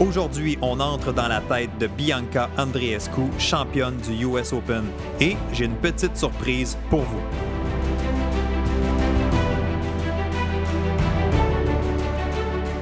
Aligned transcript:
Aujourd'hui, 0.00 0.56
on 0.62 0.80
entre 0.80 1.12
dans 1.12 1.28
la 1.28 1.42
tête 1.42 1.76
de 1.78 1.86
Bianca 1.86 2.48
Andreescu, 2.56 3.20
championne 3.38 3.98
du 3.98 4.24
US 4.24 4.54
Open. 4.54 4.84
Et 5.20 5.36
j'ai 5.52 5.66
une 5.66 5.76
petite 5.76 6.16
surprise 6.16 6.78
pour 6.88 7.00
vous. 7.00 7.20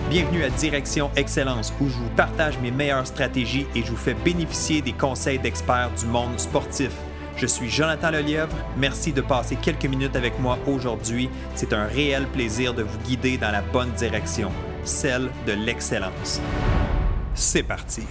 Bienvenue 0.08 0.44
à 0.44 0.50
Direction 0.50 1.10
Excellence 1.16 1.74
où 1.80 1.88
je 1.88 1.94
vous 1.94 2.08
partage 2.16 2.56
mes 2.60 2.70
meilleures 2.70 3.08
stratégies 3.08 3.66
et 3.74 3.82
je 3.82 3.90
vous 3.90 3.96
fais 3.96 4.14
bénéficier 4.14 4.80
des 4.80 4.92
conseils 4.92 5.40
d'experts 5.40 5.90
du 5.98 6.06
monde 6.06 6.38
sportif. 6.38 6.92
Je 7.36 7.46
suis 7.46 7.68
Jonathan 7.68 8.12
Lelièvre. 8.12 8.56
Merci 8.76 9.12
de 9.12 9.22
passer 9.22 9.56
quelques 9.56 9.86
minutes 9.86 10.14
avec 10.14 10.38
moi 10.38 10.56
aujourd'hui. 10.68 11.28
C'est 11.56 11.72
un 11.72 11.86
réel 11.86 12.28
plaisir 12.28 12.74
de 12.74 12.84
vous 12.84 12.98
guider 13.00 13.38
dans 13.38 13.50
la 13.50 13.62
bonne 13.62 13.90
direction, 13.98 14.52
celle 14.84 15.30
de 15.48 15.52
l'excellence. 15.52 16.40
C'est 17.40 17.62
parti. 17.62 18.02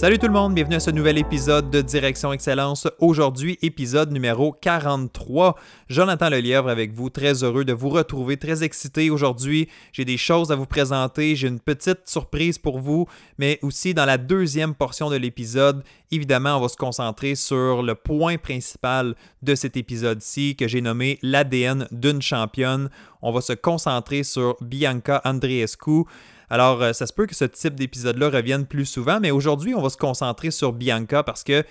Salut 0.00 0.18
tout 0.18 0.28
le 0.28 0.32
monde, 0.32 0.54
bienvenue 0.54 0.76
à 0.76 0.80
ce 0.80 0.90
nouvel 0.90 1.18
épisode 1.18 1.68
de 1.68 1.82
Direction 1.82 2.32
Excellence. 2.32 2.88
Aujourd'hui, 3.00 3.58
épisode 3.60 4.10
numéro 4.12 4.50
43. 4.50 5.56
Jonathan 5.90 6.30
Lelièvre 6.30 6.70
avec 6.70 6.94
vous, 6.94 7.10
très 7.10 7.44
heureux 7.44 7.66
de 7.66 7.74
vous 7.74 7.90
retrouver, 7.90 8.38
très 8.38 8.64
excité 8.64 9.10
aujourd'hui. 9.10 9.68
J'ai 9.92 10.06
des 10.06 10.16
choses 10.16 10.52
à 10.52 10.56
vous 10.56 10.64
présenter, 10.64 11.36
j'ai 11.36 11.48
une 11.48 11.60
petite 11.60 12.08
surprise 12.08 12.56
pour 12.56 12.78
vous, 12.78 13.08
mais 13.36 13.58
aussi 13.60 13.92
dans 13.92 14.06
la 14.06 14.16
deuxième 14.16 14.74
portion 14.74 15.10
de 15.10 15.16
l'épisode, 15.16 15.84
évidemment, 16.10 16.56
on 16.56 16.62
va 16.62 16.68
se 16.68 16.78
concentrer 16.78 17.34
sur 17.34 17.82
le 17.82 17.94
point 17.94 18.38
principal 18.38 19.14
de 19.42 19.54
cet 19.54 19.76
épisode-ci 19.76 20.56
que 20.56 20.66
j'ai 20.66 20.80
nommé 20.80 21.18
l'ADN 21.20 21.86
d'une 21.90 22.22
championne. 22.22 22.88
On 23.20 23.32
va 23.32 23.42
se 23.42 23.52
concentrer 23.52 24.22
sur 24.22 24.56
Bianca 24.62 25.20
Andreescu. 25.26 26.06
Alors, 26.50 26.82
euh, 26.82 26.92
ça 26.92 27.06
se 27.06 27.12
peut 27.12 27.26
que 27.26 27.34
ce 27.34 27.44
type 27.44 27.76
d'épisode-là 27.76 28.28
revienne 28.28 28.66
plus 28.66 28.84
souvent, 28.84 29.20
mais 29.20 29.30
aujourd'hui, 29.30 29.74
on 29.74 29.80
va 29.80 29.88
se 29.88 29.96
concentrer 29.96 30.50
sur 30.50 30.72
Bianca 30.72 31.22
parce 31.22 31.44
que 31.44 31.64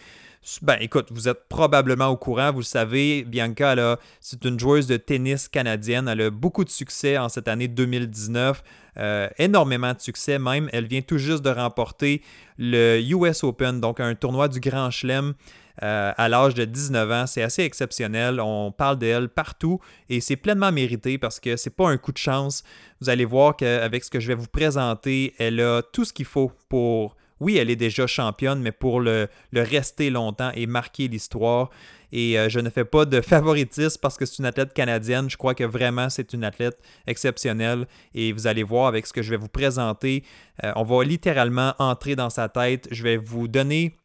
ben 0.62 0.78
écoute, 0.80 1.08
vous 1.12 1.28
êtes 1.28 1.50
probablement 1.50 2.08
au 2.08 2.16
courant, 2.16 2.52
vous 2.54 2.60
le 2.60 2.64
savez, 2.64 3.24
Bianca, 3.24 3.98
c'est 4.22 4.46
une 4.46 4.58
joueuse 4.58 4.88
de 4.88 4.96
tennis 4.96 5.50
canadienne. 5.50 6.08
Elle 6.08 6.22
a 6.22 6.30
beaucoup 6.30 6.64
de 6.64 6.70
succès 6.70 7.18
en 7.18 7.28
cette 7.28 7.50
année 7.50 7.68
2019, 7.68 8.64
euh, 8.98 9.28
énormément 9.38 9.94
de 9.94 10.00
succès 10.00 10.40
même. 10.40 10.70
Elle 10.72 10.86
vient 10.86 11.02
tout 11.02 11.18
juste 11.18 11.44
de 11.44 11.50
remporter 11.50 12.22
le 12.58 13.02
US 13.02 13.44
Open, 13.44 13.82
donc 13.82 14.00
un 14.00 14.16
tournoi 14.16 14.48
du 14.48 14.62
Grand 14.62 14.90
Chelem. 14.92 15.34
Euh, 15.82 16.12
à 16.18 16.28
l'âge 16.28 16.56
de 16.56 16.66
19 16.66 17.12
ans. 17.12 17.28
C'est 17.28 17.42
assez 17.42 17.64
exceptionnel. 17.64 18.42
On 18.42 18.72
parle 18.72 18.98
d'elle 18.98 19.30
partout 19.30 19.80
et 20.10 20.20
c'est 20.20 20.36
pleinement 20.36 20.74
mérité 20.74 21.18
parce 21.18 21.40
que 21.40 21.56
c'est 21.56 21.70
pas 21.70 21.88
un 21.88 21.98
coup 21.98 22.12
de 22.12 22.18
chance. 22.18 22.64
Vous 23.00 23.10
allez 23.10 23.24
voir 23.24 23.56
qu'avec 23.56 24.04
ce 24.04 24.10
que 24.10 24.20
je 24.20 24.28
vais 24.28 24.36
vous 24.36 24.48
présenter, 24.48 25.34
elle 25.40 25.62
a 25.62 25.82
tout 25.82 26.04
ce 26.04 26.12
qu'il 26.12 26.26
faut 26.26 26.52
pour. 26.68 27.16
Oui, 27.40 27.56
elle 27.56 27.70
est 27.70 27.78
déjà 27.78 28.06
championne, 28.06 28.60
mais 28.60 28.74
pour 28.74 29.00
le, 29.00 29.30
rester 29.54 30.10
longtemps 30.10 30.52
et 30.54 30.68
marquer 30.68 31.08
l'histoire. 31.08 31.70
Et 32.12 32.38
euh, 32.38 32.50
je 32.50 32.60
ne 32.60 32.70
fais 32.70 32.84
pas 32.84 33.06
de 33.06 33.22
favoritisme 33.22 33.98
parce 34.02 34.18
que 34.18 34.26
c'est 34.26 34.40
une 34.40 34.46
athlète 34.46 34.74
canadienne. 34.74 35.30
Je 35.30 35.38
crois 35.38 35.56
que 35.56 35.64
vraiment 35.64 36.10
c'est 36.10 36.34
une 36.34 36.44
athlète 36.44 36.78
exceptionnelle. 37.08 37.88
Et 38.14 38.34
vous 38.34 38.48
allez 38.48 38.64
voir 38.64 38.88
avec 38.88 39.08
ce 39.08 39.14
que 39.14 39.22
je 39.22 39.30
vais 39.30 39.38
vous 39.38 39.48
présenter, 39.48 40.26
euh, 40.66 40.74
on 40.76 40.84
va 40.84 41.06
littéralement 41.06 41.74
entrer 41.80 42.18
dans 42.18 42.30
sa 42.30 42.50
tête. 42.50 42.90
Je 42.92 43.04
vais 43.04 43.16
vous 43.16 43.48
donner 43.48 43.96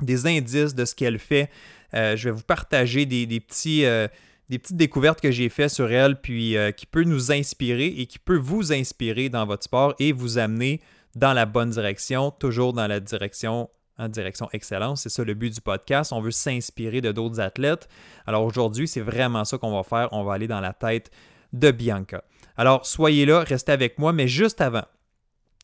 des 0.00 0.26
indices 0.26 0.74
de 0.74 0.84
ce 0.84 0.94
qu'elle 0.94 1.18
fait. 1.18 1.50
Euh, 1.94 2.16
je 2.16 2.28
vais 2.28 2.34
vous 2.34 2.42
partager 2.42 3.02
euh, 3.02 4.08
des 4.48 4.58
petites 4.58 4.76
découvertes 4.76 5.20
que 5.20 5.30
j'ai 5.30 5.48
faites 5.48 5.70
sur 5.70 5.90
elle, 5.90 6.20
puis 6.20 6.56
euh, 6.56 6.70
qui 6.70 6.86
peut 6.86 7.04
nous 7.04 7.32
inspirer 7.32 7.86
et 7.86 8.06
qui 8.06 8.18
peut 8.18 8.36
vous 8.36 8.72
inspirer 8.72 9.28
dans 9.28 9.46
votre 9.46 9.64
sport 9.64 9.94
et 9.98 10.12
vous 10.12 10.38
amener 10.38 10.80
dans 11.14 11.32
la 11.32 11.46
bonne 11.46 11.70
direction, 11.70 12.30
toujours 12.30 12.72
dans 12.72 12.86
la 12.86 13.00
direction 13.00 13.70
en 13.98 14.08
direction 14.08 14.48
excellence. 14.52 15.02
C'est 15.02 15.08
ça 15.08 15.24
le 15.24 15.32
but 15.32 15.54
du 15.54 15.60
podcast. 15.62 16.12
On 16.12 16.20
veut 16.20 16.30
s'inspirer 16.30 17.00
de 17.00 17.12
d'autres 17.12 17.40
athlètes. 17.40 17.88
Alors 18.26 18.44
aujourd'hui, 18.44 18.86
c'est 18.86 19.00
vraiment 19.00 19.44
ça 19.46 19.56
qu'on 19.56 19.74
va 19.74 19.82
faire. 19.82 20.08
On 20.12 20.22
va 20.22 20.34
aller 20.34 20.48
dans 20.48 20.60
la 20.60 20.74
tête 20.74 21.10
de 21.54 21.70
Bianca. 21.70 22.22
Alors 22.58 22.84
soyez 22.84 23.24
là, 23.24 23.40
restez 23.40 23.72
avec 23.72 23.98
moi, 23.98 24.12
mais 24.12 24.28
juste 24.28 24.60
avant, 24.60 24.84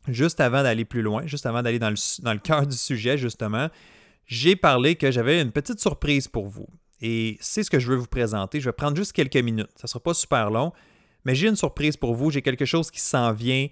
juste 0.09 0.41
avant 0.41 0.63
d'aller 0.63 0.87
plus 0.87 1.03
loin, 1.03 1.27
juste 1.27 1.47
avant 1.47 1.63
d'aller 1.63 1.79
dans 1.79 1.91
le, 1.91 2.23
dans 2.23 2.33
le 2.33 2.39
cœur 2.39 2.67
du 2.67 2.77
sujet, 2.77 3.19
justement, 3.19 3.69
j'ai 4.27 4.57
parlé 4.57 4.97
que 4.97 5.11
j'avais 5.11 5.41
une 5.41 5.53
petite 5.53 5.81
surprise 5.81 6.29
pour 6.29 6.47
vous. 6.47 6.69
Et 7.01 7.37
c'est 7.41 7.65
ce 7.65 7.71
que 7.71 7.81
je 7.81 7.89
veux 7.89 7.97
vous 7.97 8.07
présenter. 8.07 8.61
Je 8.61 8.67
vais 8.67 8.73
prendre 8.73 8.97
juste 8.97 9.13
quelques 9.13 9.37
minutes. 9.37 9.71
Ça 9.75 9.85
ne 9.85 9.89
sera 9.89 10.01
pas 10.01 10.15
super 10.15 10.51
long, 10.51 10.73
mais 11.25 11.35
j'ai 11.35 11.49
une 11.49 11.57
surprise 11.57 11.97
pour 11.97 12.15
vous. 12.15 12.31
J'ai 12.31 12.43
quelque 12.43 12.65
chose 12.65 12.91
qui 12.91 13.01
s'en 13.01 13.33
vient 13.33 13.69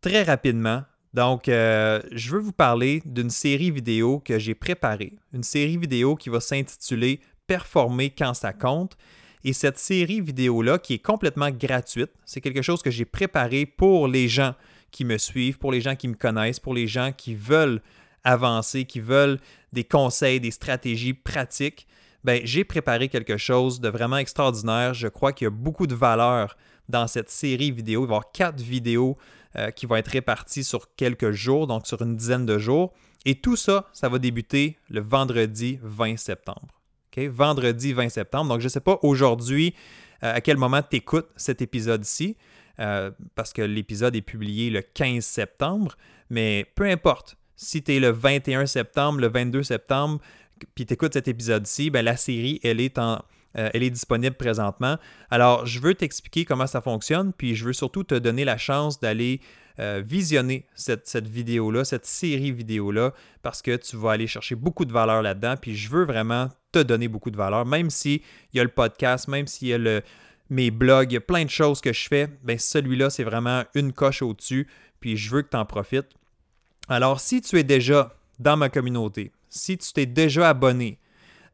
très 0.00 0.24
rapidement. 0.24 0.82
Donc, 1.14 1.48
euh, 1.48 2.00
je 2.10 2.30
veux 2.30 2.40
vous 2.40 2.52
parler 2.52 3.02
d'une 3.04 3.30
série 3.30 3.70
vidéo 3.70 4.18
que 4.18 4.38
j'ai 4.38 4.54
préparée. 4.54 5.12
Une 5.32 5.42
série 5.42 5.76
vidéo 5.76 6.16
qui 6.16 6.28
va 6.28 6.40
s'intituler 6.40 7.20
Performer 7.46 8.10
quand 8.10 8.34
ça 8.34 8.52
compte. 8.52 8.96
Et 9.44 9.52
cette 9.52 9.78
série 9.78 10.20
vidéo-là, 10.20 10.78
qui 10.78 10.94
est 10.94 11.02
complètement 11.04 11.50
gratuite, 11.50 12.10
c'est 12.24 12.40
quelque 12.40 12.62
chose 12.62 12.80
que 12.82 12.90
j'ai 12.90 13.04
préparé 13.04 13.66
pour 13.66 14.08
les 14.08 14.28
gens 14.28 14.54
qui 14.90 15.04
me 15.04 15.18
suivent, 15.18 15.58
pour 15.58 15.72
les 15.72 15.80
gens 15.80 15.96
qui 15.96 16.08
me 16.08 16.14
connaissent, 16.14 16.60
pour 16.60 16.74
les 16.74 16.86
gens 16.86 17.12
qui 17.12 17.34
veulent 17.34 17.82
avancés, 18.24 18.84
qui 18.84 19.00
veulent 19.00 19.40
des 19.72 19.84
conseils, 19.84 20.40
des 20.40 20.50
stratégies 20.50 21.14
pratiques, 21.14 21.86
ben, 22.24 22.40
j'ai 22.44 22.64
préparé 22.64 23.08
quelque 23.08 23.36
chose 23.36 23.80
de 23.80 23.88
vraiment 23.88 24.18
extraordinaire. 24.18 24.94
Je 24.94 25.08
crois 25.08 25.32
qu'il 25.32 25.46
y 25.46 25.48
a 25.48 25.50
beaucoup 25.50 25.86
de 25.86 25.94
valeur 25.94 26.56
dans 26.88 27.06
cette 27.08 27.30
série 27.30 27.70
vidéo. 27.70 28.04
Il 28.04 28.06
va 28.06 28.14
y 28.14 28.16
avoir 28.16 28.32
quatre 28.32 28.60
vidéos 28.60 29.16
euh, 29.56 29.70
qui 29.70 29.86
vont 29.86 29.96
être 29.96 30.08
réparties 30.08 30.64
sur 30.64 30.94
quelques 30.94 31.32
jours, 31.32 31.66
donc 31.66 31.86
sur 31.86 32.00
une 32.02 32.16
dizaine 32.16 32.46
de 32.46 32.58
jours. 32.58 32.92
Et 33.24 33.36
tout 33.36 33.56
ça, 33.56 33.88
ça 33.92 34.08
va 34.08 34.18
débuter 34.18 34.78
le 34.88 35.00
vendredi 35.00 35.78
20 35.82 36.16
septembre. 36.16 36.80
Vendredi 37.16 37.92
20 37.92 38.08
septembre. 38.08 38.48
Donc, 38.48 38.60
je 38.60 38.66
ne 38.66 38.70
sais 38.70 38.80
pas 38.80 38.98
aujourd'hui 39.02 39.74
euh, 40.22 40.34
à 40.34 40.40
quel 40.40 40.56
moment 40.56 40.80
tu 40.82 40.96
écoutes 40.96 41.28
cet 41.36 41.60
épisode-ci, 41.60 42.36
euh, 42.78 43.10
parce 43.34 43.52
que 43.52 43.62
l'épisode 43.62 44.16
est 44.16 44.22
publié 44.22 44.70
le 44.70 44.80
15 44.80 45.24
septembre, 45.24 45.96
mais 46.30 46.66
peu 46.74 46.84
importe 46.84 47.36
si 47.62 47.82
tu 47.82 47.94
es 47.94 48.00
le 48.00 48.10
21 48.10 48.66
septembre, 48.66 49.20
le 49.20 49.28
22 49.28 49.62
septembre, 49.62 50.20
puis 50.74 50.86
tu 50.86 50.94
écoutes 50.94 51.14
cet 51.14 51.28
épisode-ci, 51.28 51.90
ben, 51.90 52.04
la 52.04 52.16
série, 52.16 52.60
elle 52.62 52.80
est, 52.80 52.98
en, 52.98 53.22
euh, 53.56 53.70
elle 53.72 53.82
est 53.82 53.90
disponible 53.90 54.36
présentement. 54.36 54.96
Alors, 55.30 55.66
je 55.66 55.80
veux 55.80 55.94
t'expliquer 55.94 56.44
comment 56.44 56.66
ça 56.66 56.80
fonctionne, 56.80 57.32
puis 57.32 57.54
je 57.54 57.64
veux 57.64 57.72
surtout 57.72 58.04
te 58.04 58.14
donner 58.14 58.44
la 58.44 58.58
chance 58.58 59.00
d'aller 59.00 59.40
euh, 59.78 60.02
visionner 60.04 60.66
cette, 60.74 61.26
vidéo-là, 61.26 61.84
cette 61.84 62.06
série 62.06 62.52
vidéo-là, 62.52 63.12
parce 63.42 63.62
que 63.62 63.76
tu 63.76 63.96
vas 63.96 64.12
aller 64.12 64.26
chercher 64.26 64.54
beaucoup 64.54 64.84
de 64.84 64.92
valeur 64.92 65.22
là-dedans, 65.22 65.54
puis 65.60 65.76
je 65.76 65.88
veux 65.88 66.04
vraiment 66.04 66.48
te 66.72 66.80
donner 66.80 67.08
beaucoup 67.08 67.30
de 67.30 67.36
valeur, 67.36 67.64
même 67.64 67.90
s'il 67.90 68.20
y 68.54 68.60
a 68.60 68.64
le 68.64 68.70
podcast, 68.70 69.28
même 69.28 69.46
s'il 69.46 69.68
y 69.68 69.74
a 69.74 69.78
le, 69.78 70.02
mes 70.50 70.70
blogs, 70.70 71.12
il 71.12 71.14
y 71.14 71.18
a 71.18 71.20
plein 71.20 71.44
de 71.44 71.50
choses 71.50 71.80
que 71.80 71.92
je 71.92 72.08
fais, 72.08 72.28
ben 72.42 72.58
celui-là, 72.58 73.08
c'est 73.08 73.24
vraiment 73.24 73.64
une 73.74 73.92
coche 73.92 74.22
au-dessus, 74.22 74.68
puis 75.00 75.16
je 75.16 75.30
veux 75.30 75.42
que 75.42 75.50
tu 75.50 75.56
en 75.56 75.64
profites. 75.64 76.08
Alors, 76.88 77.20
si 77.20 77.40
tu 77.40 77.58
es 77.58 77.64
déjà 77.64 78.14
dans 78.38 78.56
ma 78.56 78.68
communauté, 78.68 79.32
si 79.48 79.78
tu 79.78 79.92
t'es 79.92 80.06
déjà 80.06 80.48
abonné 80.48 80.98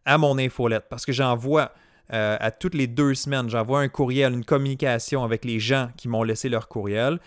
à 0.04 0.18
mon 0.18 0.38
infolette, 0.38 0.86
parce 0.88 1.04
que 1.04 1.12
j'envoie 1.12 1.72
euh, 2.12 2.36
à 2.40 2.50
toutes 2.50 2.74
les 2.74 2.86
deux 2.86 3.14
semaines, 3.14 3.50
j'envoie 3.50 3.80
un 3.80 3.88
courriel, 3.88 4.32
une 4.32 4.44
communication 4.44 5.24
avec 5.24 5.44
les 5.44 5.60
gens 5.60 5.90
qui 5.96 6.08
m'ont 6.08 6.22
laissé 6.22 6.48
leur 6.48 6.68
courriel, 6.68 7.20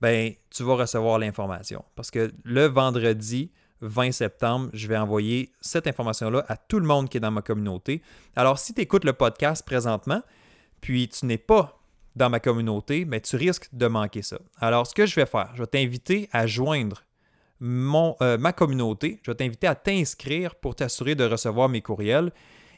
ben, 0.00 0.32
tu 0.50 0.62
vas 0.62 0.74
recevoir 0.74 1.18
l'information. 1.18 1.82
Parce 1.94 2.10
que 2.10 2.30
le 2.44 2.66
vendredi 2.66 3.50
20 3.80 4.12
septembre, 4.12 4.68
je 4.74 4.86
vais 4.88 4.96
envoyer 4.96 5.52
cette 5.60 5.86
information-là 5.86 6.44
à 6.48 6.56
tout 6.56 6.78
le 6.78 6.86
monde 6.86 7.08
qui 7.08 7.16
est 7.16 7.20
dans 7.20 7.30
ma 7.30 7.42
communauté. 7.42 8.02
Alors, 8.34 8.58
si 8.58 8.74
tu 8.74 8.82
écoutes 8.82 9.04
le 9.04 9.14
podcast 9.14 9.64
présentement, 9.64 10.22
puis 10.82 11.08
tu 11.08 11.24
n'es 11.24 11.38
pas 11.38 11.80
dans 12.14 12.30
ma 12.30 12.40
communauté, 12.40 13.04
mais 13.04 13.18
ben, 13.18 13.20
tu 13.20 13.36
risques 13.36 13.68
de 13.72 13.86
manquer 13.86 14.22
ça. 14.22 14.38
Alors, 14.60 14.86
ce 14.86 14.94
que 14.94 15.06
je 15.06 15.14
vais 15.14 15.26
faire, 15.26 15.50
je 15.54 15.62
vais 15.62 15.66
t'inviter 15.66 16.28
à 16.32 16.46
joindre 16.46 17.04
euh, 17.62 18.38
ma 18.38 18.52
communauté. 18.52 19.20
Je 19.22 19.30
vais 19.30 19.36
t'inviter 19.36 19.66
à 19.66 19.74
t'inscrire 19.74 20.54
pour 20.54 20.74
t'assurer 20.74 21.14
de 21.14 21.24
recevoir 21.24 21.68
mes 21.68 21.82
courriels. 21.82 22.32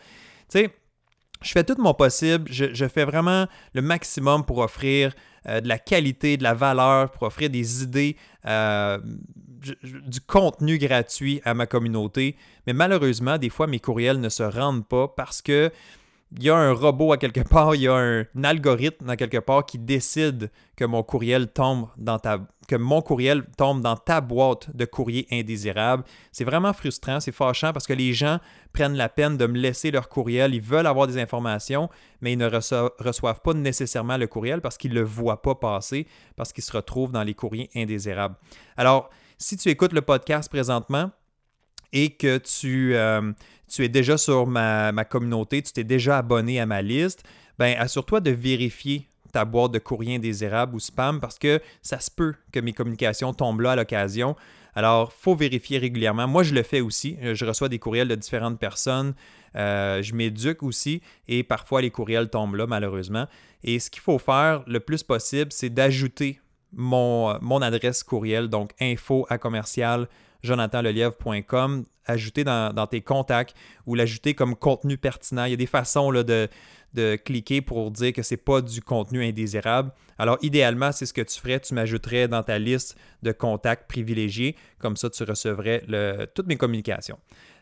Tu 0.50 0.60
sais, 0.60 0.70
je 1.42 1.52
fais 1.52 1.64
tout 1.64 1.76
mon 1.78 1.94
possible, 1.94 2.50
je, 2.50 2.88
fais 2.88 3.04
vraiment 3.04 3.46
le 3.74 3.82
maximum 3.82 4.44
pour 4.44 4.58
offrir 4.58 5.14
euh, 5.46 5.60
de 5.60 5.68
la 5.68 5.78
qualité, 5.78 6.36
de 6.36 6.42
la 6.42 6.54
valeur, 6.54 7.10
pour 7.10 7.24
offrir 7.24 7.50
des 7.50 7.82
idées, 7.82 8.16
euh, 8.46 8.98
du 9.84 10.20
contenu 10.20 10.78
gratuit 10.78 11.40
à 11.44 11.54
ma 11.54 11.66
communauté. 11.66 12.36
Mais 12.66 12.72
malheureusement, 12.72 13.38
des 13.38 13.50
fois, 13.50 13.66
mes 13.66 13.80
courriels 13.80 14.20
ne 14.20 14.28
se 14.28 14.42
rendent 14.42 14.86
pas 14.86 15.08
parce 15.08 15.42
que 15.42 15.70
il 16.36 16.42
y 16.42 16.50
a 16.50 16.56
un 16.56 16.72
robot 16.72 17.12
à 17.12 17.18
quelque 17.18 17.40
part, 17.48 17.74
il 17.74 17.82
y 17.82 17.88
a 17.88 17.94
un, 17.94 18.24
algorithme 18.42 19.08
à 19.08 19.16
quelque 19.16 19.38
part 19.38 19.64
qui 19.64 19.78
décide 19.78 20.50
que 20.76 20.84
mon 20.84 21.02
courriel 21.02 21.48
tombe 21.48 21.88
dans 21.96 22.18
ta 22.18 22.40
que 22.68 22.76
mon 22.76 23.00
courriel 23.00 23.44
tombe 23.56 23.80
dans 23.80 23.96
ta 23.96 24.20
boîte 24.20 24.76
de 24.76 24.84
courrier 24.84 25.26
indésirable. 25.32 26.04
C'est 26.32 26.44
vraiment 26.44 26.74
frustrant, 26.74 27.18
c'est 27.18 27.32
fâchant 27.32 27.72
parce 27.72 27.86
que 27.86 27.94
les 27.94 28.12
gens 28.12 28.40
prennent 28.74 28.94
la 28.94 29.08
peine 29.08 29.38
de 29.38 29.46
me 29.46 29.56
laisser 29.56 29.90
leur 29.90 30.10
courriel, 30.10 30.54
ils 30.54 30.60
veulent 30.60 30.86
avoir 30.86 31.06
des 31.06 31.16
informations, 31.16 31.88
mais 32.20 32.34
ils 32.34 32.38
ne 32.38 32.46
reçoivent 32.46 33.40
pas 33.40 33.54
nécessairement 33.54 34.18
le 34.18 34.26
courriel 34.26 34.60
parce 34.60 34.76
qu'ils 34.76 34.90
ne 34.90 34.96
le 34.96 35.02
voient 35.06 35.40
pas 35.40 35.54
passer, 35.54 36.06
parce 36.36 36.52
qu'ils 36.52 36.62
se 36.62 36.72
retrouvent 36.72 37.10
dans 37.10 37.22
les 37.22 37.32
courriers 37.32 37.70
indésirables. 37.74 38.36
Alors, 38.76 39.08
si 39.38 39.56
tu 39.56 39.70
écoutes 39.70 39.94
le 39.94 40.02
podcast 40.02 40.50
présentement, 40.50 41.10
et 41.92 42.10
que 42.10 42.38
tu, 42.38 42.94
euh, 42.94 43.32
tu 43.68 43.84
es 43.84 43.88
déjà 43.88 44.18
sur 44.18 44.46
ma, 44.46 44.92
communauté, 45.04 45.62
tu 45.62 45.72
t'es 45.72 45.84
déjà 45.84 46.18
abonné 46.18 46.60
à 46.60 46.66
ma 46.66 46.82
liste, 46.82 47.24
ben 47.58 47.76
assure-toi 47.78 48.20
de 48.20 48.30
vérifier 48.30 49.08
ta 49.32 49.44
boîte 49.44 49.72
de 49.72 49.78
courrier 49.78 50.16
indésirable 50.16 50.74
ou 50.74 50.80
spam 50.80 51.20
parce 51.20 51.38
que 51.38 51.60
ça 51.82 52.00
se 52.00 52.10
peut 52.10 52.34
que 52.52 52.60
mes 52.60 52.72
communications 52.72 53.34
tombent 53.34 53.60
là 53.60 53.72
à 53.72 53.76
l'occasion. 53.76 54.36
Alors, 54.74 55.12
il 55.16 55.22
faut 55.22 55.34
vérifier 55.34 55.78
régulièrement. 55.78 56.28
Moi, 56.28 56.44
je 56.44 56.54
le 56.54 56.62
fais 56.62 56.80
aussi. 56.80 57.18
Je 57.20 57.44
reçois 57.44 57.68
des 57.68 57.78
courriels 57.78 58.08
de 58.08 58.14
différentes 58.14 58.58
personnes. 58.58 59.14
Euh, 59.56 60.02
je 60.02 60.14
m'éduque 60.14 60.62
aussi 60.62 61.02
et 61.26 61.42
parfois 61.42 61.82
les 61.82 61.90
courriels 61.90 62.30
tombent 62.30 62.54
là, 62.54 62.66
malheureusement. 62.66 63.26
Et 63.64 63.80
ce 63.80 63.90
qu'il 63.90 64.02
faut 64.02 64.18
faire 64.18 64.62
le 64.66 64.80
plus 64.80 65.02
possible, 65.02 65.52
c'est 65.52 65.70
d'ajouter 65.70 66.40
mon, 66.72 67.38
mon 67.40 67.60
adresse 67.60 68.02
courriel, 68.02 68.48
donc 68.48 68.72
info 68.80 69.26
à 69.30 69.38
commercial 69.38 70.06
jonathanlelièvre.com, 70.42 71.84
ajouter 72.06 72.44
dans, 72.44 72.86
tes 72.88 73.00
contacts 73.00 73.54
ou 73.86 73.94
l'ajouter 73.94 74.34
comme 74.34 74.56
contenu 74.56 74.96
pertinent. 74.96 75.44
Il 75.44 75.50
y 75.50 75.54
a 75.54 75.56
des 75.56 75.66
façons 75.66 76.10
là, 76.10 76.22
de, 76.22 76.48
de 76.94 77.16
cliquer 77.16 77.60
pour 77.60 77.90
dire 77.90 78.12
que 78.12 78.22
ce 78.22 78.34
n'est 78.34 78.38
pas 78.38 78.60
du 78.60 78.80
contenu 78.80 79.24
indésirable. 79.24 79.92
Alors, 80.18 80.38
idéalement, 80.42 80.92
c'est 80.92 81.06
ce 81.06 81.12
que 81.12 81.20
tu 81.20 81.38
ferais. 81.38 81.60
Tu 81.60 81.74
m'ajouterais 81.74 82.28
dans 82.28 82.42
ta 82.42 82.58
liste 82.58 82.96
de 83.22 83.32
contacts 83.32 83.88
privilégiés. 83.88 84.56
Comme 84.78 84.96
ça, 84.96 85.10
tu 85.10 85.22
recevrais 85.22 85.84
toutes 86.34 86.46
mes 86.46 86.56
communications. 86.56 87.18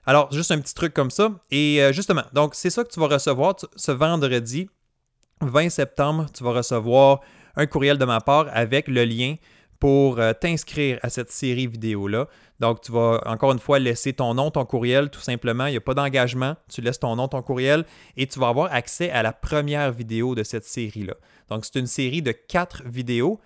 Alors, 0.07 0.31
juste 0.33 0.53
un 0.53 0.61
petit 0.61 0.75
truc 0.75 0.95
comme 0.95 1.11
ça. 1.11 1.33
Et 1.51 1.83
euh, 1.83 1.93
justement, 1.93 2.23
donc, 2.33 2.55
c'est 2.55 2.71
ça 2.71 2.85
que 2.85 2.91
tu 2.91 3.01
vas 3.01 3.09
recevoir 3.09 3.57
ce 3.75 3.93
vendredi 3.93 4.71
20 5.41 5.69
septembre. 5.69 6.27
Tu 6.33 6.45
vas 6.45 6.53
recevoir 6.53 7.21
un 7.57 7.67
courriel 7.67 7.99
de 7.99 8.05
ma 8.05 8.21
part 8.21 8.47
avec 8.53 8.87
le 8.87 9.05
lien 9.05 9.35
pour 9.79 10.19
euh, 10.19 10.33
t'inscrire 10.33 10.99
à 11.03 11.11
cette 11.11 11.31
série 11.31 11.67
vidéo-là. 11.67 12.29
Donc, 12.61 12.81
tu 12.81 12.93
vas 12.93 13.21
encore 13.27 13.53
une 13.53 13.59
fois 13.59 13.79
laisser 13.79 14.13
ton 14.13 14.35
nom, 14.35 14.51
ton 14.51 14.65
courriel, 14.65 15.11
tout 15.11 15.21
simplement. 15.21 15.67
Il 15.67 15.73
n'y 15.73 15.77
a 15.77 15.83
pas 15.83 15.95
d'engagement. 15.95 16.57
Tu 16.69 16.81
laisses 16.81 17.01
ton 17.01 17.17
nom, 17.17 17.29
ton 17.29 17.43
courriel 17.43 17.85
et 18.17 18.27
tu 18.27 18.39
vas 18.39 18.49
avoir 18.49 18.73
accès 18.73 19.11
à 19.11 19.23
la 19.23 19.33
première 19.33 19.93
vidéo 19.93 20.35
de 20.35 20.43
cette 20.43 20.65
série-là. 20.65 21.15
Donc, 21.49 21.65
c'est 21.65 21.79
une 21.79 21.87
série 21.87 22.23
de 22.23 22.33
quatre 22.33 22.83
vidéos 22.85 23.41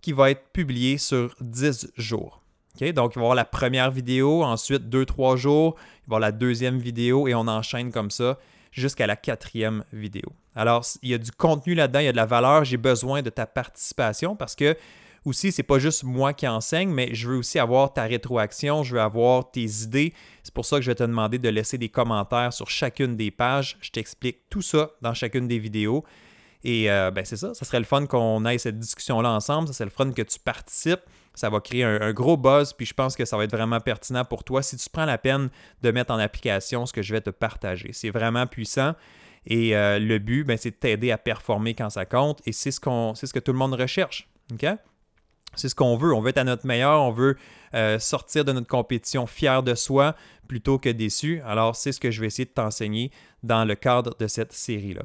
qui 0.00 0.12
va 0.12 0.30
être 0.30 0.48
publiée 0.52 0.98
sur 0.98 1.34
10 1.40 1.92
jours. 1.96 2.42
Donc, 2.80 3.14
il 3.14 3.18
va 3.18 3.22
y 3.22 3.24
avoir 3.24 3.34
la 3.34 3.44
première 3.44 3.90
vidéo, 3.90 4.42
ensuite 4.42 4.88
deux, 4.88 5.06
trois 5.06 5.36
jours, 5.36 5.76
il 5.78 5.80
va 5.80 6.02
y 6.02 6.06
avoir 6.06 6.20
la 6.20 6.32
deuxième 6.32 6.78
vidéo 6.78 7.26
et 7.26 7.34
on 7.34 7.48
enchaîne 7.48 7.90
comme 7.90 8.10
ça 8.10 8.38
jusqu'à 8.70 9.06
la 9.06 9.16
quatrième 9.16 9.84
vidéo. 9.92 10.32
Alors, 10.54 10.84
il 11.02 11.10
y 11.10 11.14
a 11.14 11.18
du 11.18 11.32
contenu 11.32 11.74
là-dedans, 11.74 12.00
il 12.00 12.04
y 12.04 12.08
a 12.08 12.12
de 12.12 12.16
la 12.16 12.26
valeur. 12.26 12.64
J'ai 12.64 12.76
besoin 12.76 13.22
de 13.22 13.30
ta 13.30 13.46
participation 13.46 14.36
parce 14.36 14.54
que 14.54 14.76
aussi, 15.26 15.50
c'est 15.50 15.64
pas 15.64 15.78
juste 15.78 16.04
moi 16.04 16.32
qui 16.32 16.46
enseigne, 16.46 16.88
mais 16.88 17.12
je 17.12 17.28
veux 17.28 17.36
aussi 17.36 17.58
avoir 17.58 17.92
ta 17.92 18.04
rétroaction, 18.04 18.84
je 18.84 18.94
veux 18.94 19.00
avoir 19.00 19.50
tes 19.50 19.64
idées. 19.64 20.14
C'est 20.44 20.54
pour 20.54 20.64
ça 20.64 20.76
que 20.76 20.82
je 20.82 20.90
vais 20.90 20.94
te 20.94 21.02
demander 21.02 21.38
de 21.38 21.48
laisser 21.48 21.78
des 21.78 21.88
commentaires 21.88 22.52
sur 22.52 22.70
chacune 22.70 23.16
des 23.16 23.32
pages. 23.32 23.76
Je 23.80 23.90
t'explique 23.90 24.48
tout 24.48 24.62
ça 24.62 24.92
dans 25.02 25.14
chacune 25.14 25.48
des 25.48 25.58
vidéos. 25.58 26.04
Et 26.62 26.90
euh, 26.90 27.10
ben 27.10 27.24
c'est 27.24 27.36
ça, 27.36 27.54
ça 27.54 27.64
serait 27.64 27.78
le 27.78 27.84
fun 27.84 28.06
qu'on 28.06 28.44
aille 28.44 28.58
cette 28.58 28.78
discussion-là 28.78 29.30
ensemble, 29.30 29.68
ça 29.68 29.74
serait 29.74 29.84
le 29.84 29.90
fun 29.90 30.10
que 30.12 30.22
tu 30.22 30.38
participes. 30.38 31.02
Ça 31.34 31.50
va 31.50 31.60
créer 31.60 31.84
un, 31.84 32.12
gros 32.12 32.38
buzz, 32.38 32.72
puis 32.72 32.86
je 32.86 32.94
pense 32.94 33.14
que 33.14 33.26
ça 33.26 33.36
va 33.36 33.44
être 33.44 33.54
vraiment 33.54 33.78
pertinent 33.78 34.24
pour 34.24 34.42
toi 34.42 34.62
si 34.62 34.76
tu 34.78 34.88
prends 34.88 35.04
la 35.04 35.18
peine 35.18 35.50
de 35.82 35.90
mettre 35.90 36.14
en 36.14 36.18
application 36.18 36.86
ce 36.86 36.94
que 36.94 37.02
je 37.02 37.12
vais 37.12 37.20
te 37.20 37.28
partager. 37.28 37.90
C'est 37.92 38.08
vraiment 38.08 38.46
puissant. 38.46 38.94
Et 39.44 39.76
euh, 39.76 39.98
le 39.98 40.18
but, 40.18 40.44
ben, 40.44 40.56
c'est 40.56 40.70
de 40.70 40.76
t'aider 40.76 41.10
à 41.10 41.18
performer 41.18 41.74
quand 41.74 41.90
ça 41.90 42.06
compte. 42.06 42.40
Et 42.46 42.52
c'est 42.52 42.70
ce, 42.70 42.80
qu'on, 42.80 43.14
c'est 43.14 43.26
ce 43.26 43.34
que 43.34 43.38
tout 43.38 43.52
le 43.52 43.58
monde 43.58 43.74
recherche. 43.74 44.28
OK? 44.50 44.66
C'est 45.56 45.68
ce 45.68 45.74
qu'on 45.74 45.96
veut. 45.96 46.14
On 46.14 46.20
veut 46.20 46.30
être 46.30 46.38
à 46.38 46.44
notre 46.44 46.66
meilleur. 46.66 47.02
On 47.02 47.10
veut 47.10 47.36
euh, 47.74 47.98
sortir 47.98 48.44
de 48.44 48.52
notre 48.52 48.68
compétition 48.68 49.26
fier 49.26 49.62
de 49.62 49.74
soi 49.74 50.14
plutôt 50.46 50.78
que 50.78 50.88
déçu. 50.88 51.40
Alors, 51.44 51.76
c'est 51.76 51.92
ce 51.92 52.00
que 52.00 52.10
je 52.10 52.20
vais 52.20 52.28
essayer 52.28 52.44
de 52.44 52.50
t'enseigner 52.50 53.10
dans 53.42 53.64
le 53.64 53.74
cadre 53.74 54.14
de 54.18 54.26
cette 54.26 54.52
série-là. 54.52 55.02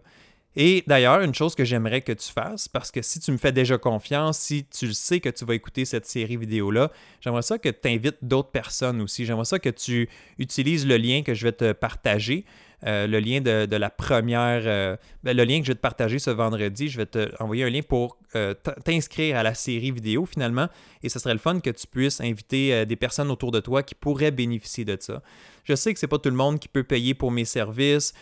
Et 0.55 0.83
d'ailleurs, 0.85 1.21
une 1.21 1.33
chose 1.33 1.55
que 1.55 1.63
j'aimerais 1.63 2.01
que 2.01 2.11
tu 2.11 2.29
fasses, 2.29 2.67
parce 2.67 2.91
que 2.91 3.01
si 3.01 3.19
tu 3.19 3.31
me 3.31 3.37
fais 3.37 3.53
déjà 3.53 3.77
confiance, 3.77 4.37
si 4.37 4.65
tu 4.65 4.93
sais 4.93 5.21
que 5.21 5.29
tu 5.29 5.45
vas 5.45 5.55
écouter 5.55 5.85
cette 5.85 6.05
série 6.05 6.35
vidéo-là, 6.35 6.91
j'aimerais 7.21 7.41
ça 7.41 7.57
que 7.57 7.69
tu 7.69 7.87
invites 7.87 8.17
d'autres 8.21 8.51
personnes 8.51 8.99
aussi. 8.99 9.25
J'aimerais 9.25 9.45
ça 9.45 9.59
que 9.59 9.69
tu 9.69 10.09
utilises 10.39 10.85
le 10.85 10.97
lien 10.97 11.23
que 11.23 11.33
je 11.33 11.45
vais 11.45 11.53
te 11.53 11.71
partager 11.71 12.45
euh, 12.85 13.05
le 13.05 13.19
lien 13.19 13.41
de, 13.41 13.75
la 13.75 13.89
première, 13.89 14.63
euh, 14.65 14.97
ben, 15.23 15.35
le 15.37 15.43
lien 15.43 15.59
que 15.59 15.65
je 15.65 15.71
vais 15.71 15.75
te 15.75 15.81
partager 15.81 16.17
ce 16.17 16.31
vendredi, 16.31 16.87
je 16.89 16.97
vais 16.97 17.05
te 17.05 17.31
envoyer 17.41 17.63
un 17.63 17.69
lien 17.69 17.81
pour 17.81 18.17
euh, 18.35 18.53
t'inscrire 18.83 19.37
à 19.37 19.43
la 19.43 19.53
série 19.53 19.91
vidéo 19.91 20.25
finalement. 20.25 20.67
Et 21.03 21.09
ce 21.09 21.19
serait 21.19 21.33
le 21.33 21.39
fun 21.39 21.59
que 21.59 21.69
tu 21.69 21.85
puisses 21.87 22.21
inviter 22.21 22.85
des 22.85 22.95
personnes 22.95 23.29
autour 23.29 23.51
de 23.51 23.59
toi 23.59 23.83
qui 23.83 23.95
pourraient 23.95 24.31
bénéficier 24.31 24.85
de 24.85 24.97
ça. 24.99 25.21
Je 25.63 25.75
sais 25.75 25.93
que 25.93 25.99
c'est 25.99 26.07
pas 26.07 26.17
tout 26.17 26.29
le 26.29 26.35
monde 26.35 26.59
qui 26.59 26.67
peut 26.67 26.83
payer 26.83 27.13
pour 27.13 27.31
mes 27.31 27.45
services, 27.45 28.13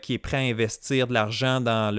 qui 0.00 0.14
est 0.14 0.18
prêt 0.18 0.36
à 0.36 0.40
investir 0.40 1.08
de 1.08 1.14
l'argent 1.14 1.60
dans 1.60 1.94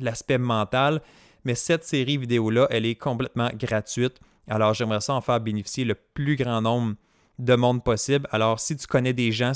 l'aspect 0.00 0.38
mental, 0.38 1.02
mais 1.44 1.54
cette 1.54 1.84
série 1.84 2.16
vidéo-là, 2.16 2.66
elle 2.70 2.86
est 2.86 2.94
complètement 2.94 3.50
gratuite. 3.54 4.20
Alors 4.48 4.72
j'aimerais 4.72 5.02
ça 5.02 5.14
en 5.14 5.20
faire 5.20 5.40
bénéficier 5.40 5.84
le 5.84 5.94
plus 5.94 6.36
grand 6.36 6.62
nombre 6.62 6.94
de 7.38 7.54
monde 7.54 7.84
possible. 7.84 8.28
Alors, 8.32 8.60
si 8.60 8.76
tu 8.76 8.86
connais 8.86 9.12
des 9.12 9.32
gens, 9.32 9.52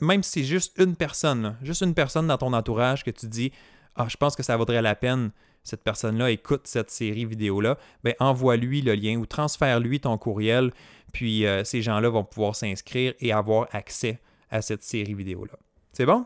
même 0.00 0.22
si 0.22 0.30
c'est 0.30 0.44
juste 0.44 0.78
une 0.78 0.96
personne, 0.96 1.56
juste 1.62 1.82
une 1.82 1.94
personne 1.94 2.26
dans 2.26 2.38
ton 2.38 2.52
entourage 2.52 3.04
que 3.04 3.10
tu 3.10 3.26
dis 3.26 3.52
Ah, 3.94 4.06
je 4.08 4.16
pense 4.16 4.36
que 4.36 4.42
ça 4.42 4.56
vaudrait 4.56 4.82
la 4.82 4.94
peine, 4.94 5.30
cette 5.62 5.82
personne-là 5.82 6.30
écoute 6.30 6.62
cette 6.66 6.90
série 6.90 7.24
vidéo-là, 7.24 7.76
ben 8.04 8.14
envoie-lui 8.20 8.82
le 8.82 8.94
lien 8.94 9.16
ou 9.16 9.26
transfère-lui 9.26 10.00
ton 10.00 10.16
courriel, 10.16 10.72
puis 11.12 11.46
euh, 11.46 11.64
ces 11.64 11.82
gens-là 11.82 12.08
vont 12.08 12.24
pouvoir 12.24 12.56
s'inscrire 12.56 13.14
et 13.20 13.32
avoir 13.32 13.68
accès 13.72 14.20
à 14.50 14.62
cette 14.62 14.82
série 14.82 15.14
vidéo-là. 15.14 15.58
C'est 15.92 16.06
bon? 16.06 16.24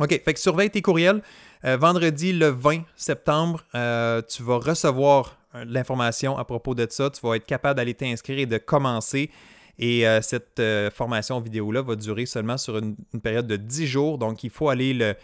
OK, 0.00 0.10
fait 0.10 0.34
que 0.34 0.40
surveille 0.40 0.70
tes 0.70 0.82
courriels. 0.82 1.22
Euh, 1.64 1.76
vendredi 1.78 2.32
le 2.32 2.48
20 2.48 2.82
septembre, 2.96 3.64
euh, 3.74 4.20
tu 4.28 4.42
vas 4.42 4.58
recevoir 4.58 5.38
l'information 5.54 6.36
à 6.36 6.44
propos 6.44 6.74
de 6.74 6.86
ça. 6.90 7.08
Tu 7.08 7.26
vas 7.26 7.36
être 7.36 7.46
capable 7.46 7.76
d'aller 7.76 7.94
t'inscrire 7.94 8.38
et 8.38 8.46
de 8.46 8.58
commencer. 8.58 9.30
Et 9.78 10.06
euh, 10.06 10.22
cette 10.22 10.58
euh, 10.58 10.90
formation 10.90 11.40
vidéo-là 11.40 11.82
va 11.82 11.96
durer 11.96 12.26
seulement 12.26 12.56
sur 12.56 12.78
une, 12.78 12.96
période 13.22 13.46
de 13.46 13.56
10 13.56 13.86
jours. 13.86 14.18
Donc, 14.18 14.42
il 14.44 14.50
faut 14.50 14.68
aller 14.68 15.14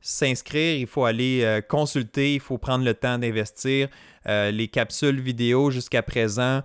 s'inscrire, 0.00 0.78
il 0.78 0.86
faut 0.86 1.04
aller 1.04 1.42
euh, 1.42 1.60
consulter, 1.60 2.34
il 2.34 2.40
faut 2.40 2.56
prendre 2.56 2.84
le 2.84 2.94
temps 2.94 3.18
d'investir. 3.18 3.88
les 4.26 4.68
capsules 4.68 5.20
vidéo 5.20 5.70
jusqu'à 5.70 6.02
présent 6.02 6.62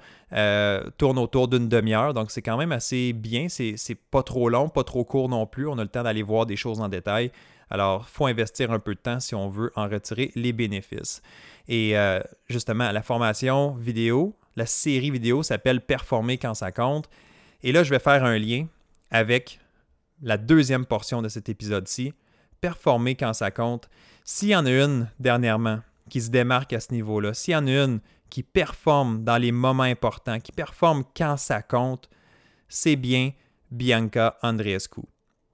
tournent 0.97 1.19
autour 1.19 1.47
d'une 1.47 1.69
demi-heure, 1.69 2.13
donc 2.13 2.31
c'est 2.31 2.41
quand 2.41 2.57
même 2.57 2.71
assez 2.71 3.13
bien. 3.13 3.47
C'est 3.49 3.97
pas 4.11 4.23
trop 4.23 4.49
long, 4.49 4.69
pas 4.69 4.83
trop 4.83 5.03
court 5.03 5.29
non 5.29 5.45
plus. 5.45 5.67
On 5.67 5.77
a 5.77 5.83
le 5.83 5.89
temps 5.89 6.03
d'aller 6.03 6.23
voir 6.23 6.45
des 6.45 6.55
choses 6.55 6.81
en 6.81 6.89
détail. 6.89 7.31
Alors, 7.69 8.05
il 8.07 8.11
faut 8.11 8.25
investir 8.25 8.71
un 8.71 8.79
peu 8.79 8.93
de 8.93 8.99
temps 8.99 9.19
si 9.19 9.33
on 9.33 9.47
veut 9.49 9.71
en 9.75 9.87
retirer 9.87 10.31
les 10.35 10.53
bénéfices. 10.53 11.21
Et 11.67 11.95
justement, 12.49 12.91
la 12.91 13.01
formation 13.01 13.71
vidéo, 13.75 14.35
la 14.55 14.65
série 14.65 15.11
vidéo 15.11 15.41
s'appelle 15.41 15.81
Performer 15.81 16.37
quand 16.37 16.53
ça 16.53 16.71
compte. 16.71 17.09
Et 17.63 17.71
là, 17.71 17.83
je 17.83 17.89
vais 17.89 17.99
faire 17.99 18.23
un 18.23 18.37
lien 18.37 18.67
avec 19.09 19.59
la 20.21 20.37
deuxième 20.37 20.85
portion 20.85 21.21
de 21.21 21.29
cet 21.29 21.49
épisode-ci, 21.49 22.13
performer 22.61 23.15
quand 23.15 23.33
ça 23.33 23.51
compte. 23.51 23.89
S'il 24.23 24.49
y 24.49 24.55
en 24.55 24.65
a 24.65 24.71
une 24.71 25.09
dernièrement 25.19 25.79
qui 26.09 26.21
se 26.21 26.29
démarque 26.29 26.73
à 26.73 26.79
ce 26.79 26.91
niveau-là, 26.93 27.33
s'il 27.33 27.53
y 27.53 27.57
en 27.57 27.67
a 27.67 27.71
une 27.71 27.99
qui 28.29 28.43
performe 28.43 29.23
dans 29.23 29.37
les 29.37 29.51
moments 29.51 29.83
importants, 29.83 30.39
qui 30.39 30.51
performe 30.51 31.03
quand 31.15 31.37
ça 31.37 31.61
compte, 31.61 32.09
c'est 32.67 32.95
bien 32.95 33.31
Bianca 33.71 34.37
Andreescu. 34.41 35.01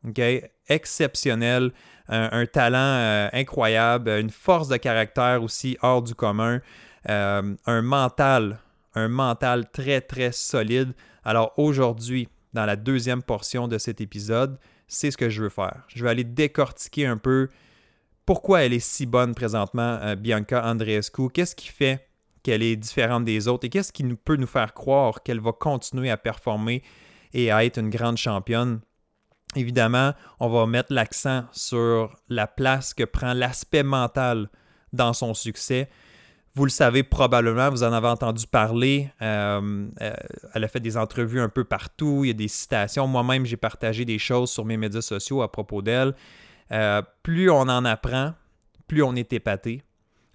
Okay? 0.07 0.45
Exceptionnel, 0.67 1.71
un, 2.07 2.45
talent 2.45 2.77
euh, 2.77 3.29
incroyable, 3.33 4.09
une 4.09 4.29
force 4.29 4.67
de 4.67 4.77
caractère 4.77 5.43
aussi 5.43 5.77
hors 5.81 6.01
du 6.01 6.15
commun, 6.15 6.61
euh, 7.09 7.55
un 7.65 7.81
mental, 7.81 8.59
un 8.95 9.07
mental 9.07 9.69
très 9.71 10.01
très 10.01 10.31
solide. 10.31 10.93
Alors 11.29 11.53
aujourd'hui, 11.57 12.27
dans 12.53 12.65
la 12.65 12.75
deuxième 12.75 13.21
portion 13.21 13.67
de 13.67 13.77
cet 13.77 14.01
épisode, 14.01 14.57
c'est 14.87 15.11
ce 15.11 15.17
que 15.17 15.29
je 15.29 15.43
veux 15.43 15.49
faire. 15.49 15.83
Je 15.87 16.03
vais 16.03 16.09
aller 16.09 16.23
décortiquer 16.23 17.05
un 17.05 17.17
peu 17.17 17.49
pourquoi 18.25 18.63
elle 18.63 18.73
est 18.73 18.79
si 18.79 19.05
bonne 19.05 19.35
présentement, 19.35 19.99
euh, 20.01 20.15
Bianca 20.15 20.65
Andreescu. 20.65 21.29
Qu'est-ce 21.29 21.55
qui 21.55 21.67
fait 21.67 22.07
qu'elle 22.41 22.63
est 22.63 22.75
différente 22.75 23.25
des 23.25 23.47
autres 23.47 23.67
et 23.67 23.69
qu'est-ce 23.69 23.93
qui 23.93 24.03
peut 24.05 24.37
nous 24.37 24.47
faire 24.47 24.73
croire 24.73 25.21
qu'elle 25.21 25.39
va 25.39 25.51
continuer 25.51 26.09
à 26.09 26.17
performer 26.17 26.81
et 27.33 27.51
à 27.51 27.63
être 27.63 27.77
une 27.77 27.91
grande 27.91 28.17
championne? 28.17 28.79
Évidemment, 29.55 30.13
on 30.39 30.49
va 30.49 30.65
mettre 30.65 30.91
l'accent 30.91 31.43
sur 31.51 32.15
la 32.27 32.47
place 32.47 32.95
que 32.95 33.03
prend 33.03 33.33
l'aspect 33.33 33.83
mental 33.83 34.49
dans 34.93 35.13
son 35.13 35.35
succès. 35.35 35.91
Vous 36.55 36.65
le 36.65 36.71
savez 36.71 37.03
probablement, 37.03 37.69
vous 37.69 37.83
en 37.83 37.93
avez 37.93 38.07
entendu 38.07 38.47
parler. 38.47 39.09
Euh, 39.21 39.87
euh, 40.01 40.13
elle 40.53 40.63
a 40.63 40.67
fait 40.67 40.79
des 40.79 40.97
entrevues 40.97 41.39
un 41.39 41.49
peu 41.49 41.63
partout, 41.63 42.21
il 42.23 42.27
y 42.27 42.31
a 42.31 42.33
des 42.33 42.47
citations. 42.47 43.07
Moi-même, 43.07 43.45
j'ai 43.45 43.57
partagé 43.57 44.03
des 44.03 44.17
choses 44.17 44.49
sur 44.49 44.65
mes 44.65 44.77
médias 44.77 45.01
sociaux 45.01 45.41
à 45.41 45.51
propos 45.51 45.81
d'elle. 45.81 46.15
Euh, 46.71 47.01
plus 47.23 47.49
on 47.49 47.61
en 47.61 47.85
apprend, 47.85 48.33
plus 48.87 49.03
on 49.03 49.15
est 49.15 49.31
épaté. 49.31 49.83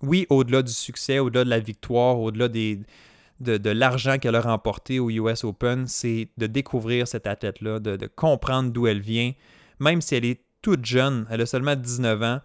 Oui, 0.02 0.26
au-delà 0.30 0.62
du 0.62 0.72
succès, 0.72 1.18
au-delà 1.18 1.44
de 1.44 1.50
la 1.50 1.60
victoire, 1.60 2.20
au-delà 2.20 2.48
de, 2.48 3.70
l'argent 3.70 4.18
qu'elle 4.18 4.36
a 4.36 4.40
remporté 4.40 5.00
au 5.00 5.10
US 5.10 5.44
Open, 5.44 5.86
c'est 5.86 6.28
de 6.36 6.46
découvrir 6.46 7.08
cette 7.08 7.26
athlète-là, 7.26 7.80
de, 7.80 8.06
comprendre 8.06 8.70
d'où 8.70 8.86
elle 8.86 9.00
vient. 9.00 9.32
Même 9.80 10.00
si 10.00 10.14
elle 10.14 10.24
est 10.24 10.42
toute 10.62 10.84
jeune, 10.84 11.26
elle 11.30 11.40
a 11.40 11.46
seulement 11.46 11.74
19 11.74 12.22
ans, 12.22 12.40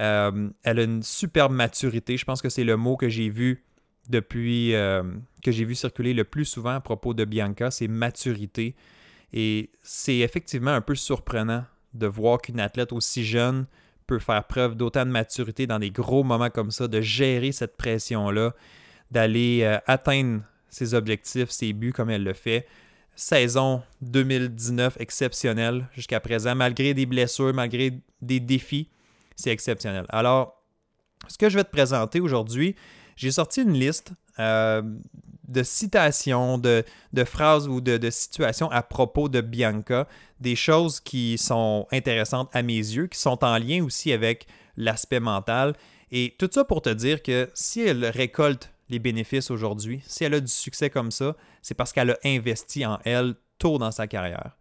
euh, 0.00 0.48
elle 0.62 0.78
a 0.78 0.82
une 0.82 1.02
superbe 1.02 1.52
maturité. 1.52 2.16
Je 2.16 2.24
pense 2.24 2.42
que 2.42 2.48
c'est 2.48 2.64
le 2.64 2.76
mot 2.76 2.96
que 2.96 3.08
j'ai 3.08 3.28
vu 3.28 3.64
depuis 4.08 4.74
euh, 4.74 5.02
que 5.44 5.52
j'ai 5.52 5.64
vu 5.64 5.74
circuler 5.74 6.14
le 6.14 6.24
plus 6.24 6.44
souvent 6.44 6.70
à 6.70 6.80
propos 6.80 7.14
de 7.14 7.24
Bianca, 7.24 7.70
c'est 7.70 7.88
maturité. 7.88 8.74
Et 9.32 9.70
c'est 9.82 10.18
effectivement 10.18 10.72
un 10.72 10.80
peu 10.80 10.94
surprenant 10.94 11.64
de 11.94 12.06
voir 12.06 12.40
qu'une 12.40 12.60
athlète 12.60 12.92
aussi 12.92 13.24
jeune 13.24 13.66
peut 14.06 14.18
faire 14.18 14.44
preuve 14.44 14.74
d'autant 14.74 15.04
de 15.04 15.10
maturité 15.10 15.66
dans 15.66 15.78
des 15.78 15.90
gros 15.90 16.24
moments 16.24 16.50
comme 16.50 16.70
ça, 16.70 16.88
de 16.88 17.00
gérer 17.00 17.52
cette 17.52 17.76
pression-là 17.76 18.54
d'aller 19.10 19.60
euh, 19.62 19.78
atteindre 19.86 20.42
ses 20.68 20.94
objectifs, 20.94 21.50
ses 21.50 21.72
buts 21.72 21.92
comme 21.92 22.10
elle 22.10 22.24
le 22.24 22.32
fait. 22.32 22.66
Saison 23.16 23.82
2019 24.02 24.96
exceptionnelle 25.00 25.86
jusqu'à 25.94 26.20
présent, 26.20 26.54
malgré 26.54 26.94
des 26.94 27.06
blessures, 27.06 27.52
malgré 27.52 27.92
des 28.22 28.40
défis, 28.40 28.88
c'est 29.40 29.50
exceptionnel. 29.50 30.06
Alors, 30.08 30.62
ce 31.28 31.36
que 31.38 31.48
je 31.48 31.56
vais 31.56 31.64
te 31.64 31.70
présenter 31.70 32.20
aujourd'hui, 32.20 32.76
j'ai 33.16 33.30
sorti 33.30 33.62
une 33.62 33.72
liste 33.72 34.12
euh, 34.38 34.82
de 35.48 35.62
citations, 35.62 36.58
de, 36.58 36.84
phrases 37.24 37.68
ou 37.68 37.80
de, 37.80 37.96
de, 37.96 38.10
situations 38.10 38.70
à 38.70 38.82
propos 38.82 39.28
de 39.28 39.40
Bianca, 39.40 40.06
des 40.40 40.56
choses 40.56 41.00
qui 41.00 41.36
sont 41.38 41.86
intéressantes 41.92 42.48
à 42.52 42.62
mes 42.62 42.74
yeux, 42.74 43.06
qui 43.06 43.18
sont 43.18 43.44
en 43.44 43.58
lien 43.58 43.84
aussi 43.84 44.12
avec 44.12 44.46
l'aspect 44.76 45.20
mental. 45.20 45.74
Et 46.12 46.34
tout 46.38 46.48
ça 46.52 46.64
pour 46.64 46.82
te 46.82 46.90
dire 46.90 47.22
que 47.22 47.50
si 47.54 47.82
elle 47.82 48.04
récolte 48.06 48.70
les 48.90 48.98
bénéfices 48.98 49.50
aujourd'hui. 49.50 50.02
Si 50.06 50.24
elle 50.24 50.34
a 50.34 50.40
du 50.40 50.50
succès 50.50 50.90
comme 50.90 51.10
ça, 51.10 51.36
c'est 51.62 51.74
parce 51.74 51.92
qu'elle 51.92 52.10
a 52.10 52.18
investi 52.24 52.84
en 52.84 52.98
elle 53.04 53.34
tôt 53.58 53.78
dans 53.78 53.92
sa 53.92 54.06
carrière. 54.06 54.56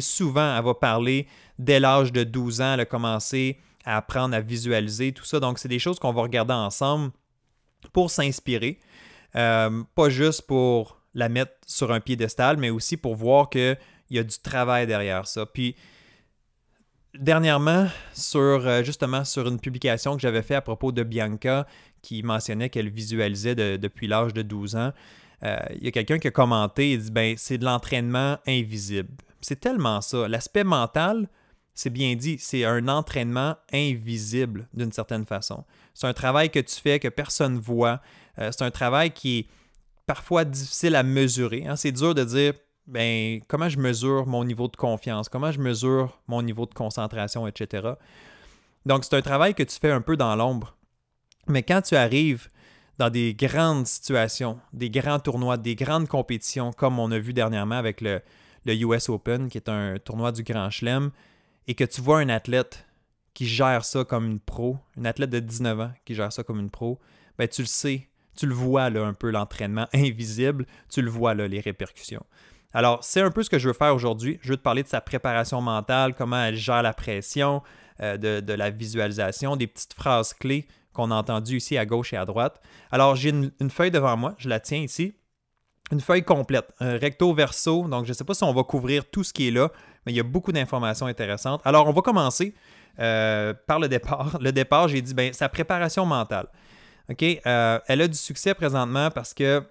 Souvent, 0.00 0.56
elle 0.56 0.64
va 0.64 0.74
parler 0.74 1.26
dès 1.58 1.80
l'âge 1.80 2.12
de 2.12 2.22
12 2.22 2.60
ans, 2.60 2.74
elle 2.74 2.80
a 2.80 2.84
commencé 2.84 3.58
à 3.84 3.96
apprendre 3.96 4.34
à 4.34 4.40
visualiser, 4.40 5.12
tout 5.12 5.24
ça. 5.24 5.40
Donc, 5.40 5.58
c'est 5.58 5.68
des 5.68 5.78
choses 5.78 5.98
qu'on 5.98 6.12
va 6.12 6.22
regarder 6.22 6.54
ensemble 6.54 7.12
pour 7.92 8.10
s'inspirer. 8.10 8.78
Euh, 9.36 9.82
pas 9.94 10.08
juste 10.08 10.42
pour 10.42 11.00
la 11.14 11.28
mettre 11.28 11.52
sur 11.66 11.92
un 11.92 12.00
piédestal, 12.00 12.56
mais 12.56 12.70
aussi 12.70 12.96
pour 12.96 13.14
voir 13.16 13.48
qu'il 13.50 13.78
y 14.10 14.18
a 14.18 14.22
du 14.22 14.38
travail 14.38 14.86
derrière 14.86 15.26
ça. 15.26 15.46
Puis, 15.46 15.76
dernièrement, 17.18 17.86
sur 18.12 18.38
euh, 18.38 18.82
justement 18.82 19.24
sur 19.24 19.48
une 19.48 19.58
publication 19.58 20.14
que 20.14 20.20
j'avais 20.20 20.42
fait 20.42 20.54
à 20.54 20.60
propos 20.60 20.92
de 20.92 21.02
Bianca, 21.02 21.66
qui 22.02 22.22
mentionnait 22.22 22.70
qu'elle 22.70 22.88
visualisait 22.88 23.54
depuis 23.78 24.06
l'âge 24.06 24.32
de 24.32 24.42
12 24.42 24.76
ans. 24.76 24.92
Euh, 25.42 25.58
il 25.76 25.84
y 25.84 25.88
a 25.88 25.90
quelqu'un 25.90 26.18
qui 26.18 26.28
a 26.28 26.30
commenté 26.30 26.92
et 26.92 26.98
dit 26.98 27.10
ben 27.10 27.34
c'est 27.36 27.58
de 27.58 27.64
l'entraînement 27.64 28.38
invisible. 28.46 29.10
C'est 29.40 29.60
tellement 29.60 30.00
ça. 30.00 30.28
L'aspect 30.28 30.64
mental, 30.64 31.28
c'est 31.74 31.90
bien 31.90 32.14
dit, 32.14 32.36
c'est 32.38 32.64
un 32.64 32.88
entraînement 32.88 33.56
invisible 33.72 34.68
d'une 34.74 34.92
certaine 34.92 35.24
façon. 35.24 35.64
C'est 35.94 36.06
un 36.06 36.12
travail 36.12 36.50
que 36.50 36.58
tu 36.58 36.80
fais 36.80 36.98
que 36.98 37.08
personne 37.08 37.54
ne 37.54 37.60
voit. 37.60 38.00
Euh, 38.38 38.50
c'est 38.52 38.64
un 38.64 38.70
travail 38.70 39.12
qui 39.12 39.38
est 39.38 39.46
parfois 40.06 40.44
difficile 40.44 40.96
à 40.96 41.02
mesurer. 41.02 41.66
Hein. 41.66 41.76
C'est 41.76 41.92
dur 41.92 42.14
de 42.14 42.24
dire 42.24 42.54
ben, 42.86 43.40
comment 43.46 43.68
je 43.68 43.78
mesure 43.78 44.26
mon 44.26 44.44
niveau 44.44 44.68
de 44.68 44.76
confiance, 44.76 45.28
comment 45.28 45.52
je 45.52 45.60
mesure 45.60 46.20
mon 46.26 46.42
niveau 46.42 46.66
de 46.66 46.74
concentration, 46.74 47.46
etc. 47.46 47.92
Donc, 48.86 49.04
c'est 49.04 49.14
un 49.14 49.22
travail 49.22 49.54
que 49.54 49.62
tu 49.62 49.78
fais 49.78 49.90
un 49.90 50.00
peu 50.00 50.16
dans 50.16 50.34
l'ombre. 50.34 50.76
Mais 51.46 51.62
quand 51.62 51.82
tu 51.82 51.96
arrives 51.96 52.48
dans 52.98 53.10
des 53.10 53.34
grandes 53.34 53.86
situations, 53.86 54.58
des 54.72 54.90
grands 54.90 55.18
tournois, 55.18 55.56
des 55.56 55.74
grandes 55.74 56.08
compétitions, 56.08 56.72
comme 56.72 56.98
on 56.98 57.10
a 57.10 57.18
vu 57.18 57.32
dernièrement 57.32 57.76
avec 57.76 58.00
le, 58.00 58.20
US 58.66 59.08
Open, 59.08 59.48
qui 59.48 59.58
est 59.58 59.68
un 59.68 59.96
tournoi 59.98 60.32
du 60.32 60.42
Grand 60.42 60.70
Chelem, 60.70 61.10
et 61.70 61.74
que 61.74 61.84
tu 61.84 62.00
vois 62.00 62.18
un 62.18 62.28
athlète 62.30 62.84
qui 63.32 63.46
gère 63.46 63.84
ça 63.84 64.02
comme 64.02 64.26
une 64.26 64.40
pro, 64.40 64.76
une 64.96 65.06
athlète 65.06 65.30
de 65.30 65.38
19 65.38 65.80
ans 65.80 65.92
qui 66.04 66.16
gère 66.16 66.32
ça 66.32 66.42
comme 66.42 66.58
une 66.58 66.68
pro, 66.68 66.98
ben 67.38 67.46
tu 67.46 67.62
le 67.62 67.68
sais, 67.68 68.08
tu 68.36 68.46
le 68.46 68.54
vois 68.54 68.90
là 68.90 69.04
un 69.04 69.14
peu 69.14 69.30
l'entraînement 69.30 69.86
invisible, 69.94 70.66
tu 70.88 71.00
le 71.00 71.08
vois 71.08 71.32
là 71.32 71.46
les 71.46 71.60
répercussions. 71.60 72.26
Alors, 72.72 73.04
c'est 73.04 73.20
un 73.20 73.30
peu 73.30 73.44
ce 73.44 73.50
que 73.50 73.60
je 73.60 73.68
veux 73.68 73.74
faire 73.74 73.94
aujourd'hui. 73.94 74.40
Je 74.42 74.48
veux 74.48 74.56
te 74.56 74.62
parler 74.62 74.82
de 74.82 74.88
sa 74.88 75.00
préparation 75.00 75.60
mentale, 75.60 76.16
comment 76.16 76.42
elle 76.42 76.56
gère 76.56 76.82
la 76.82 76.92
pression, 76.92 77.62
euh, 78.00 78.16
de, 78.16 78.52
la 78.52 78.70
visualisation, 78.70 79.54
des 79.54 79.68
petites 79.68 79.94
phrases 79.94 80.34
clés 80.34 80.66
qu'on 80.92 81.12
a 81.12 81.14
entendu 81.14 81.58
ici 81.58 81.78
à 81.78 81.86
gauche 81.86 82.12
et 82.12 82.16
à 82.16 82.24
droite. 82.24 82.60
Alors, 82.90 83.14
j'ai 83.14 83.30
une, 83.30 83.70
feuille 83.70 83.92
devant 83.92 84.16
moi, 84.16 84.34
je 84.38 84.48
la 84.48 84.58
tiens 84.58 84.78
ici. 84.78 85.14
Une 85.92 86.00
feuille 86.00 86.24
complète, 86.24 86.68
recto 86.80 87.32
verso. 87.32 87.86
Donc, 87.86 88.06
je 88.06 88.10
ne 88.10 88.14
sais 88.14 88.24
pas 88.24 88.34
si 88.34 88.42
on 88.42 88.52
va 88.52 88.64
couvrir 88.64 89.08
tout 89.08 89.22
ce 89.22 89.32
qui 89.32 89.46
est 89.46 89.52
là, 89.52 89.70
mais 90.04 90.12
il 90.12 90.16
y 90.16 90.20
a 90.20 90.24
beaucoup 90.24 90.52
d'informations 90.52 91.06
intéressantes. 91.06 91.60
Alors, 91.64 91.86
on 91.88 91.92
va 91.92 92.02
commencer 92.02 92.54
euh, 92.98 93.54
par 93.66 93.78
le 93.78 93.88
départ. 93.88 94.38
Le 94.40 94.52
départ, 94.52 94.88
j'ai 94.88 95.02
dit, 95.02 95.14
ben, 95.14 95.32
sa 95.32 95.48
préparation 95.48 96.04
mentale. 96.06 96.46
OK? 97.08 97.22
Euh, 97.22 97.78
elle 97.86 98.02
a 98.02 98.08
du 98.08 98.16
succès 98.16 98.54
présentement 98.54 99.10
parce 99.10 99.34
que 99.34 99.62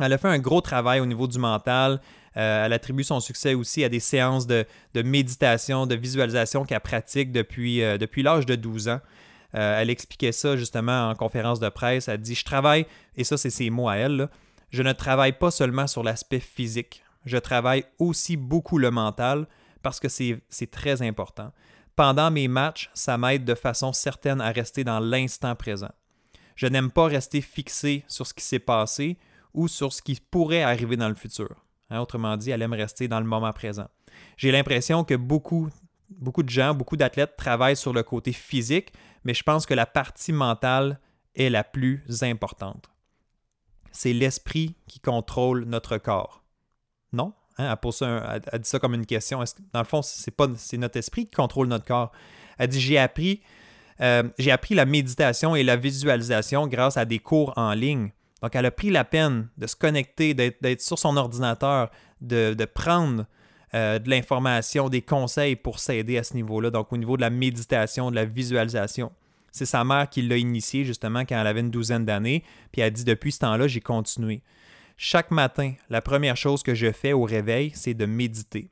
elle 0.00 0.12
a 0.12 0.18
fait 0.18 0.28
un 0.28 0.38
gros 0.38 0.60
travail 0.60 1.00
au 1.00 1.06
niveau 1.06 1.26
du 1.26 1.38
mental. 1.38 2.00
Euh, 2.36 2.64
elle 2.64 2.72
attribue 2.72 3.04
son 3.04 3.20
succès 3.20 3.52
aussi 3.52 3.84
à 3.84 3.90
des 3.90 4.00
séances 4.00 4.46
de, 4.46 4.64
méditation, 4.94 5.86
de 5.86 5.94
visualisation 5.94 6.64
qu'elle 6.64 6.80
pratique 6.80 7.30
depuis, 7.30 7.80
depuis 7.98 8.22
l'âge 8.22 8.46
de 8.46 8.54
12 8.54 8.88
ans. 8.88 9.00
Elle 9.52 9.90
expliquait 9.90 10.32
ça 10.32 10.56
justement 10.56 11.10
en 11.10 11.14
conférence 11.14 11.60
de 11.60 11.68
presse. 11.68 12.08
Elle 12.08 12.22
dit 12.22 12.34
Je 12.34 12.44
travaille, 12.44 12.86
et 13.16 13.24
ça, 13.24 13.36
c'est 13.36 13.50
ses 13.50 13.68
mots 13.68 13.90
à 13.90 13.96
elle, 13.96 14.30
je 14.70 14.82
ne 14.82 14.92
travaille 14.92 15.32
pas 15.32 15.50
seulement 15.50 15.86
sur 15.86 16.02
l'aspect 16.02 16.40
physique, 16.40 17.04
je 17.24 17.36
travaille 17.36 17.84
aussi 17.98 18.36
beaucoup 18.36 18.78
le 18.78 18.90
mental 18.90 19.46
parce 19.82 20.00
que 20.00 20.08
c'est 20.08 20.70
très 20.70 21.02
important. 21.02 21.52
Pendant 21.96 22.30
mes 22.30 22.48
matchs, 22.48 22.90
ça 22.94 23.18
m'aide 23.18 23.44
de 23.44 23.54
façon 23.54 23.92
certaine 23.92 24.40
à 24.40 24.50
rester 24.50 24.84
dans 24.84 25.00
l'instant 25.00 25.54
présent. 25.54 25.90
Je 26.56 26.66
n'aime 26.66 26.90
pas 26.90 27.06
rester 27.06 27.40
fixé 27.40 28.04
sur 28.08 28.26
ce 28.26 28.34
qui 28.34 28.44
s'est 28.44 28.58
passé 28.58 29.18
ou 29.54 29.68
sur 29.68 29.92
ce 29.92 30.00
qui 30.00 30.18
pourrait 30.30 30.62
arriver 30.62 30.96
dans 30.96 31.08
le 31.08 31.14
futur. 31.14 31.50
Hein, 31.90 32.00
autrement 32.00 32.36
dit, 32.36 32.50
elle 32.50 32.62
aime 32.62 32.72
rester 32.72 33.08
dans 33.08 33.20
le 33.20 33.26
moment 33.26 33.52
présent. 33.52 33.88
J'ai 34.36 34.52
l'impression 34.52 35.04
que 35.04 35.14
beaucoup, 35.14 35.68
beaucoup 36.08 36.42
de 36.42 36.48
gens, 36.48 36.74
beaucoup 36.74 36.96
d'athlètes 36.96 37.36
travaillent 37.36 37.76
sur 37.76 37.92
le 37.92 38.02
côté 38.02 38.32
physique, 38.32 38.92
mais 39.24 39.34
je 39.34 39.42
pense 39.42 39.66
que 39.66 39.74
la 39.74 39.86
partie 39.86 40.32
mentale 40.32 40.98
est 41.34 41.50
la 41.50 41.64
plus 41.64 42.04
importante. 42.22 42.90
C'est 43.90 44.12
l'esprit 44.12 44.74
qui 44.86 45.00
contrôle 45.00 45.64
notre 45.64 45.98
corps. 45.98 46.41
Non? 47.12 47.32
Hein? 47.58 47.76
Elle, 47.82 47.92
ça, 47.92 48.38
dit 48.38 48.68
ça 48.68 48.78
comme 48.78 48.94
une 48.94 49.06
question. 49.06 49.42
dans 49.72 49.80
le 49.80 49.86
fond, 49.86 50.02
c'est 50.02 50.30
pas 50.30 50.46
notre 50.46 50.96
esprit 50.96 51.26
qui 51.26 51.36
contrôle 51.36 51.68
notre 51.68 51.84
corps? 51.84 52.12
Elle 52.58 52.68
dit 52.68 52.80
j'ai 52.80 52.98
appris, 52.98 53.40
euh, 54.00 54.22
j'ai 54.38 54.50
appris 54.50 54.74
la 54.74 54.84
méditation 54.84 55.56
et 55.56 55.62
la 55.62 55.76
visualisation 55.76 56.66
grâce 56.66 56.96
à 56.96 57.04
des 57.04 57.18
cours 57.18 57.52
en 57.56 57.72
ligne. 57.72 58.10
Donc, 58.42 58.56
elle 58.56 58.66
a 58.66 58.70
pris 58.72 58.90
la 58.90 59.04
peine 59.04 59.48
de 59.56 59.66
se 59.68 59.76
connecter, 59.76 60.34
d'être 60.34 60.80
sur 60.80 60.98
son 60.98 61.16
ordinateur, 61.16 61.90
de, 62.20 62.64
prendre 62.64 63.24
euh, 63.72 64.00
de 64.00 64.10
l'information, 64.10 64.88
des 64.88 65.02
conseils 65.02 65.54
pour 65.54 65.78
s'aider 65.78 66.18
à 66.18 66.24
ce 66.24 66.34
niveau-là. 66.34 66.70
Donc, 66.70 66.92
au 66.92 66.96
niveau 66.96 67.16
de 67.16 67.22
la 67.22 67.30
méditation, 67.30 68.10
de 68.10 68.16
la 68.16 68.24
visualisation. 68.24 69.12
C'est 69.52 69.66
sa 69.66 69.84
mère 69.84 70.08
qui 70.08 70.22
l'a 70.22 70.38
initié 70.38 70.84
justement 70.84 71.20
quand 71.20 71.38
elle 71.38 71.46
avait 71.46 71.60
une 71.60 71.70
douzaine 71.70 72.04
d'années. 72.04 72.42
Puis 72.72 72.80
elle 72.80 72.92
dit 72.92 73.04
depuis 73.04 73.32
ce 73.32 73.40
temps-là, 73.40 73.68
j'ai 73.68 73.80
continué. 73.80 74.42
Chaque 74.96 75.30
matin, 75.30 75.74
la 75.90 76.00
première 76.00 76.36
chose 76.36 76.62
que 76.62 76.74
je 76.74 76.92
fais 76.92 77.12
au 77.12 77.24
réveil, 77.24 77.72
c'est 77.74 77.94
de 77.94 78.06
méditer. 78.06 78.70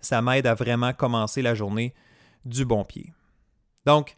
Ça 0.00 0.22
m'aide 0.22 0.46
à 0.46 0.54
vraiment 0.54 0.92
commencer 0.92 1.42
la 1.42 1.54
journée 1.54 1.94
du 2.44 2.64
bon 2.64 2.84
pied. 2.84 3.12
Donc, 3.86 4.16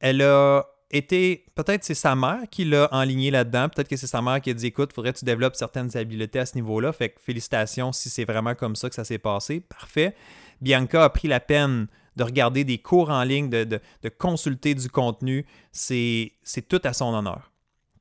elle 0.00 0.22
a 0.22 0.64
été, 0.90 1.46
peut-être 1.54 1.84
c'est 1.84 1.94
sa 1.94 2.16
mère 2.16 2.40
qui 2.50 2.64
l'a 2.64 2.88
enligné 2.92 3.30
là-dedans, 3.30 3.68
peut-être 3.68 3.88
que 3.88 3.96
c'est 3.96 4.06
sa 4.06 4.22
mère 4.22 4.40
qui 4.40 4.50
a 4.50 4.54
dit 4.54 4.66
écoute, 4.66 4.92
faudrait 4.92 5.12
que 5.12 5.18
tu 5.18 5.24
développes 5.24 5.56
certaines 5.56 5.96
habiletés 5.96 6.40
à 6.40 6.46
ce 6.46 6.56
niveau-là. 6.56 6.92
Fait 6.92 7.10
que 7.10 7.20
félicitations 7.20 7.92
si 7.92 8.10
c'est 8.10 8.24
vraiment 8.24 8.54
comme 8.54 8.76
ça 8.76 8.88
que 8.88 8.94
ça 8.94 9.04
s'est 9.04 9.18
passé. 9.18 9.60
Parfait. 9.60 10.14
Bianca 10.60 11.04
a 11.04 11.10
pris 11.10 11.28
la 11.28 11.40
peine 11.40 11.86
de 12.16 12.24
regarder 12.24 12.64
des 12.64 12.78
cours 12.78 13.10
en 13.10 13.22
ligne, 13.22 13.48
de, 13.48 13.64
de 13.64 14.08
consulter 14.08 14.74
du 14.74 14.88
contenu. 14.88 15.46
C'est 15.72 16.32
tout 16.68 16.80
à 16.84 16.92
son 16.92 17.14
honneur. 17.14 17.52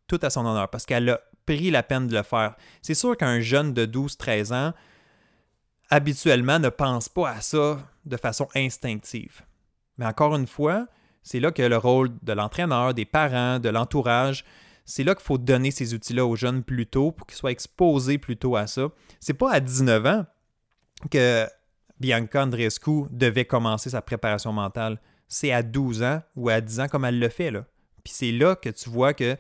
Tout 0.08 0.20
à 0.24 0.30
son 0.30 0.46
honneur 0.46 0.70
parce 0.70 0.86
qu'elle 0.86 1.10
a 1.10 1.22
pris 1.58 1.72
la 1.72 1.82
peine 1.82 2.08
de 2.08 2.16
le 2.16 2.22
faire. 2.22 2.56
C'est 2.84 2.94
sûr 2.94 3.18
qu'un 3.18 3.40
jeune 3.40 3.74
de 3.74 3.86
12-13 3.86 4.54
ans, 4.54 4.74
habituellement, 5.90 6.60
ne 6.60 6.70
pense 6.70 7.10
pas 7.10 7.32
à 7.32 7.42
ça 7.42 7.80
de 8.06 8.18
façon 8.18 8.48
instinctive. 8.56 9.42
Mais 9.98 10.06
encore 10.06 10.36
une 10.36 10.46
fois, 10.46 10.88
c'est 11.24 11.40
là 11.40 11.52
que 11.52 11.64
le 11.64 11.78
rôle 11.78 12.12
de 12.22 12.34
l'entraîneur, 12.34 12.94
des 12.94 13.06
parents, 13.06 13.58
de 13.58 13.70
l'entourage, 13.70 14.46
c'est 14.86 15.04
là 15.04 15.16
qu'il 15.16 15.24
faut 15.24 15.40
donner 15.40 15.72
ces 15.72 15.96
outils-là 15.96 16.26
aux 16.26 16.36
jeunes 16.36 16.64
plus 16.64 16.86
tôt 16.86 17.12
pour 17.12 17.26
qu'ils 17.26 17.38
soient 17.38 17.52
exposés 17.52 18.20
plus 18.20 18.38
tôt 18.38 18.56
à 18.56 18.68
ça. 18.68 18.90
C'est 19.20 19.34
pas 19.34 19.52
à 19.52 19.60
19 19.60 20.06
ans 20.06 20.26
que 21.10 21.48
Bianca 22.00 22.44
Andreescu 22.44 23.06
devait 23.10 23.46
commencer 23.46 23.90
sa 23.90 24.02
préparation 24.04 24.54
mentale. 24.54 25.02
C'est 25.28 25.52
à 25.52 25.64
12 25.64 26.04
ans 26.04 26.22
ou 26.36 26.50
à 26.50 26.62
10 26.62 26.80
ans 26.82 26.88
comme 26.88 27.06
elle 27.06 27.20
le 27.20 27.30
fait. 27.30 27.50
Là. 27.52 27.66
Puis 28.04 28.14
c'est 28.16 28.32
là 28.32 28.56
que 28.56 28.70
tu 28.70 28.90
vois 28.90 29.14
que 29.14 29.36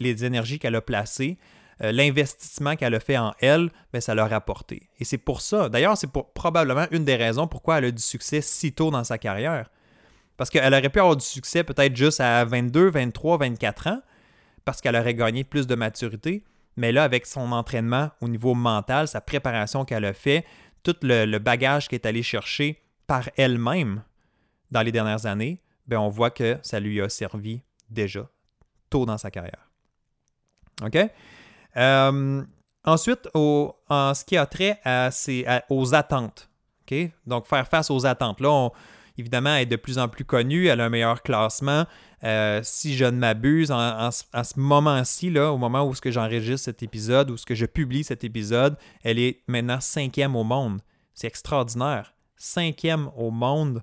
les 0.00 0.24
énergies 0.24 0.58
qu'elle 0.58 0.74
a 0.74 0.80
placées, 0.80 1.38
euh, 1.82 1.90
l'investissement 1.90 2.76
qu'elle 2.76 2.94
a 2.94 3.00
fait 3.00 3.16
en 3.16 3.32
elle, 3.40 3.70
ben, 3.92 4.00
ça 4.00 4.14
l'a 4.14 4.26
rapporté. 4.26 4.88
Et 5.00 5.04
c'est 5.04 5.18
pour 5.18 5.40
ça, 5.40 5.68
d'ailleurs, 5.68 5.96
c'est 5.96 6.10
probablement 6.34 6.86
une 6.90 7.04
des 7.04 7.16
raisons 7.16 7.46
pourquoi 7.46 7.78
elle 7.78 7.86
a 7.86 7.90
du 7.90 8.02
succès 8.02 8.40
si 8.40 8.72
tôt 8.72 8.90
dans 8.90 9.04
sa 9.04 9.18
carrière. 9.18 9.70
Parce 10.36 10.50
qu'elle 10.50 10.72
aurait 10.72 10.88
pu 10.88 11.00
avoir 11.00 11.16
du 11.16 11.24
succès 11.24 11.64
peut-être 11.64 11.96
juste 11.96 12.20
à 12.20 12.44
22, 12.44 12.90
23, 12.90 13.38
24 13.38 13.86
ans, 13.88 14.02
parce 14.64 14.80
qu'elle 14.80 14.96
aurait 14.96 15.14
gagné 15.14 15.44
plus 15.44 15.66
de 15.66 15.74
maturité. 15.74 16.44
Mais 16.76 16.92
là, 16.92 17.04
avec 17.04 17.26
son 17.26 17.52
entraînement 17.52 18.10
au 18.20 18.28
niveau 18.28 18.54
mental, 18.54 19.08
sa 19.08 19.20
préparation 19.20 19.84
qu'elle 19.84 20.04
a 20.04 20.12
fait, 20.12 20.44
tout 20.82 20.96
le, 21.02 21.38
bagage 21.38 21.88
qu'elle 21.88 21.98
est 21.98 22.06
allée 22.06 22.22
chercher 22.22 22.82
par 23.06 23.28
elle-même 23.36 24.02
dans 24.70 24.82
les 24.82 24.92
dernières 24.92 25.26
années, 25.26 25.60
ben 25.86 25.98
on 25.98 26.08
voit 26.08 26.30
que 26.30 26.58
ça 26.62 26.80
lui 26.80 27.00
a 27.00 27.08
servi 27.08 27.62
déjà 27.90 28.28
tôt 28.92 29.06
dans 29.06 29.18
sa 29.18 29.30
carrière. 29.30 29.68
OK? 30.84 30.98
Euh, 31.76 32.42
ensuite, 32.84 33.28
en 33.34 34.14
ce 34.14 34.24
qui 34.24 34.36
a 34.36 34.46
trait 34.46 34.80
aux 35.70 35.94
attentes. 35.94 36.48
OK? 36.82 37.10
Donc, 37.26 37.46
faire 37.46 37.66
face 37.66 37.90
aux 37.90 38.04
attentes. 38.06 38.40
Là, 38.40 38.68
évidemment, 39.18 39.54
elle 39.54 39.62
est 39.62 39.66
de 39.66 39.76
plus 39.76 39.98
en 39.98 40.08
plus 40.08 40.24
connue, 40.24 40.66
elle 40.66 40.80
a 40.80 40.84
un 40.84 40.88
meilleur 40.88 41.22
classement. 41.22 41.86
Euh, 42.24 42.60
si 42.62 42.96
je 42.96 43.04
ne 43.04 43.18
m'abuse, 43.18 43.72
en, 43.72 44.10
ce 44.10 44.58
moment-ci, 44.58 45.36
au 45.38 45.58
moment 45.58 45.84
où 45.84 45.94
j'enregistre 46.04 46.66
cet 46.66 46.82
épisode, 46.82 47.36
ce 47.36 47.46
que 47.46 47.54
je 47.54 47.66
publie 47.66 48.04
cet 48.04 48.22
épisode, 48.24 48.76
elle 49.02 49.18
est 49.18 49.42
maintenant 49.48 49.80
cinquième 49.80 50.36
au 50.36 50.44
monde. 50.44 50.80
C'est 51.14 51.26
extraordinaire. 51.26 52.14
Cinquième 52.36 53.10
au 53.16 53.30
monde. 53.30 53.82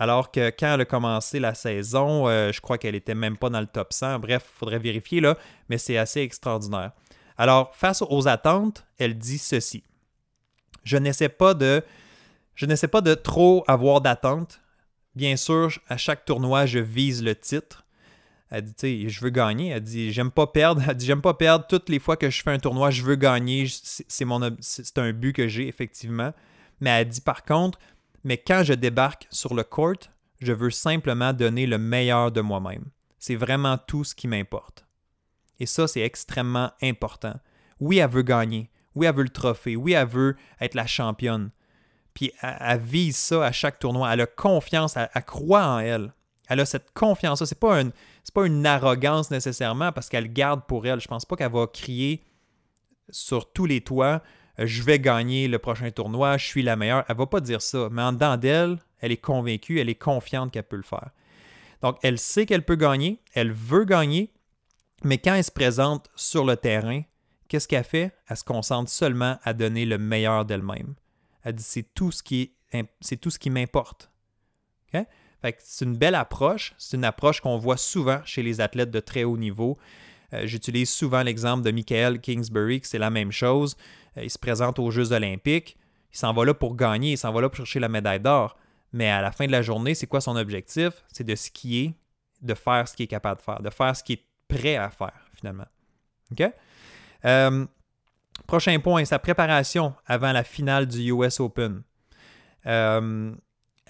Alors 0.00 0.30
que 0.30 0.48
quand 0.48 0.74
elle 0.74 0.80
a 0.80 0.84
commencé 0.86 1.38
la 1.38 1.52
saison, 1.52 2.26
euh, 2.26 2.52
je 2.52 2.60
crois 2.62 2.78
qu'elle 2.78 2.94
n'était 2.94 3.14
même 3.14 3.36
pas 3.36 3.50
dans 3.50 3.60
le 3.60 3.66
top 3.66 3.92
100. 3.92 4.18
Bref, 4.18 4.50
il 4.50 4.58
faudrait 4.58 4.78
vérifier 4.78 5.20
là, 5.20 5.36
mais 5.68 5.76
c'est 5.76 5.98
assez 5.98 6.22
extraordinaire. 6.22 6.92
Alors, 7.36 7.76
face 7.76 8.02
aux 8.08 8.26
attentes, 8.26 8.86
elle 8.98 9.18
dit 9.18 9.36
ceci. 9.36 9.84
Je 10.84 10.96
n'essaie 10.96 11.28
pas 11.28 11.52
de 11.52 11.84
je 12.54 12.64
n'essaie 12.64 12.88
pas 12.88 13.02
de 13.02 13.12
trop 13.12 13.62
avoir 13.68 14.00
d'attente. 14.00 14.62
Bien 15.14 15.36
sûr, 15.36 15.70
à 15.88 15.98
chaque 15.98 16.24
tournoi, 16.24 16.64
je 16.64 16.78
vise 16.78 17.22
le 17.22 17.34
titre. 17.34 17.84
Elle 18.50 18.64
dit, 18.64 18.74
tu 18.74 19.04
sais, 19.04 19.08
je 19.10 19.20
veux 19.20 19.30
gagner. 19.30 19.68
Elle 19.68 19.82
dit, 19.82 20.12
j'aime 20.12 20.30
pas 20.30 20.46
perdre. 20.46 20.82
Elle 20.88 20.96
dit, 20.96 21.04
j'aime 21.04 21.20
pas 21.20 21.34
perdre. 21.34 21.66
Toutes 21.68 21.90
les 21.90 21.98
fois 21.98 22.16
que 22.16 22.30
je 22.30 22.42
fais 22.42 22.50
un 22.50 22.58
tournoi, 22.58 22.90
je 22.90 23.02
veux 23.02 23.16
gagner. 23.16 23.66
C'est, 23.68 24.24
mon, 24.24 24.56
c'est 24.60 24.96
un 24.96 25.12
but 25.12 25.34
que 25.34 25.46
j'ai, 25.46 25.68
effectivement. 25.68 26.32
Mais 26.80 26.90
elle 26.90 27.08
dit, 27.08 27.20
par 27.20 27.44
contre, 27.44 27.78
mais 28.24 28.38
quand 28.38 28.62
je 28.64 28.74
débarque 28.74 29.26
sur 29.30 29.54
le 29.54 29.64
court, 29.64 30.10
je 30.40 30.52
veux 30.52 30.70
simplement 30.70 31.32
donner 31.32 31.66
le 31.66 31.78
meilleur 31.78 32.32
de 32.32 32.40
moi-même. 32.40 32.86
C'est 33.18 33.36
vraiment 33.36 33.78
tout 33.78 34.04
ce 34.04 34.14
qui 34.14 34.28
m'importe. 34.28 34.86
Et 35.58 35.66
ça, 35.66 35.86
c'est 35.86 36.00
extrêmement 36.00 36.72
important. 36.82 37.34
Oui, 37.78 37.98
elle 37.98 38.10
veut 38.10 38.22
gagner. 38.22 38.70
Oui, 38.94 39.06
elle 39.06 39.14
veut 39.14 39.22
le 39.22 39.28
trophée. 39.28 39.76
Oui, 39.76 39.92
elle 39.92 40.08
veut 40.08 40.36
être 40.60 40.74
la 40.74 40.86
championne. 40.86 41.50
Puis 42.14 42.32
elle, 42.42 42.80
vise 42.80 43.16
ça 43.16 43.44
à 43.44 43.52
chaque 43.52 43.78
tournoi. 43.78 44.12
Elle 44.12 44.22
a 44.22 44.26
confiance, 44.26 44.96
elle, 44.96 45.24
croit 45.24 45.66
en 45.66 45.78
elle. 45.78 46.12
Elle 46.48 46.60
a 46.60 46.66
cette 46.66 46.92
confiance-là. 46.92 47.46
Ce 47.46 47.54
n'est 47.54 47.58
pas, 47.58 47.80
une, 47.80 47.92
pas 48.34 48.46
une 48.46 48.66
arrogance 48.66 49.30
nécessairement 49.30 49.92
parce 49.92 50.08
qu'elle 50.08 50.32
garde 50.32 50.62
pour 50.66 50.86
elle. 50.86 51.00
Je 51.00 51.08
pense 51.08 51.24
pas 51.24 51.36
qu'elle 51.36 51.52
va 51.52 51.66
crier 51.66 52.24
sur 53.10 53.52
tous 53.52 53.66
les 53.66 53.80
toits 53.80 54.22
je 54.66 54.82
vais 54.82 54.98
gagner 54.98 55.48
le 55.48 55.58
prochain 55.58 55.90
tournoi, 55.90 56.36
je 56.36 56.46
suis 56.46 56.62
la 56.62 56.76
meilleure. 56.76 57.04
Elle 57.08 57.16
va 57.16 57.26
pas 57.26 57.40
dire 57.40 57.62
ça. 57.62 57.88
Mais 57.90 58.02
en 58.02 58.12
dedans 58.12 58.36
d'elle, 58.36 58.78
elle 59.00 59.12
est 59.12 59.16
convaincue, 59.16 59.80
elle 59.80 59.88
est 59.88 59.94
confiante 59.94 60.52
qu'elle 60.52 60.64
peut 60.64 60.76
le 60.76 60.82
faire. 60.82 61.10
Donc, 61.82 61.96
elle 62.02 62.18
sait 62.18 62.46
qu'elle 62.46 62.64
peut 62.64 62.76
gagner, 62.76 63.20
elle 63.32 63.52
veut 63.52 63.84
gagner, 63.84 64.32
mais 65.02 65.18
quand 65.18 65.34
elle 65.34 65.44
se 65.44 65.50
présente 65.50 66.10
sur 66.14 66.44
le 66.44 66.56
terrain, 66.56 67.02
qu'est-ce 67.48 67.66
qu'elle 67.66 67.84
fait? 67.84 68.12
Elle 68.28 68.36
se 68.36 68.44
concentre 68.44 68.90
seulement 68.90 69.38
à 69.42 69.54
donner 69.54 69.86
le 69.86 69.98
meilleur 69.98 70.44
d'elle-même. 70.44 70.94
Elle 71.42 71.54
dit 71.54 71.62
c'est 71.62 71.94
tout 71.94 72.12
ce 72.12 72.22
qui 72.22 72.52
c'est 73.00 73.16
tout 73.16 73.30
ce 73.30 73.38
qui 73.38 73.50
m'importe. 73.50 74.10
c'est 74.92 75.84
une 75.84 75.96
belle 75.96 76.14
approche. 76.14 76.74
C'est 76.78 76.96
une 76.96 77.04
approche 77.04 77.40
qu'on 77.40 77.56
voit 77.56 77.78
souvent 77.78 78.20
chez 78.24 78.42
les 78.42 78.60
athlètes 78.60 78.90
de 78.90 79.00
très 79.00 79.24
haut 79.24 79.38
niveau. 79.38 79.78
Euh, 80.32 80.46
j'utilise 80.46 80.90
souvent 80.90 81.22
l'exemple 81.22 81.62
de 81.62 81.70
Michael 81.70 82.20
Kingsbury, 82.20 82.80
c'est 82.82 82.98
la 82.98 83.10
même 83.10 83.32
chose. 83.32 83.76
Euh, 84.16 84.24
il 84.24 84.30
se 84.30 84.38
présente 84.38 84.78
aux 84.78 84.90
Jeux 84.90 85.12
olympiques. 85.12 85.76
Il 86.12 86.18
s'en 86.18 86.32
va 86.32 86.44
là 86.44 86.54
pour 86.54 86.76
gagner, 86.76 87.12
il 87.12 87.18
s'en 87.18 87.32
va 87.32 87.40
là 87.40 87.48
pour 87.48 87.56
chercher 87.56 87.80
la 87.80 87.88
médaille 87.88 88.20
d'or. 88.20 88.56
Mais 88.92 89.08
à 89.08 89.22
la 89.22 89.30
fin 89.30 89.46
de 89.46 89.52
la 89.52 89.62
journée, 89.62 89.94
c'est 89.94 90.06
quoi 90.06 90.20
son 90.20 90.36
objectif? 90.36 91.04
C'est 91.12 91.24
de 91.24 91.34
skier, 91.34 91.94
de 92.42 92.54
faire 92.54 92.88
ce 92.88 92.96
qu'il 92.96 93.04
est 93.04 93.08
capable 93.08 93.38
de 93.38 93.44
faire, 93.44 93.60
de 93.60 93.70
faire 93.70 93.94
ce 93.94 94.02
qu'il 94.02 94.18
est 94.18 94.24
prêt 94.48 94.76
à 94.76 94.90
faire, 94.90 95.26
finalement. 95.36 95.66
OK? 96.32 96.42
Euh, 97.24 97.66
Prochain 98.46 98.78
point, 98.80 99.04
sa 99.04 99.18
préparation 99.18 99.94
avant 100.06 100.32
la 100.32 100.44
finale 100.44 100.86
du 100.86 101.12
US 101.12 101.40
Open. 101.40 101.82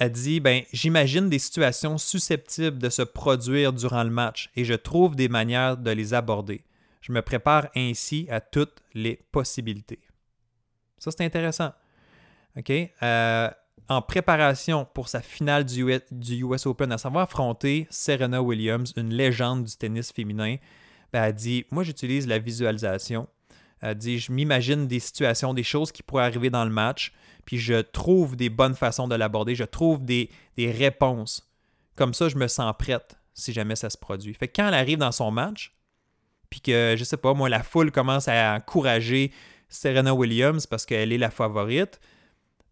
Elle 0.01 0.13
dit 0.13 0.41
ben, 0.41 0.63
J'imagine 0.73 1.29
des 1.29 1.39
situations 1.39 1.99
susceptibles 1.99 2.79
de 2.79 2.89
se 2.89 3.03
produire 3.03 3.73
durant 3.73 4.03
le 4.03 4.11
match 4.11 4.51
et 4.57 4.65
je 4.65 4.75
trouve 4.75 5.15
des 5.15 5.29
manières 5.29 5.77
de 5.77 5.91
les 5.91 6.15
aborder. 6.15 6.65
Je 7.03 7.13
me 7.13 7.21
prépare 7.23 7.69
ainsi 7.77 8.27
à 8.31 8.41
toutes 8.41 8.83
les 8.95 9.17
possibilités. 9.31 10.01
Ça, 10.99 11.11
c'est 11.11 11.25
intéressant. 11.25 11.73
OK? 12.57 12.73
Euh, 13.03 13.51
en 13.89 14.03
préparation 14.03 14.87
pour 14.87 15.09
sa 15.09 15.21
finale 15.21 15.65
du 15.65 15.85
US, 15.85 16.67
Open, 16.67 16.93
à 16.93 16.99
savoir 16.99 17.25
affronter 17.25 17.87
Serena 17.91 18.43
Williams, 18.43 18.95
une 18.97 19.13
légende 19.13 19.65
du 19.65 19.77
tennis 19.77 20.13
féminin, 20.13 20.57
ben, 21.13 21.25
elle 21.25 21.35
dit 21.35 21.67
Moi, 21.71 21.83
j'utilise 21.83 22.27
la 22.27 22.39
visualisation 22.39 23.29
elle 23.81 23.97
dit 23.97 24.19
Je 24.19 24.33
m'imagine 24.33 24.87
des 24.87 25.01
situations, 25.01 25.55
des 25.55 25.63
choses 25.63 25.93
qui 25.93 26.03
pourraient 26.03 26.25
arriver 26.25 26.51
dans 26.51 26.65
le 26.65 26.71
match, 26.71 27.13
puis 27.45 27.59
je 27.59 27.81
trouve 27.81 28.37
des 28.37 28.49
bonnes 28.49 28.75
façons 28.75 29.09
de 29.09 29.15
l'aborder, 29.15 29.55
je 29.55 29.65
trouve 29.65 30.05
des, 30.05 30.31
réponses. 30.57 31.51
Comme 31.97 32.15
ça, 32.15 32.29
je 32.29 32.37
me 32.37 32.49
sens 32.49 32.73
prête 32.79 33.17
si 33.35 33.53
jamais 33.53 33.77
ça 33.77 33.89
se 33.91 33.97
produit. 33.97 34.35
Fait 34.35 34.49
que 34.49 34.53
quand 34.57 34.69
elle 34.69 34.75
arrive 34.75 34.99
dans 34.99 35.13
son 35.13 35.31
match, 35.31 35.75
puis 36.51 36.61
que, 36.61 36.95
je 36.99 37.05
sais 37.05 37.17
pas, 37.17 37.33
moi, 37.33 37.49
la 37.49 37.63
foule 37.63 37.91
commence 37.91 38.29
à 38.29 38.55
encourager 38.55 39.33
Serena 39.69 40.13
Williams 40.15 40.67
parce 40.67 40.85
qu'elle 40.85 41.13
est 41.13 41.19
la 41.19 41.31
favorite, 41.31 42.01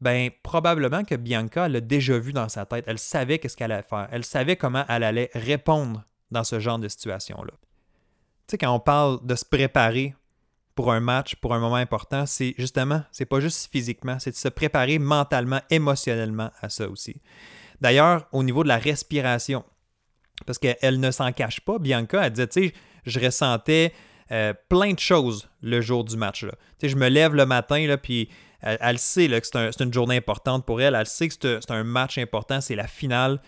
ben 0.01 0.31
probablement 0.42 1.05
que 1.05 1.14
Bianca 1.14 1.68
l'a 1.68 1.81
déjà 1.81 2.18
vu 2.18 2.33
dans 2.33 2.49
sa 2.49 2.66
tête. 2.66 2.85
Elle 2.87 2.99
savait 2.99 3.38
qu'est-ce 3.38 3.57
qu'elle 3.57 3.73
allait 3.73 3.83
faire. 3.83 4.09
Elle 4.12 4.25
savait 4.25 4.57
comment 4.57 4.85
elle 4.88 5.03
allait 5.03 5.31
répondre 5.35 6.05
dans 6.31 6.44
ce 6.44 6.61
genre 6.61 6.79
de 6.79 6.88
situation-là. 6.88 7.53
Tu 7.53 8.53
sais, 8.53 8.59
quand 8.59 8.73
on 8.75 8.81
parle 8.81 9.25
de 9.27 9.35
se 9.35 9.44
préparer 9.44 10.14
pour 10.79 10.93
un 10.93 11.01
match, 11.01 11.35
pour 11.35 11.55
un 11.55 11.59
moment 11.59 11.75
important, 11.75 12.25
c'est 12.25 12.55
justement, 12.57 13.03
c'est 13.11 13.25
pas 13.25 13.41
juste 13.41 13.69
physiquement, 13.69 14.21
c'est 14.21 14.31
de 14.31 14.37
se 14.37 14.47
préparer 14.47 15.01
mentalement, 15.01 15.61
émotionnellement 15.71 16.53
à 16.61 16.69
ça 16.69 16.88
aussi. 16.88 17.21
D'ailleurs, 17.81 18.29
au 18.31 18.45
niveau 18.45 18.62
de 18.62 18.69
la 18.69 18.77
respiration, 18.77 19.64
parce 20.47 20.57
qu'elle 20.61 21.01
ne 21.01 21.11
s'en 21.11 21.33
cache 21.33 21.59
pas, 21.62 21.81
Bianca, 21.81 22.25
elle 22.25 22.31
disait, 22.31 22.47
tu 22.47 22.69
sais, 22.69 22.75
je 23.07 23.19
ressentais 23.19 23.93
euh, 24.31 24.55
plein 24.69 24.93
de 24.93 25.01
choses 25.01 25.49
le 25.62 25.81
jour 25.81 26.05
du 26.05 26.17
match. 26.17 26.45
Là. 26.45 26.53
Je 26.81 26.95
me 26.95 27.09
lève 27.09 27.35
le 27.35 27.45
matin, 27.45 27.85
là, 27.85 27.99
puis 27.99 28.29
Elle, 28.61 29.01
sait 29.01 29.27
que 29.27 29.47
c'est 29.73 29.83
une 29.83 29.93
journée 29.93 30.17
importante 30.17 30.64
pour 30.64 30.81
elle. 30.81 30.95
Elle 30.95 31.07
sait 31.07 31.27
que 31.27 31.35
c'est 31.35 31.71
un 31.73 31.83
match 31.83 32.19
important, 32.19 32.61
c'est 32.61 32.77
la 32.77 32.87
finale. 32.87 33.41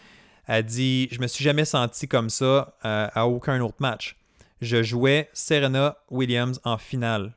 Elle 0.49 0.65
dit 0.65 1.07
Je 1.13 1.21
me 1.21 1.29
suis 1.29 1.45
jamais 1.45 1.65
senti 1.65 2.09
comme 2.09 2.29
ça 2.29 2.77
euh, 2.85 3.07
à 3.15 3.29
aucun 3.29 3.61
autre 3.61 3.79
match. 3.79 4.17
Je 4.61 4.83
jouais 4.83 5.29
Serena 5.33 5.97
Williams 6.11 6.61
en 6.65 6.79
finale, 6.79 7.35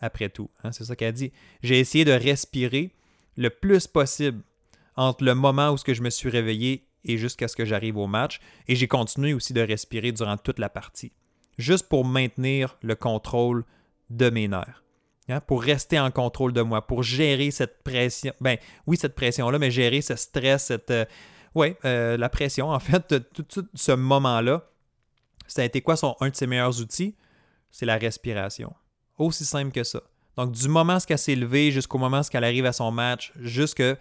après 0.00 0.28
tout. 0.28 0.50
Hein, 0.62 0.72
c'est 0.72 0.84
ça 0.84 0.96
qu'elle 0.96 1.12
dit. 1.12 1.32
J'ai 1.62 1.78
essayé 1.78 2.04
de 2.04 2.12
respirer 2.12 2.92
le 3.36 3.50
plus 3.50 3.86
possible 3.86 4.42
entre 4.96 5.24
le 5.24 5.34
moment 5.34 5.70
où 5.70 5.76
je 5.86 6.02
me 6.02 6.10
suis 6.10 6.30
réveillé 6.30 6.86
et 7.04 7.18
jusqu'à 7.18 7.48
ce 7.48 7.56
que 7.56 7.64
j'arrive 7.64 7.96
au 7.96 8.06
match. 8.06 8.40
Et 8.68 8.76
j'ai 8.76 8.88
continué 8.88 9.34
aussi 9.34 9.52
de 9.52 9.60
respirer 9.60 10.12
durant 10.12 10.36
toute 10.36 10.58
la 10.58 10.68
partie, 10.68 11.12
juste 11.58 11.88
pour 11.88 12.04
maintenir 12.04 12.76
le 12.82 12.94
contrôle 12.94 13.64
de 14.10 14.30
mes 14.30 14.48
nerfs. 14.48 14.82
Hein, 15.28 15.40
pour 15.40 15.62
rester 15.62 15.98
en 15.98 16.10
contrôle 16.10 16.52
de 16.52 16.60
moi, 16.60 16.86
pour 16.86 17.02
gérer 17.02 17.50
cette 17.50 17.82
pression. 17.82 18.34
Ben 18.42 18.58
oui, 18.86 18.98
cette 18.98 19.14
pression-là, 19.14 19.58
mais 19.58 19.70
gérer 19.70 20.02
ce 20.02 20.16
stress, 20.16 20.66
cette. 20.66 20.90
Euh, 20.90 21.06
oui, 21.54 21.74
euh, 21.86 22.18
la 22.18 22.28
pression, 22.28 22.68
en 22.68 22.78
fait, 22.78 23.14
tout, 23.32 23.66
ce 23.74 23.92
moment-là, 23.92 24.68
ça 25.46 25.62
a 25.62 25.64
été 25.64 25.80
quoi 25.80 25.96
son, 25.96 26.16
un 26.20 26.28
de 26.28 26.36
ses 26.36 26.46
meilleurs 26.46 26.80
outils? 26.80 27.14
C'est 27.70 27.86
la 27.86 27.96
respiration. 27.96 28.72
Aussi 29.18 29.44
simple 29.44 29.72
que 29.72 29.84
ça. 29.84 30.00
Donc, 30.36 30.52
du 30.52 30.68
moment 30.68 30.98
qu'elle 30.98 31.18
s'est 31.18 31.36
levée 31.36 31.70
jusqu'au 31.70 31.98
moment 31.98 32.22
qu'elle 32.22 32.44
arrive 32.44 32.66
à 32.66 32.72
son 32.72 32.90
match, 32.90 33.32
jusqu'à 33.36 33.96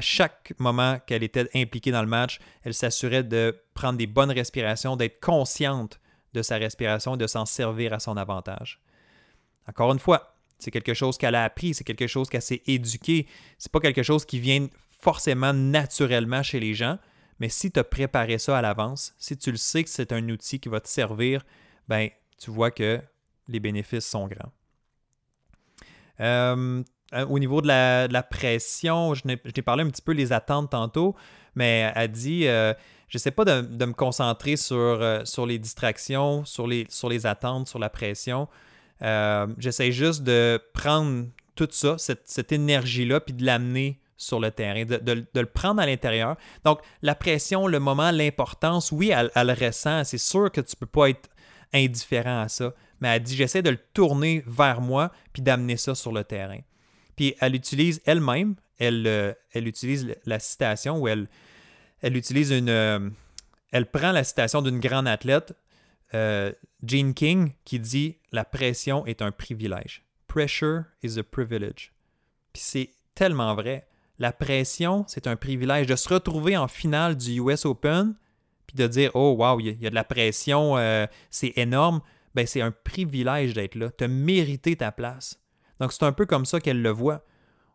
chaque 0.00 0.54
moment 0.58 0.98
qu'elle 1.06 1.22
était 1.22 1.48
impliquée 1.54 1.90
dans 1.90 2.00
le 2.02 2.08
match, 2.08 2.38
elle 2.62 2.72
s'assurait 2.72 3.22
de 3.22 3.54
prendre 3.74 3.98
des 3.98 4.06
bonnes 4.06 4.30
respirations, 4.30 4.96
d'être 4.96 5.20
consciente 5.20 6.00
de 6.32 6.42
sa 6.42 6.56
respiration 6.56 7.14
et 7.14 7.18
de 7.18 7.26
s'en 7.26 7.44
servir 7.44 7.92
à 7.92 7.98
son 7.98 8.16
avantage. 8.16 8.80
Encore 9.68 9.92
une 9.92 9.98
fois, 9.98 10.34
c'est 10.58 10.70
quelque 10.70 10.94
chose 10.94 11.18
qu'elle 11.18 11.34
a 11.34 11.44
appris, 11.44 11.74
c'est 11.74 11.84
quelque 11.84 12.06
chose 12.06 12.30
qu'elle 12.30 12.42
s'est 12.42 12.62
éduquée. 12.66 13.26
C'est 13.58 13.70
pas 13.70 13.80
quelque 13.80 14.02
chose 14.02 14.24
qui 14.24 14.38
vient 14.38 14.66
forcément 15.00 15.52
naturellement 15.52 16.42
chez 16.42 16.60
les 16.60 16.72
gens, 16.72 16.98
mais 17.38 17.48
si 17.48 17.70
tu 17.70 17.80
as 17.80 17.84
préparé 17.84 18.38
ça 18.38 18.58
à 18.58 18.62
l'avance, 18.62 19.14
si 19.18 19.36
tu 19.36 19.50
le 19.50 19.56
sais 19.56 19.84
que 19.84 19.90
c'est 19.90 20.12
un 20.12 20.28
outil 20.28 20.60
qui 20.60 20.68
va 20.68 20.80
te 20.80 20.88
servir, 20.88 21.44
ben 21.88 22.08
tu 22.38 22.50
vois 22.50 22.70
que 22.70 23.00
les 23.48 23.60
bénéfices 23.60 24.06
sont 24.06 24.26
grands. 24.26 24.52
Euh, 26.20 26.82
au 27.28 27.38
niveau 27.38 27.60
de 27.60 27.68
la, 27.68 28.22
pression, 28.22 29.14
je 29.14 29.22
t'ai 29.50 29.62
parlé 29.62 29.84
un 29.84 29.90
petit 29.90 30.02
peu 30.02 30.12
les 30.12 30.32
attentes 30.32 30.70
tantôt, 30.70 31.14
mais 31.54 31.92
elle 31.94 32.10
dit 32.10 32.46
euh, 32.46 32.72
je 33.08 33.18
sais 33.18 33.30
pas 33.30 33.44
de, 33.44 33.84
me 33.84 33.92
concentrer 33.92 34.56
sur, 34.56 34.76
euh, 34.76 35.24
sur 35.24 35.46
les 35.46 35.58
distractions, 35.58 36.44
sur 36.44 36.66
les, 36.66 36.86
sur 36.88 37.08
les 37.08 37.26
attentes, 37.26 37.68
sur 37.68 37.78
la 37.78 37.90
pression. 37.90 38.48
J'essaie 39.58 39.92
juste 39.92 40.22
de 40.22 40.60
prendre 40.72 41.26
tout 41.54 41.68
ça, 41.70 41.96
cette, 41.98 42.52
énergie-là, 42.52 43.20
puis 43.20 43.34
de 43.34 43.44
l'amener 43.44 44.00
sur 44.16 44.40
le 44.40 44.50
terrain, 44.50 44.84
de, 44.84 45.26
le 45.34 45.46
prendre 45.46 45.80
à 45.80 45.86
l'intérieur. 45.86 46.36
Donc, 46.64 46.80
la 47.02 47.14
pression, 47.14 47.66
le 47.66 47.80
moment, 47.80 48.10
l'importance, 48.10 48.92
oui, 48.92 49.10
elle, 49.10 49.30
elle 49.34 49.50
ressent. 49.50 50.04
C'est 50.04 50.18
sûr 50.18 50.50
que 50.52 50.60
tu 50.60 50.74
ne 50.76 50.78
peux 50.80 50.86
pas 50.86 51.10
être 51.10 51.28
indifférent 51.72 52.42
à 52.42 52.48
ça 52.48 52.72
mais 53.04 53.16
elle 53.16 53.22
dit 53.22 53.36
j'essaie 53.36 53.60
de 53.60 53.68
le 53.68 53.78
tourner 53.92 54.42
vers 54.46 54.80
moi 54.80 55.12
puis 55.34 55.42
d'amener 55.42 55.76
ça 55.76 55.94
sur 55.94 56.10
le 56.10 56.24
terrain. 56.24 56.60
Puis 57.16 57.34
elle 57.38 57.54
utilise 57.54 58.00
elle-même, 58.06 58.56
elle, 58.78 59.06
euh, 59.06 59.34
elle 59.52 59.68
utilise 59.68 60.14
la 60.24 60.38
citation 60.38 60.98
où 60.98 61.06
elle, 61.06 61.28
elle 62.00 62.16
utilise 62.16 62.50
une. 62.50 62.70
Euh, 62.70 63.10
elle 63.72 63.90
prend 63.90 64.12
la 64.12 64.24
citation 64.24 64.62
d'une 64.62 64.80
grande 64.80 65.06
athlète, 65.06 65.52
euh, 66.14 66.50
Jean 66.82 67.12
King, 67.12 67.52
qui 67.66 67.78
dit 67.78 68.16
La 68.32 68.46
pression 68.46 69.04
est 69.04 69.20
un 69.20 69.32
privilège. 69.32 70.02
Pressure 70.26 70.84
is 71.02 71.18
a 71.18 71.22
privilege. 71.22 71.92
Puis 72.54 72.62
c'est 72.64 72.90
tellement 73.14 73.54
vrai. 73.54 73.86
La 74.18 74.32
pression, 74.32 75.04
c'est 75.08 75.26
un 75.26 75.36
privilège. 75.36 75.86
De 75.86 75.96
se 75.96 76.08
retrouver 76.08 76.56
en 76.56 76.68
finale 76.68 77.16
du 77.16 77.40
US 77.40 77.64
Open, 77.64 78.14
puis 78.66 78.76
de 78.76 78.86
dire 78.86 79.10
Oh, 79.14 79.34
wow, 79.38 79.60
il 79.60 79.80
y, 79.80 79.86
a 79.86 79.90
de 79.90 79.94
la 79.94 80.04
pression, 80.04 80.76
c'est 81.30 81.52
énorme 81.56 82.00
ben 82.34 82.46
c'est 82.46 82.60
un 82.60 82.72
privilège 82.72 83.54
d'être 83.54 83.76
là. 83.76 83.90
As 84.00 84.08
mérité 84.08 84.76
ta 84.76 84.92
place. 84.92 85.40
Donc, 85.80 85.92
c'est 85.92 86.04
un 86.04 86.12
peu 86.12 86.26
comme 86.26 86.44
ça 86.44 86.60
qu'elle 86.60 86.82
le 86.82 86.90
voit. 86.90 87.24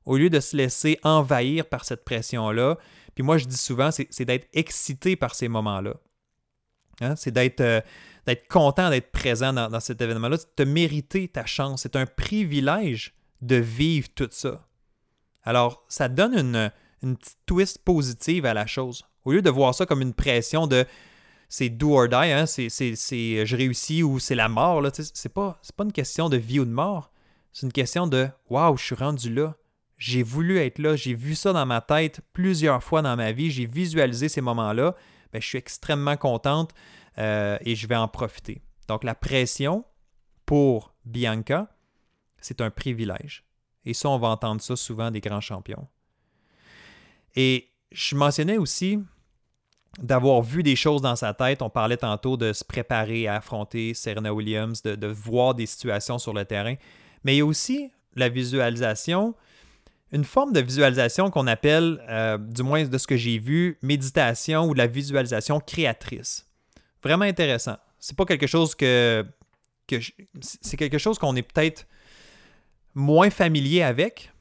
Au 0.05 0.17
lieu 0.17 0.29
de 0.29 0.39
se 0.39 0.55
laisser 0.55 0.99
envahir 1.03 1.65
par 1.65 1.85
cette 1.85 2.03
pression-là, 2.03 2.77
puis 3.15 3.23
moi, 3.23 3.37
je 3.37 3.45
dis 3.45 3.57
souvent, 3.57 3.89
c'est 3.91 4.25
d'être 4.25 4.47
excité 4.53 5.15
par 5.15 5.35
ces 5.35 5.47
moments-là. 5.47 5.95
Hein? 7.01 7.15
C'est 7.15 7.35
euh, 7.37 7.81
d'être 8.25 8.47
content 8.47 8.89
d'être 8.89 9.11
présent 9.11 9.53
dans, 9.53 9.79
cet 9.79 10.01
événement-là. 10.01 10.37
Tu 10.55 10.63
as 10.63 10.65
mérité 10.65 11.27
ta 11.27 11.45
chance. 11.45 11.81
C'est 11.83 11.95
un 11.95 12.05
privilège 12.05 13.13
de 13.41 13.55
vivre 13.55 14.07
tout 14.15 14.29
ça. 14.31 14.65
Alors, 15.43 15.85
ça 15.87 16.09
donne 16.09 16.35
une, 17.01 17.17
petite 17.17 17.37
twist 17.45 17.83
positive 17.83 18.45
à 18.45 18.53
la 18.53 18.65
chose. 18.65 19.05
Au 19.25 19.31
lieu 19.31 19.41
de 19.41 19.49
voir 19.49 19.73
ça 19.73 19.85
comme 19.85 20.01
une 20.01 20.13
pression 20.13 20.67
de 20.67 20.85
c'est 21.47 21.69
do 21.69 21.95
or 21.97 22.07
die, 22.07 22.15
hein? 22.15 22.45
c'est, 22.45 22.69
je 22.69 23.55
réussis 23.55 24.03
ou 24.03 24.19
c'est 24.19 24.35
la 24.35 24.49
mort. 24.49 24.85
C'est, 24.93 25.33
pas, 25.33 25.59
pas 25.75 25.83
une 25.83 25.91
question 25.91 26.29
de 26.29 26.37
vie 26.37 26.59
ou 26.59 26.65
de 26.65 26.71
mort. 26.71 27.11
C'est 27.51 27.65
une 27.65 27.73
question 27.73 28.05
de 28.05 28.27
Waouh, 28.49 28.77
je 28.77 28.83
suis 28.83 28.95
rendu 28.95 29.33
là. 29.33 29.55
J'ai 29.97 30.23
voulu 30.23 30.59
être 30.59 30.77
là. 30.77 30.95
J'ai 30.95 31.15
vu 31.15 31.35
ça 31.35 31.51
dans 31.51 31.65
ma 31.65 31.81
tête 31.81 32.21
plusieurs 32.33 32.83
fois 32.83 33.01
dans 33.01 33.15
ma 33.15 33.31
vie. 33.31 33.49
J'ai 33.49 33.65
visualisé 33.65 34.29
ces 34.29 34.41
moments-là. 34.41 34.95
Ben, 35.33 35.41
je 35.41 35.47
suis 35.47 35.57
extrêmement 35.57 36.17
contente 36.17 36.73
euh, 37.17 37.57
et 37.61 37.75
je 37.75 37.87
vais 37.87 37.95
en 37.95 38.07
profiter. 38.07 38.61
Donc, 38.87 39.03
la 39.03 39.15
pression 39.15 39.83
pour 40.45 40.93
Bianca, 41.05 41.67
c'est 42.39 42.61
un 42.61 42.69
privilège. 42.69 43.48
Et 43.85 43.93
ça, 43.93 44.09
on 44.09 44.17
va 44.17 44.29
entendre 44.29 44.61
ça 44.61 44.75
souvent 44.75 45.11
des 45.11 45.21
grands 45.21 45.41
champions. 45.41 45.87
Et 47.35 47.69
je 47.91 48.15
mentionnais 48.15 48.57
aussi 48.57 48.99
d'avoir 50.01 50.41
vu 50.41 50.63
des 50.63 50.75
choses 50.75 51.01
dans 51.01 51.15
sa 51.15 51.33
tête. 51.33 51.61
On 51.61 51.69
parlait 51.69 51.97
tantôt 51.97 52.37
de 52.37 52.53
se 52.53 52.63
préparer 52.63 53.27
à 53.27 53.35
affronter 53.35 53.93
Serena 53.93 54.33
Williams, 54.33 54.81
de, 54.81 55.07
voir 55.07 55.55
des 55.55 55.65
situations 55.65 56.19
sur 56.19 56.33
le 56.33 56.45
terrain. 56.45 56.75
Mais 57.23 57.35
il 57.35 57.37
y 57.39 57.41
a 57.41 57.45
aussi 57.45 57.91
la 58.15 58.29
visualisation, 58.29 59.35
une 60.11 60.23
forme 60.23 60.53
de 60.53 60.59
visualisation 60.59 61.29
qu'on 61.29 61.47
appelle, 61.47 62.03
euh, 62.09 62.37
du 62.37 62.63
moins 62.63 62.85
de 62.85 62.97
ce 62.97 63.07
que 63.07 63.17
j'ai 63.17 63.39
vu, 63.39 63.77
méditation 63.81 64.65
ou 64.65 64.73
la 64.73 64.87
visualisation 64.87 65.59
créatrice. 65.59 66.47
Vraiment 67.03 67.25
intéressant. 67.25 67.77
C'est 67.99 68.15
pas 68.15 68.25
quelque 68.25 68.47
chose 68.47 68.75
que, 68.75 69.25
que 69.87 69.97
c'est 70.39 70.77
quelque 70.77 70.97
chose 70.97 71.19
qu'on 71.19 71.35
est 71.35 71.41
peut-être 71.41 71.85
moins 72.95 73.29
familier 73.29 73.81
avec, 73.81 74.31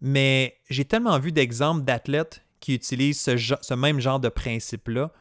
mais 0.00 0.56
j'ai 0.70 0.84
tellement 0.84 1.18
vu 1.18 1.32
d'exemples 1.32 1.84
d'athlètes 1.84 2.44
qui 2.60 2.74
utilisent 2.74 3.20
ce, 3.20 3.74
même 3.74 4.00
genre 4.00 4.20
de 4.20 4.28
principe-là. 4.28 5.12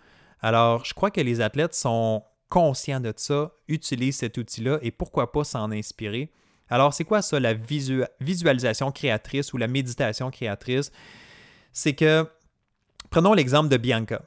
Alors, 0.41 0.85
je 0.85 0.93
crois 0.93 1.11
que 1.11 1.21
les 1.21 1.41
athlètes 1.41 1.73
sont 1.73 2.23
conscients 2.49 2.99
de 2.99 3.13
ça, 3.15 3.51
utilisent 3.67 4.17
cet 4.17 4.37
outil-là 4.37 4.79
et 4.81 4.91
pourquoi 4.91 5.31
pas 5.31 5.43
s'en 5.43 5.71
inspirer. 5.71 6.31
Alors, 6.69 6.93
c'est 6.93 7.03
quoi 7.03 7.21
ça, 7.21 7.39
la 7.39 7.53
visualisation 7.53 8.91
créatrice 8.91 9.53
ou 9.53 9.57
la 9.57 9.67
méditation 9.67 10.31
créatrice? 10.31 10.91
C'est 11.71 11.93
que, 11.93 12.27
prenons 13.09 13.33
l'exemple 13.33 13.69
de 13.69 13.77
Bianca. 13.77 14.21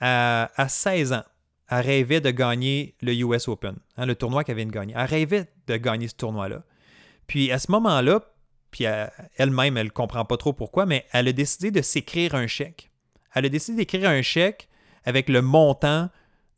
À, 0.00 0.68
16 0.68 1.12
ans, 1.12 1.24
elle 1.68 1.84
rêvait 1.84 2.20
de 2.20 2.30
gagner 2.30 2.94
le 3.00 3.12
US 3.14 3.48
Open, 3.48 3.76
hein, 3.96 4.06
le 4.06 4.14
tournoi 4.14 4.44
qu'elle 4.44 4.56
vient 4.56 4.66
de 4.66 4.70
gagner. 4.70 4.94
Elle 4.96 5.06
rêvait 5.06 5.48
de 5.66 5.76
gagner 5.76 6.06
ce 6.06 6.14
tournoi-là. 6.14 6.62
Puis 7.28 7.52
à 7.52 7.60
ce 7.60 7.70
moment-là, 7.70 8.20
puis 8.72 8.84
elle-même, 9.36 9.76
elle 9.76 9.86
ne 9.86 9.90
comprend 9.90 10.24
pas 10.24 10.36
trop 10.36 10.52
pourquoi, 10.52 10.86
mais 10.86 11.06
elle 11.12 11.28
a 11.28 11.32
décidé 11.32 11.70
de 11.70 11.80
s'écrire 11.80 12.34
un 12.34 12.48
chèque. 12.48 12.90
Elle 13.34 13.46
a 13.46 13.48
décidé 13.48 13.76
d'écrire 13.76 14.10
un 14.10 14.22
chèque 14.22 14.68
avec 15.04 15.28
le 15.28 15.42
montant 15.42 16.10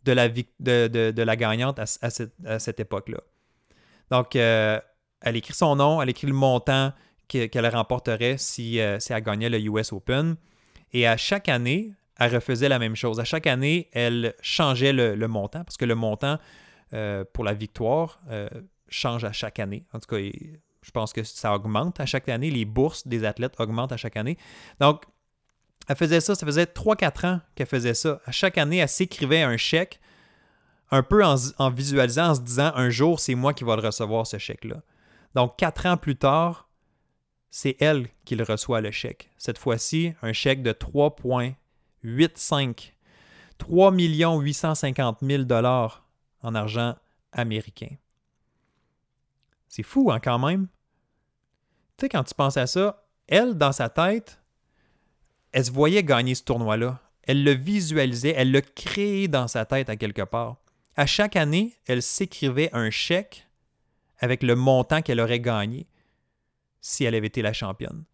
de 0.04 0.12
la, 0.12 0.28
de, 0.28 1.22
la 1.22 1.36
gagnante 1.36 1.78
à, 1.78 1.86
cette, 1.86 2.80
époque-là. 2.80 3.18
Donc, 4.10 4.34
euh, 4.34 4.80
elle 5.20 5.36
écrit 5.36 5.52
son 5.52 5.76
nom, 5.76 6.00
elle 6.00 6.08
écrit 6.08 6.26
le 6.26 6.32
montant 6.32 6.92
qu'elle 7.28 7.66
remporterait 7.68 8.38
si, 8.38 8.80
euh, 8.80 8.98
si 8.98 9.12
elle 9.12 9.22
gagnait 9.22 9.50
le 9.50 9.60
US 9.60 9.92
Open. 9.92 10.36
Et 10.92 11.06
à 11.06 11.16
chaque 11.16 11.48
année, 11.48 11.92
elle 12.18 12.34
refaisait 12.34 12.68
la 12.68 12.78
même 12.78 12.96
chose. 12.96 13.20
À 13.20 13.24
chaque 13.24 13.46
année, 13.46 13.88
elle 13.92 14.34
changeait 14.40 14.92
le, 14.92 15.14
montant, 15.28 15.62
parce 15.64 15.76
que 15.76 15.84
le 15.84 15.94
montant 15.94 16.38
euh, 16.92 17.24
pour 17.32 17.44
la 17.44 17.54
victoire 17.54 18.20
change 18.90 19.24
à 19.24 19.32
chaque 19.32 19.58
année. 19.58 19.86
En 19.92 20.00
tout 20.00 20.14
cas, 20.14 20.18
je 20.18 20.90
pense 20.90 21.12
que 21.12 21.22
ça 21.22 21.54
augmente 21.54 22.00
à 22.00 22.06
chaque 22.06 22.28
année. 22.28 22.50
Les 22.50 22.64
bourses 22.64 23.06
des 23.06 23.24
athlètes 23.24 23.54
augmentent 23.58 23.92
à 23.92 23.96
chaque 23.96 24.16
année. 24.16 24.36
Donc, 24.80 25.04
elle 25.88 25.96
faisait 25.96 26.20
ça, 26.20 26.34
ça 26.34 26.46
faisait 26.46 26.64
3-4 26.64 27.26
ans 27.26 27.40
qu'elle 27.54 27.66
faisait 27.66 27.94
ça. 27.94 28.20
À 28.24 28.32
chaque 28.32 28.58
année, 28.58 28.78
elle 28.78 28.88
s'écrivait 28.88 29.42
un 29.42 29.56
chèque, 29.56 30.00
un 30.90 31.02
peu 31.02 31.24
en, 31.24 31.70
visualisant, 31.70 32.30
en 32.30 32.34
se 32.34 32.40
disant 32.40 32.72
un 32.74 32.90
jour, 32.90 33.20
c'est 33.20 33.34
moi 33.34 33.54
qui 33.54 33.64
vais 33.64 33.76
le 33.76 33.82
recevoir, 33.82 34.26
ce 34.26 34.38
chèque-là. 34.38 34.82
Donc, 35.34 35.56
4 35.56 35.86
ans 35.86 35.96
plus 35.96 36.16
tard, 36.16 36.68
c'est 37.50 37.76
elle 37.80 38.08
qui 38.24 38.36
le 38.36 38.44
reçoit, 38.44 38.80
le 38.80 38.90
chèque. 38.90 39.30
Cette 39.36 39.58
fois-ci, 39.58 40.14
un 40.22 40.32
chèque 40.32 40.62
de 40.62 40.72
3,85 40.72 42.92
3 43.58 43.92
850 43.92 45.18
000 45.22 45.42
dollars 45.44 46.06
en 46.42 46.54
argent 46.54 46.96
américain. 47.32 47.90
C'est 49.70 49.84
fou, 49.84 50.10
hein, 50.10 50.18
quand 50.18 50.40
même. 50.40 50.66
tu 51.96 52.02
sais, 52.04 52.08
quand 52.08 52.24
tu 52.24 52.34
penses 52.34 52.56
à 52.56 52.66
ça, 52.66 53.06
elle, 53.28 53.54
dans 53.54 53.70
sa 53.70 53.88
tête, 53.88 54.42
elle 55.52 55.64
se 55.64 55.70
voyait 55.70 56.02
gagner 56.02 56.34
ce 56.34 56.42
tournoi-là. 56.42 56.98
Elle 57.22 57.44
le 57.44 57.52
visualisait, 57.52 58.34
elle 58.36 58.50
le 58.50 58.62
créé 58.62 59.28
dans 59.28 59.46
sa 59.46 59.64
tête 59.64 59.88
à 59.88 59.94
quelque 59.94 60.22
part. 60.22 60.56
À 60.96 61.06
chaque 61.06 61.36
année, 61.36 61.76
elle 61.86 62.02
s'écrivait 62.02 62.68
un 62.72 62.90
chèque 62.90 63.46
avec 64.18 64.42
le 64.42 64.56
montant 64.56 65.02
qu'elle 65.02 65.20
aurait 65.20 65.38
gagné 65.38 65.86
si 66.80 67.04
elle 67.04 67.14
avait 67.14 67.28
été 67.28 67.40
la 67.40 67.52
championne. 67.52 68.04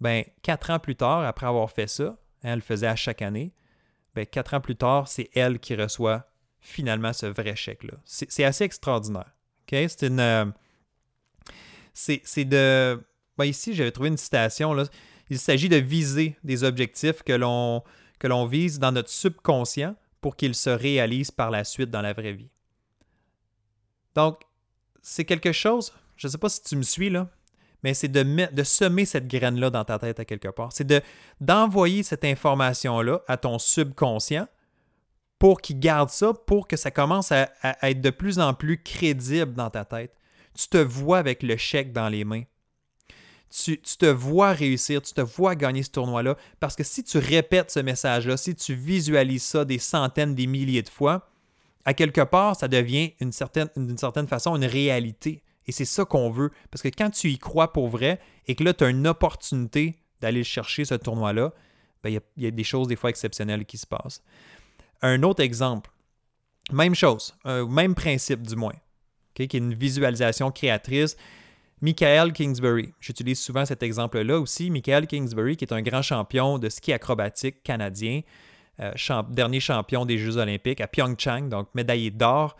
Ben, 0.00 0.24
quatre 0.42 0.70
ans 0.70 0.80
plus 0.80 0.96
tard, 0.96 1.20
après 1.20 1.46
avoir 1.46 1.70
fait 1.70 1.86
ça, 1.86 2.18
elle 2.42 2.56
le 2.56 2.60
faisait 2.60 2.88
à 2.88 2.96
chaque 2.96 3.22
année, 3.22 3.54
ben, 4.16 4.26
quatre 4.26 4.54
ans 4.54 4.60
plus 4.60 4.76
tard, 4.76 5.06
c'est 5.06 5.30
elle 5.34 5.60
qui 5.60 5.76
reçoit 5.76 6.28
finalement 6.58 7.12
ce 7.12 7.26
vrai 7.26 7.54
chèque-là. 7.54 7.94
C'est 8.04 8.42
assez 8.42 8.64
extraordinaire. 8.64 9.32
C'est 9.70 10.02
une. 10.02 10.52
C'est 11.92 12.44
de. 12.44 13.00
Ben, 13.38 13.44
ici, 13.44 13.74
j'avais 13.74 13.90
trouvé 13.90 14.08
une 14.08 14.16
citation. 14.16 14.76
Il 15.30 15.38
s'agit 15.38 15.68
de 15.68 15.76
viser 15.76 16.36
des 16.44 16.64
objectifs 16.64 17.22
que 17.22 17.32
l'on 17.32 18.46
vise 18.46 18.78
dans 18.78 18.92
notre 18.92 19.10
subconscient 19.10 19.94
pour 20.20 20.36
qu'ils 20.36 20.54
se 20.54 20.70
réalisent 20.70 21.30
par 21.30 21.50
la 21.50 21.64
suite 21.64 21.90
dans 21.90 22.02
la 22.02 22.12
vraie 22.12 22.32
vie. 22.32 22.50
Donc, 24.14 24.40
c'est 25.00 25.24
quelque 25.24 25.52
chose, 25.52 25.92
je 26.16 26.28
ne 26.28 26.32
sais 26.32 26.38
pas 26.38 26.48
si 26.48 26.62
tu 26.62 26.76
me 26.76 26.82
suis 26.82 27.10
là, 27.10 27.28
mais 27.82 27.94
c'est 27.94 28.08
de, 28.08 28.54
de 28.54 28.62
semer 28.62 29.04
cette 29.04 29.26
graine-là 29.26 29.70
dans 29.70 29.84
ta 29.84 29.98
tête 29.98 30.20
à 30.20 30.24
quelque 30.24 30.48
part. 30.48 30.72
C'est 30.72 30.86
d'envoyer 31.40 32.02
cette 32.02 32.24
information-là 32.24 33.22
à 33.26 33.36
ton 33.36 33.58
subconscient 33.58 34.46
pour 35.42 35.60
qu'il 35.60 35.80
garde 35.80 36.08
ça, 36.08 36.32
pour 36.32 36.68
que 36.68 36.76
ça 36.76 36.92
commence 36.92 37.32
à, 37.32 37.48
être 37.82 38.00
de 38.00 38.10
plus 38.10 38.38
en 38.38 38.54
plus 38.54 38.80
crédible 38.80 39.54
dans 39.54 39.70
ta 39.70 39.84
tête. 39.84 40.14
Tu 40.54 40.68
te 40.68 40.76
vois 40.76 41.18
avec 41.18 41.42
le 41.42 41.56
chèque 41.56 41.92
dans 41.92 42.08
les 42.08 42.24
mains. 42.24 42.42
Tu, 43.50 43.78
te 43.78 44.06
vois 44.06 44.52
réussir, 44.52 45.02
tu 45.02 45.12
te 45.12 45.20
vois 45.20 45.54
gagner 45.54 45.82
ce 45.82 45.90
tournoi-là, 45.90 46.36
parce 46.58 46.74
que 46.74 46.82
si 46.82 47.04
tu 47.04 47.18
répètes 47.18 47.70
ce 47.70 47.80
message-là, 47.80 48.38
si 48.38 48.54
tu 48.54 48.74
visualises 48.74 49.42
ça 49.42 49.66
des 49.66 49.78
centaines, 49.78 50.34
des 50.34 50.46
milliers 50.46 50.80
de 50.80 50.88
fois, 50.88 51.28
à 51.84 51.92
quelque 51.92 52.22
part, 52.22 52.56
ça 52.56 52.68
devient 52.68 53.12
d'une 53.20 53.32
certaine, 53.32 53.68
certaine 53.98 54.26
façon 54.26 54.56
une 54.56 54.64
réalité. 54.64 55.42
Et 55.66 55.72
c'est 55.72 55.84
ça 55.84 56.04
qu'on 56.04 56.30
veut. 56.30 56.50
Parce 56.70 56.82
que 56.82 56.88
quand 56.88 57.10
tu 57.10 57.30
y 57.30 57.38
crois 57.38 57.72
pour 57.72 57.88
vrai 57.88 58.20
et 58.46 58.54
que 58.54 58.64
là, 58.64 58.72
tu 58.72 58.84
as 58.84 58.88
une 58.88 59.06
opportunité 59.06 59.98
d'aller 60.20 60.44
chercher 60.44 60.84
ce 60.84 60.94
tournoi-là, 60.94 61.52
ben, 62.02 62.20
il 62.36 62.44
y, 62.44 62.46
a 62.46 62.50
des 62.50 62.64
choses 62.64 62.88
des 62.88 62.96
fois 62.96 63.10
exceptionnelles 63.10 63.64
qui 63.64 63.78
se 63.78 63.86
passent. 63.86 64.22
Un 65.02 65.22
autre 65.22 65.42
exemple, 65.42 65.90
même 66.72 66.94
chose, 66.94 67.34
euh, 67.46 67.66
même 67.66 67.94
principe 67.94 68.42
du 68.42 68.56
moins, 68.56 68.74
qui 69.48 69.56
est 69.56 69.60
une 69.60 69.74
visualisation 69.74 70.50
créatrice. 70.50 71.16
Michael 71.80 72.32
Kingsbury, 72.32 72.94
j'utilise 73.00 73.40
souvent 73.40 73.64
cet 73.66 73.82
exemple-là 73.82 74.38
aussi. 74.38 74.70
Michael 74.70 75.06
Kingsbury, 75.06 75.56
qui 75.56 75.64
est 75.64 75.72
un 75.72 75.82
grand 75.82 76.02
champion 76.02 76.58
de 76.58 76.68
ski 76.68 76.92
acrobatique 76.92 77.62
canadien, 77.64 78.20
euh, 78.80 78.92
dernier 79.30 79.60
champion 79.60 80.06
des 80.06 80.16
Jeux 80.16 80.36
olympiques 80.36 80.80
à 80.80 80.86
Pyeongchang, 80.86 81.48
donc 81.48 81.68
médaillé 81.74 82.10
d'or. 82.10 82.56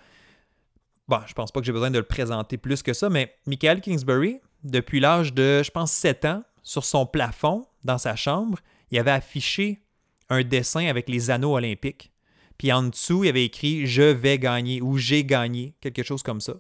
Bon, 1.09 1.21
je 1.27 1.35
pense 1.35 1.53
pas 1.53 1.61
que 1.61 1.67
j'ai 1.67 1.73
besoin 1.73 1.91
de 1.91 1.99
le 1.99 2.05
présenter 2.05 2.59
plus 2.59 2.83
que 2.83 2.93
ça, 2.93 3.09
mais 3.09 3.35
Michael 3.47 3.81
Kingsbury, 3.81 4.41
depuis 4.65 4.99
l'âge 4.99 5.33
de, 5.33 5.63
je 5.63 5.71
pense, 5.71 5.93
7 5.93 6.25
ans, 6.25 6.43
sur 6.63 6.85
son 6.85 7.07
plafond, 7.07 7.67
dans 7.85 7.99
sa 7.99 8.17
chambre, 8.17 8.59
il 8.91 8.99
avait 8.99 9.11
affiché 9.11 9.83
un 10.29 10.43
dessin 10.43 10.87
avec 10.87 11.09
les 11.09 11.31
anneaux 11.31 11.57
olympiques. 11.57 12.13
Puis 12.59 12.73
en 12.73 12.85
dessous, 12.85 13.25
il 13.25 13.29
avait 13.29 13.45
écrit 13.45 13.87
Je 13.87 14.03
vais 14.03 14.39
gagner 14.39 14.81
ou 14.81 14.97
J'ai 14.97 15.25
gagné, 15.25 15.75
quelque 15.81 16.03
chose 16.03 16.23
comme 16.23 16.41
ça. 16.41 16.55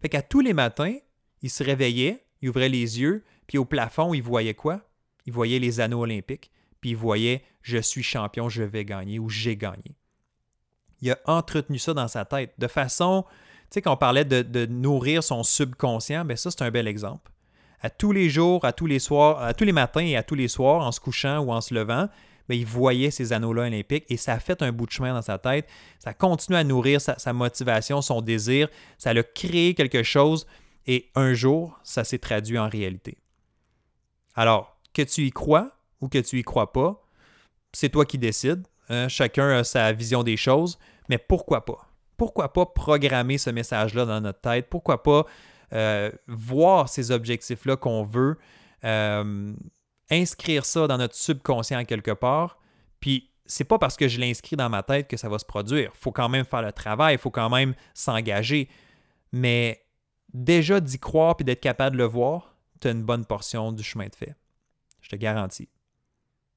Fait 0.00 0.08
qu'à 0.08 0.22
tous 0.22 0.40
les 0.40 0.52
matins, 0.52 0.94
il 1.42 1.50
se 1.50 1.62
réveillait, 1.62 2.24
il 2.42 2.50
ouvrait 2.50 2.68
les 2.68 3.00
yeux, 3.00 3.24
puis 3.46 3.58
au 3.58 3.64
plafond, 3.64 4.14
il 4.14 4.22
voyait 4.22 4.54
quoi? 4.54 4.80
Il 5.26 5.32
voyait 5.32 5.58
les 5.58 5.80
anneaux 5.80 6.02
olympiques, 6.02 6.50
puis 6.80 6.90
il 6.90 6.96
voyait 6.96 7.42
Je 7.62 7.78
suis 7.78 8.02
champion, 8.02 8.48
je 8.48 8.62
vais 8.62 8.84
gagner 8.84 9.18
ou 9.18 9.28
J'ai 9.28 9.56
gagné. 9.56 9.96
Il 11.00 11.10
a 11.10 11.18
entretenu 11.26 11.78
ça 11.78 11.94
dans 11.94 12.08
sa 12.08 12.24
tête 12.24 12.54
de 12.58 12.66
façon 12.66 13.24
tu 13.70 13.74
sais, 13.74 13.82
quand 13.82 13.92
on 13.92 13.98
parlait 13.98 14.24
de, 14.24 14.66
nourrir 14.66 15.22
son 15.22 15.42
subconscient, 15.42 16.24
bien 16.24 16.36
ça, 16.36 16.50
c'est 16.50 16.62
un 16.62 16.70
bel 16.70 16.88
exemple. 16.88 17.30
À 17.82 17.90
tous 17.90 18.12
les 18.12 18.30
jours, 18.30 18.64
à 18.64 18.72
tous 18.72 18.86
les 18.86 18.98
soirs, 18.98 19.42
à 19.42 19.52
tous 19.52 19.64
les 19.64 19.72
matins 19.72 20.00
et 20.00 20.16
à 20.16 20.22
tous 20.22 20.34
les 20.34 20.48
soirs, 20.48 20.86
en 20.86 20.90
se 20.90 21.00
couchant 21.00 21.40
ou 21.40 21.52
en 21.52 21.60
se 21.60 21.74
levant, 21.74 22.08
il 22.56 22.66
voyait 22.66 23.10
ces 23.10 23.32
anneaux-là 23.32 23.62
olympiques 23.62 24.04
et 24.08 24.16
ça 24.16 24.34
a 24.34 24.38
fait 24.38 24.62
un 24.62 24.72
bout 24.72 24.86
de 24.86 24.90
chemin 24.90 25.12
dans 25.12 25.22
sa 25.22 25.38
tête. 25.38 25.68
Ça 25.98 26.14
continue 26.14 26.56
à 26.56 26.64
nourrir 26.64 27.00
sa, 27.00 27.32
motivation, 27.32 28.00
son 28.02 28.20
désir. 28.20 28.68
Ça 28.96 29.10
a 29.10 29.22
créé 29.22 29.74
quelque 29.74 30.02
chose 30.02 30.46
et 30.86 31.10
un 31.14 31.34
jour, 31.34 31.78
ça 31.82 32.04
s'est 32.04 32.18
traduit 32.18 32.58
en 32.58 32.68
réalité. 32.68 33.18
Alors, 34.34 34.76
que 34.94 35.02
tu 35.02 35.26
y 35.26 35.30
crois 35.30 35.72
ou 36.00 36.08
que 36.08 36.18
tu 36.18 36.38
y 36.38 36.42
crois 36.42 36.72
pas, 36.72 37.04
c'est 37.72 37.90
toi 37.90 38.04
qui 38.04 38.18
décides. 38.18 38.66
Hein. 38.88 39.08
Chacun 39.08 39.50
a 39.50 39.64
sa 39.64 39.92
vision 39.92 40.22
des 40.22 40.36
choses, 40.36 40.78
mais 41.08 41.18
pourquoi 41.18 41.64
pas? 41.64 41.88
pourquoi 42.18 42.52
pas 42.52 42.66
programmer 42.66 43.38
ce 43.38 43.48
message-là 43.48 44.04
dans 44.04 44.20
notre 44.20 44.40
tête? 44.40 44.68
Pourquoi 44.68 45.02
pas 45.02 45.24
euh, 45.72 46.10
voir 46.26 46.88
ces 46.88 47.10
objectifs-là 47.10 47.76
qu'on 47.76 48.02
veut, 48.02 48.36
euh, 48.84 49.54
inscrire 50.10 50.64
ça 50.64 50.86
dans 50.86 50.98
notre 50.98 51.14
subconscient 51.14 51.84
quelque 51.84 52.10
part, 52.10 52.58
puis 53.00 53.30
c'est 53.46 53.64
pas 53.64 53.78
parce 53.78 53.96
que 53.96 54.08
je 54.08 54.20
l'inscris 54.20 54.56
dans 54.56 54.68
ma 54.68 54.82
tête 54.82 55.08
que 55.08 55.16
ça 55.16 55.28
va 55.28 55.38
se 55.38 55.44
produire. 55.44 55.90
Il 55.94 55.98
faut 55.98 56.12
quand 56.12 56.28
même 56.28 56.44
faire 56.44 56.62
le 56.62 56.72
travail, 56.72 57.14
il 57.14 57.18
faut 57.18 57.30
quand 57.30 57.48
même 57.48 57.74
s'engager. 57.94 58.68
Mais 59.32 59.84
déjà 60.32 60.80
d'y 60.80 60.98
croire 60.98 61.36
puis 61.36 61.44
d'être 61.44 61.60
capable 61.60 61.96
de 61.96 62.02
le 62.02 62.08
voir, 62.08 62.54
tu 62.80 62.88
as 62.88 62.90
une 62.90 63.02
bonne 63.02 63.24
portion 63.24 63.72
du 63.72 63.82
chemin 63.82 64.06
de 64.06 64.14
fait. 64.14 64.36
Je 65.00 65.08
te 65.08 65.16
garantis. 65.16 65.68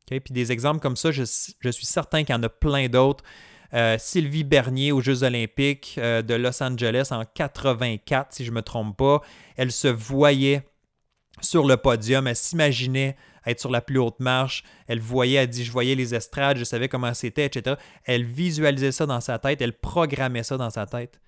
Puis 0.08 0.34
des 0.34 0.52
exemples 0.52 0.82
comme 0.82 0.98
ça, 0.98 1.12
je, 1.12 1.24
suis 1.24 1.86
certain 1.86 2.24
qu'il 2.24 2.36
y 2.36 2.38
en 2.38 2.44
a 2.44 2.50
plein 2.50 2.90
d'autres. 2.90 3.24
Euh, 3.74 3.96
Sylvie 3.98 4.44
Bernier 4.44 4.92
aux 4.92 5.00
Jeux 5.00 5.24
olympiques 5.24 5.96
euh, 5.98 6.22
de 6.22 6.34
Los 6.34 6.62
Angeles 6.62 7.08
en 7.12 7.24
84, 7.24 8.34
si 8.34 8.44
je 8.44 8.52
ne 8.52 8.56
me 8.56 8.62
trompe 8.62 8.98
pas. 8.98 9.22
Elle 9.56 9.72
se 9.72 9.88
voyait 9.88 10.68
sur 11.40 11.66
le 11.66 11.78
podium, 11.78 12.28
elle 12.28 12.36
s'imaginait 12.36 13.16
être 13.46 13.60
sur 13.60 13.72
la 13.72 13.82
plus 13.82 14.00
haute 14.00 14.20
marche, 14.20 14.64
elle 14.88 15.00
voyait, 15.00 15.38
elle 15.38 15.50
dit, 15.50 15.64
je 15.64 15.72
voyais 15.72 15.96
les 15.96 16.14
estrades, 16.14 16.58
je 16.58 16.64
savais 16.64 16.88
comment 16.88 17.14
c'était, 17.14 17.46
etc. 17.46 17.76
Elle 18.04 18.24
visualisait 18.24 18.92
ça 18.92 19.06
dans 19.06 19.22
sa 19.22 19.40
tête, 19.40 19.62
elle 19.62 19.74
programmait 19.74 20.44
ça 20.44 20.58
dans 20.58 20.70
sa 20.70 20.86
tête. 20.86 21.20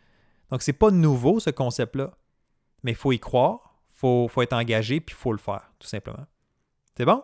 Donc, 0.49 0.61
c'est 0.61 0.73
pas 0.73 0.91
nouveau, 0.91 1.39
ce 1.39 1.49
concept-là, 1.49 2.11
mais 2.83 2.91
il 2.91 2.97
faut 2.97 3.11
y 3.11 3.19
croire, 3.19 3.79
il 3.89 3.99
faut, 3.99 4.27
faut, 4.27 4.41
être 4.41 4.53
engagé, 4.53 4.99
puis 4.99 5.15
il 5.17 5.19
faut 5.19 5.31
le 5.31 5.39
faire, 5.39 5.71
tout 5.79 5.87
simplement. 5.87 6.25
C'est 6.95 7.05
bon? 7.05 7.23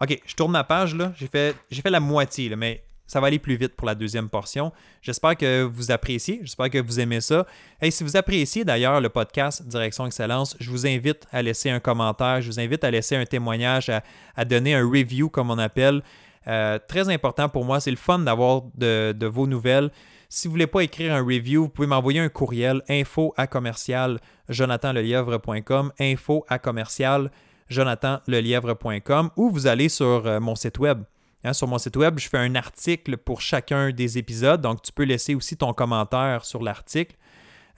OK, 0.00 0.20
je 0.26 0.34
tourne 0.34 0.52
ma 0.52 0.64
page, 0.64 0.94
là. 0.94 1.12
J'ai 1.16 1.28
fait, 1.28 1.56
fait 1.70 1.90
la 1.90 2.00
moitié, 2.00 2.48
là, 2.48 2.56
mais 2.56 2.84
ça 3.12 3.20
va 3.20 3.26
aller 3.26 3.38
plus 3.38 3.56
vite 3.56 3.74
pour 3.76 3.86
la 3.86 3.94
deuxième 3.94 4.30
portion. 4.30 4.72
J'espère 5.02 5.36
que 5.36 5.64
vous 5.64 5.90
appréciez, 5.90 6.40
j'espère 6.40 6.70
que 6.70 6.78
vous 6.78 6.98
aimez 6.98 7.20
ça. 7.20 7.46
Et 7.82 7.90
si 7.90 8.04
vous 8.04 8.16
appréciez 8.16 8.64
d'ailleurs 8.64 9.02
le 9.02 9.10
podcast 9.10 9.62
Direction 9.66 10.06
Excellence, 10.06 10.56
je 10.58 10.70
vous 10.70 10.86
invite 10.86 11.26
à 11.30 11.42
laisser 11.42 11.68
un 11.68 11.78
commentaire, 11.78 12.40
je 12.40 12.46
vous 12.46 12.58
invite 12.58 12.82
à 12.84 12.90
laisser 12.90 13.14
un 13.16 13.26
témoignage, 13.26 13.90
à, 14.34 14.44
donner 14.46 14.74
un 14.74 14.88
review 14.88 15.28
comme 15.28 15.50
on 15.50 15.58
appelle. 15.58 16.02
Euh, 16.48 16.78
très 16.88 17.10
important 17.10 17.50
pour 17.50 17.66
moi, 17.66 17.80
c'est 17.80 17.90
le 17.90 17.98
fun 17.98 18.18
d'avoir 18.18 18.62
de, 18.76 19.26
vos 19.26 19.46
nouvelles. 19.46 19.90
Si 20.30 20.48
vous 20.48 20.52
ne 20.52 20.54
voulez 20.54 20.66
pas 20.66 20.82
écrire 20.82 21.12
un 21.14 21.22
review, 21.22 21.64
vous 21.64 21.68
pouvez 21.68 21.88
m'envoyer 21.88 22.20
un 22.20 22.30
courriel 22.30 22.80
info 22.88 23.34
à 23.36 23.46
commercial 23.46 24.20
jonathanlelièvre.com 24.48 25.92
info 26.00 26.46
à 26.48 26.58
commercial 26.58 27.30
jonathanlelièvre.com 27.68 29.28
ou 29.36 29.50
vous 29.50 29.66
allez 29.66 29.90
sur 29.90 30.26
euh, 30.26 30.40
mon 30.40 30.54
site 30.54 30.78
web 30.78 31.02
Hein, 31.44 31.52
sur 31.52 31.66
mon 31.66 31.78
site 31.78 31.96
web, 31.96 32.18
je 32.18 32.28
fais 32.28 32.38
un 32.38 32.54
article 32.54 33.16
pour 33.16 33.40
chacun 33.40 33.90
des 33.90 34.16
épisodes, 34.16 34.60
donc 34.60 34.82
tu 34.82 34.92
peux 34.92 35.02
laisser 35.02 35.34
aussi 35.34 35.56
ton 35.56 35.72
commentaire 35.72 36.44
sur 36.44 36.62
l'article 36.62 37.16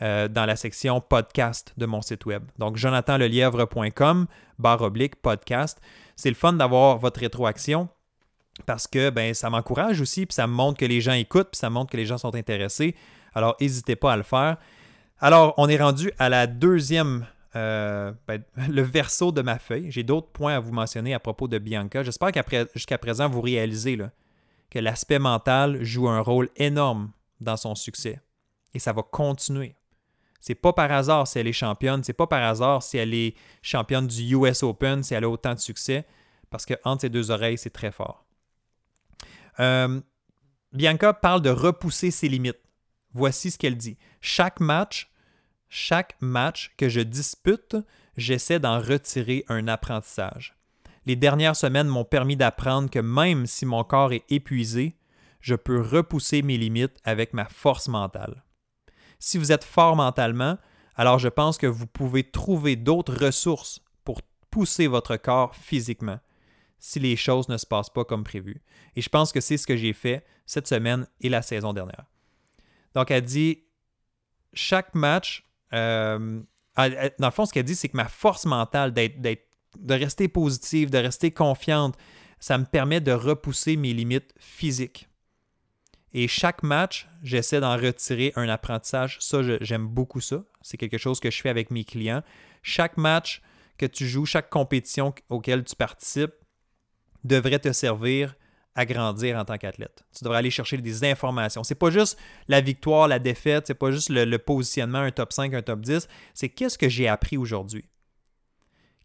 euh, 0.02 0.28
dans 0.28 0.44
la 0.44 0.56
section 0.56 1.00
podcast 1.00 1.72
de 1.78 1.86
mon 1.86 2.02
site 2.02 2.26
web. 2.26 2.42
Donc, 2.58 2.76
jonathanlelièvre.com, 2.76 4.26
barre 4.58 4.82
oblique, 4.82 5.16
podcast. 5.16 5.80
C'est 6.16 6.28
le 6.28 6.34
fun 6.34 6.52
d'avoir 6.52 6.98
votre 6.98 7.20
rétroaction 7.20 7.88
parce 8.66 8.86
que 8.86 9.10
ben, 9.10 9.34
ça 9.34 9.50
m'encourage 9.50 10.00
aussi, 10.00 10.26
puis 10.26 10.34
ça 10.34 10.46
me 10.46 10.52
montre 10.52 10.78
que 10.78 10.84
les 10.84 11.00
gens 11.00 11.12
écoutent, 11.12 11.50
puis 11.52 11.58
ça 11.58 11.70
montre 11.70 11.90
que 11.90 11.96
les 11.96 12.06
gens 12.06 12.18
sont 12.18 12.34
intéressés. 12.34 12.94
Alors, 13.34 13.56
n'hésitez 13.60 13.96
pas 13.96 14.12
à 14.12 14.16
le 14.16 14.22
faire. 14.22 14.58
Alors, 15.20 15.54
on 15.56 15.68
est 15.68 15.76
rendu 15.76 16.12
à 16.18 16.28
la 16.28 16.46
deuxième 16.46 17.26
euh, 17.56 18.12
ben, 18.26 18.42
le 18.68 18.82
verso 18.82 19.32
de 19.32 19.42
ma 19.42 19.58
feuille. 19.58 19.90
J'ai 19.90 20.02
d'autres 20.02 20.28
points 20.28 20.56
à 20.56 20.60
vous 20.60 20.72
mentionner 20.72 21.14
à 21.14 21.20
propos 21.20 21.48
de 21.48 21.58
Bianca. 21.58 22.02
J'espère 22.02 22.32
qu'après 22.32 22.66
jusqu'à 22.74 22.98
présent, 22.98 23.28
vous 23.28 23.40
réalisez 23.40 23.98
que 24.70 24.78
l'aspect 24.78 25.18
mental 25.18 25.82
joue 25.82 26.08
un 26.08 26.20
rôle 26.20 26.48
énorme 26.56 27.12
dans 27.40 27.56
son 27.56 27.74
succès. 27.74 28.20
Et 28.72 28.78
ça 28.78 28.92
va 28.92 29.02
continuer. 29.02 29.76
C'est 30.40 30.54
pas 30.54 30.72
par 30.72 30.92
hasard 30.92 31.26
si 31.26 31.38
elle 31.38 31.46
est 31.46 31.52
championne, 31.52 32.04
c'est 32.04 32.12
pas 32.12 32.26
par 32.26 32.42
hasard 32.42 32.82
si 32.82 32.98
elle 32.98 33.14
est 33.14 33.34
championne 33.62 34.06
du 34.06 34.36
US 34.36 34.62
Open, 34.62 35.02
si 35.02 35.14
elle 35.14 35.24
a 35.24 35.28
autant 35.30 35.54
de 35.54 35.58
succès, 35.58 36.04
parce 36.50 36.66
que 36.66 36.74
entre 36.84 37.02
ses 37.02 37.08
deux 37.08 37.30
oreilles, 37.30 37.56
c'est 37.56 37.70
très 37.70 37.90
fort. 37.90 38.26
Euh, 39.60 40.00
Bianca 40.72 41.14
parle 41.14 41.40
de 41.40 41.50
repousser 41.50 42.10
ses 42.10 42.28
limites. 42.28 42.60
Voici 43.14 43.52
ce 43.52 43.58
qu'elle 43.58 43.76
dit. 43.76 43.96
Chaque 44.20 44.60
match 44.60 45.10
chaque 45.74 46.14
match 46.20 46.72
que 46.76 46.88
je 46.88 47.00
dispute, 47.00 47.76
j'essaie 48.16 48.60
d'en 48.60 48.78
retirer 48.78 49.44
un 49.48 49.66
apprentissage. 49.66 50.54
Les 51.04 51.16
dernières 51.16 51.56
semaines 51.56 51.88
m'ont 51.88 52.04
permis 52.04 52.36
d'apprendre 52.36 52.88
que 52.88 53.00
même 53.00 53.46
si 53.46 53.66
mon 53.66 53.82
corps 53.82 54.12
est 54.12 54.22
épuisé, 54.30 54.96
je 55.40 55.56
peux 55.56 55.80
repousser 55.80 56.42
mes 56.42 56.58
limites 56.58 56.96
avec 57.02 57.34
ma 57.34 57.46
force 57.46 57.88
mentale. 57.88 58.44
Si 59.18 59.36
vous 59.36 59.50
êtes 59.50 59.64
fort 59.64 59.96
mentalement, 59.96 60.58
alors 60.94 61.18
je 61.18 61.28
pense 61.28 61.58
que 61.58 61.66
vous 61.66 61.88
pouvez 61.88 62.22
trouver 62.22 62.76
d'autres 62.76 63.26
ressources 63.26 63.80
pour 64.04 64.22
pousser 64.52 64.86
votre 64.86 65.16
corps 65.16 65.56
physiquement 65.56 66.20
si 66.78 67.00
les 67.00 67.16
choses 67.16 67.48
ne 67.48 67.56
se 67.56 67.66
passent 67.66 67.90
pas 67.90 68.04
comme 68.04 68.22
prévu. 68.22 68.62
Et 68.94 69.02
je 69.02 69.08
pense 69.08 69.32
que 69.32 69.40
c'est 69.40 69.56
ce 69.56 69.66
que 69.66 69.76
j'ai 69.76 69.92
fait 69.92 70.24
cette 70.46 70.68
semaine 70.68 71.08
et 71.20 71.28
la 71.28 71.42
saison 71.42 71.72
dernière. 71.72 72.04
Donc, 72.94 73.10
elle 73.10 73.24
dit, 73.24 73.64
chaque 74.52 74.94
match, 74.94 75.44
euh, 75.74 76.40
dans 76.76 77.26
le 77.26 77.30
fond, 77.30 77.46
ce 77.46 77.52
qu'elle 77.52 77.64
dit, 77.64 77.74
c'est 77.74 77.88
que 77.88 77.96
ma 77.96 78.08
force 78.08 78.46
mentale 78.46 78.92
de 78.92 79.94
rester 79.94 80.28
positive, 80.28 80.90
de 80.90 80.98
rester 80.98 81.30
confiante, 81.30 81.96
ça 82.40 82.58
me 82.58 82.64
permet 82.64 83.00
de 83.00 83.12
repousser 83.12 83.76
mes 83.76 83.92
limites 83.92 84.34
physiques. 84.38 85.08
Et 86.12 86.28
chaque 86.28 86.62
match, 86.62 87.08
j'essaie 87.22 87.60
d'en 87.60 87.76
retirer 87.76 88.32
un 88.36 88.48
apprentissage. 88.48 89.18
Ça, 89.20 89.40
j'aime 89.60 89.86
beaucoup 89.86 90.20
ça. 90.20 90.44
C'est 90.62 90.76
quelque 90.76 90.98
chose 90.98 91.18
que 91.18 91.30
je 91.30 91.40
fais 91.40 91.48
avec 91.48 91.70
mes 91.72 91.84
clients. 91.84 92.22
Chaque 92.62 92.96
match 92.96 93.42
que 93.78 93.86
tu 93.86 94.06
joues, 94.06 94.24
chaque 94.24 94.48
compétition 94.48 95.12
auquel 95.28 95.64
tu 95.64 95.74
participes 95.74 96.34
devrait 97.24 97.58
te 97.58 97.72
servir 97.72 98.36
à 98.74 98.84
grandir 98.86 99.36
en 99.36 99.44
tant 99.44 99.56
qu'athlète. 99.56 100.04
Tu 100.16 100.24
devrais 100.24 100.38
aller 100.38 100.50
chercher 100.50 100.76
des 100.78 101.04
informations. 101.04 101.62
C'est 101.62 101.74
pas 101.74 101.90
juste 101.90 102.18
la 102.48 102.60
victoire, 102.60 103.08
la 103.08 103.18
défaite, 103.18 103.68
c'est 103.68 103.74
pas 103.74 103.90
juste 103.90 104.10
le, 104.10 104.36
positionnement, 104.38 104.98
un 104.98 105.10
top 105.10 105.32
5, 105.32 105.54
un 105.54 105.62
top 105.62 105.80
10, 105.80 106.08
c'est 106.34 106.48
qu'est-ce 106.48 106.76
que 106.76 106.88
j'ai 106.88 107.08
appris 107.08 107.36
aujourd'hui? 107.36 107.84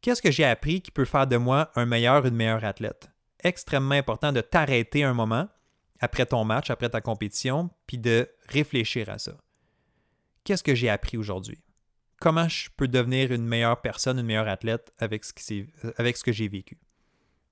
Qu'est-ce 0.02 0.22
que 0.22 0.32
j'ai 0.32 0.46
appris 0.46 0.82
qui 0.82 0.92
peut 0.92 1.06
faire 1.06 1.28
de 1.28 1.38
moi 1.38 1.72
un 1.76 1.86
meilleur, 1.86 2.26
une 2.26 2.36
meilleure 2.36 2.64
athlète? 2.64 3.10
Extrêmement 3.44 3.96
important 3.96 4.32
de 4.32 4.42
t'arrêter 4.42 5.04
un 5.04 5.14
moment 5.14 5.48
après 6.00 6.26
ton 6.26 6.46
match, 6.46 6.70
après 6.70 6.90
ta 6.90 7.02
compétition, 7.02 7.70
puis 7.86 7.98
de 7.98 8.30
réfléchir 8.48 9.10
à 9.10 9.18
ça. 9.18 9.34
Qu'est-ce 10.44 10.64
que 10.64 10.74
j'ai 10.74 10.90
appris 10.90 11.18
aujourd'hui? 11.18 11.60
Comment 12.20 12.48
je 12.48 12.70
peux 12.76 12.88
devenir 12.88 13.32
une 13.32 13.46
meilleure 13.46 13.82
personne, 13.82 14.20
une 14.20 14.26
meilleure 14.26 14.48
athlète 14.48 14.92
avec 14.98 15.24
ce, 15.24 15.66
avec 15.98 16.18
ce 16.18 16.24
que 16.24 16.32
j'ai 16.32 16.48
vécu? 16.48 16.78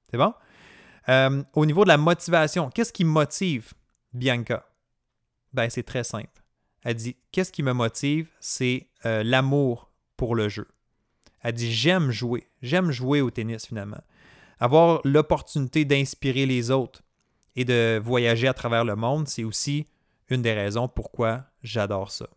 C'est 0.10 0.18
bon? 0.18 0.34
Euh, 1.10 1.44
au 1.54 1.66
niveau 1.66 1.84
de 1.84 1.90
la 1.90 1.98
motivation, 1.98 2.70
qu'est-ce 2.70 2.94
qui 2.94 3.06
motive 3.06 3.74
Bianca? 4.14 4.68
Ben, 5.54 5.70
c'est 5.70 5.84
très 5.84 6.04
simple. 6.04 6.44
Elle 6.84 6.96
dit 6.96 7.18
Qu'est-ce 7.32 7.52
qui 7.52 7.64
me 7.64 7.74
motive? 7.74 8.30
C'est 8.40 8.90
euh, 9.06 9.24
l'amour 9.24 9.92
pour 10.18 10.36
le 10.36 10.50
jeu. 10.50 10.68
Elle 11.42 11.54
dit 11.54 11.72
J'aime 11.72 12.12
jouer. 12.12 12.48
J'aime 12.62 12.92
jouer 12.92 13.22
au 13.22 13.32
tennis 13.32 13.66
finalement. 13.66 14.02
Avoir 14.60 15.02
l'opportunité 15.04 15.86
d'inspirer 15.86 16.46
les 16.46 16.72
autres, 16.72 17.04
et 17.58 17.66
de 17.66 18.00
voyager 18.02 18.48
à 18.48 18.54
travers 18.54 18.86
le 18.86 18.96
monde, 18.96 19.28
c'est 19.28 19.44
aussi 19.44 19.88
une 20.30 20.44
des 20.44 20.54
raisons 20.54 20.88
pourquoi 20.88 21.44
j'adore 21.64 22.12
ça. 22.12 22.28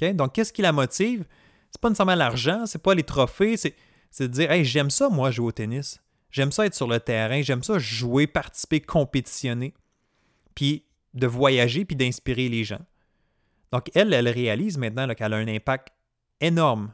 Donc, 0.00 0.32
qu'est-ce 0.32 0.52
qui 0.52 0.62
la 0.62 0.72
motive? 0.72 1.24
C'est 1.70 1.80
pas 1.80 1.88
nécessairement 1.88 2.16
l'argent, 2.16 2.66
c'est 2.66 2.82
pas 2.82 2.94
les 2.94 3.04
trophées, 3.04 3.56
c'est, 3.56 3.76
de 4.18 4.26
dire 4.26 4.50
Hey, 4.50 4.64
j'aime 4.64 4.90
ça, 4.90 5.08
moi, 5.08 5.30
jouer 5.30 5.46
au 5.46 5.52
tennis. 5.52 6.00
J'aime 6.32 6.50
ça 6.50 6.66
être 6.66 6.74
sur 6.74 6.88
le 6.88 6.98
terrain, 6.98 7.42
j'aime 7.42 7.62
ça 7.62 7.78
jouer, 7.78 8.26
participer, 8.26 8.80
compétitionner, 8.80 9.74
puis 10.54 10.84
de 11.14 11.26
voyager, 11.26 11.84
puis 11.84 11.94
d'inspirer 11.94 12.48
les 12.48 12.64
gens. 12.64 12.80
Donc, 13.70 13.90
elle, 13.94 14.12
elle 14.12 14.28
réalise 14.28 14.76
maintenant 14.78 15.06
qu'elle 15.14 15.32
a 15.32 15.36
un 15.36 15.48
impact 15.48 15.88
énorme 16.40 16.92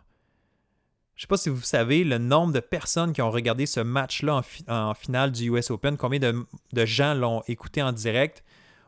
je 1.19 1.23
ne 1.23 1.27
sais 1.27 1.31
pas 1.31 1.37
si 1.37 1.49
vous 1.49 1.63
savez 1.63 2.05
le 2.05 2.19
nombre 2.19 2.53
de 2.53 2.61
personnes 2.61 3.13
qui 3.13 3.21
ont 3.23 3.31
regardé 3.33 3.67
ce 3.67 3.81
match-là 3.81 4.41
en, 4.69 4.95
finale 4.95 5.33
du 5.33 5.51
US 5.51 5.73
Open, 5.73 5.97
combien 5.97 6.21
de, 6.21 6.87
gens 6.87 7.13
l'ont 7.13 7.43
écouté 7.49 7.83
en 7.83 7.91
direct? 7.91 8.45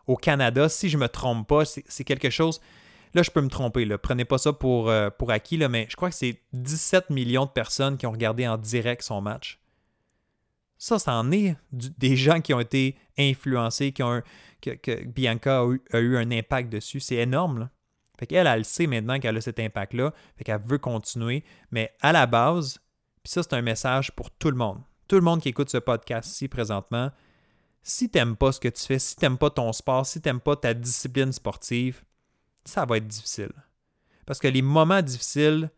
Au 0.07 0.17
Canada. 0.17 0.69
Si 0.69 0.89
je 0.89 0.97
ne 0.97 1.03
me 1.03 1.09
trompe 1.09 1.49
pas, 1.49 1.65
c'est 1.65 2.05
quelque 2.05 2.31
chose. 2.31 2.61
Là, 3.15 3.23
je 3.23 3.33
peux 3.33 3.41
me 3.41 3.49
tromper. 3.49 3.85
Là. 3.85 3.99
Prenez 3.99 4.25
pas 4.25 4.39
ça 4.39 4.53
pour, 4.53 4.89
euh, 4.89 5.11
pour 5.11 5.33
acquis, 5.33 5.59
mais 5.69 5.87
je 5.91 5.97
crois 5.97 6.09
que 6.09 6.15
c'est 6.15 6.41
17 6.53 7.11
millions 7.11 7.47
de 7.47 7.51
personnes 7.51 7.97
qui 7.97 8.07
ont 8.07 8.13
regardé 8.13 8.47
en 8.47 8.57
direct 8.57 9.03
son 9.03 9.21
match. 9.21 9.60
Ça, 10.81 10.99
ça 10.99 11.12
en 11.12 11.31
est 11.31 11.57
des 11.73 12.16
gens 12.16 12.40
qui 12.40 12.55
ont 12.55 12.61
été 12.61 12.97
influencés, 13.19 13.93
qui 13.93 14.03
ont 14.03 14.23
que, 14.62 15.05
Bianca 15.05 15.61
a 15.93 15.99
eu, 15.99 16.16
un 16.16 16.31
impact 16.31 16.73
dessus. 16.73 17.01
C'est 17.01 17.16
énorme. 17.16 17.59
Là. 17.59 17.71
Fait 18.19 18.27
qu'elle, 18.27 18.47
elle 18.47 18.64
sait 18.64 18.87
maintenant 18.87 19.21
qu'elle 19.21 19.37
a 19.37 19.43
cet 19.43 19.61
impact-là, 19.61 20.14
fait 20.38 20.45
qu'elle 20.45 20.62
veut 20.62 20.79
continuer, 20.79 21.45
mais 21.71 21.93
à 22.01 22.12
la 22.12 22.27
base, 22.27 22.79
puis 23.23 23.31
ça, 23.31 23.43
c'est 23.43 23.53
un 23.53 23.61
message 23.61 24.11
pour 24.12 24.31
tout 24.31 24.51
le 24.51 24.57
monde. 24.57 24.81
Tout 25.07 25.16
le 25.16 25.23
monde 25.23 25.43
qui 25.43 25.51
écoute 25.51 25.69
ce 25.69 25.77
podcast-ci 25.77 26.49
présentement, 26.49 27.11
si 27.83 28.09
tu 28.09 28.16
n'aimes 28.16 28.37
pas 28.37 28.51
ce 28.51 28.61
que 28.61 28.69
tu 28.69 28.83
fais, 28.83 28.99
si 28.99 29.16
tu 29.16 29.23
n'aimes 29.23 29.37
pas 29.37 29.51
ton 29.51 29.71
sport, 29.75 30.07
si 30.07 30.23
tu 30.23 30.29
n'aimes 30.29 30.40
pas 30.40 30.57
ta 30.57 30.73
discipline 30.73 31.33
sportive, 31.33 32.03
ça 32.64 32.87
va 32.87 32.97
être 32.97 33.07
difficile. 33.07 33.53
Parce 34.25 34.38
que 34.38 34.49
les 34.49 34.62
moments 34.62 35.03
difficiles, 35.03 35.71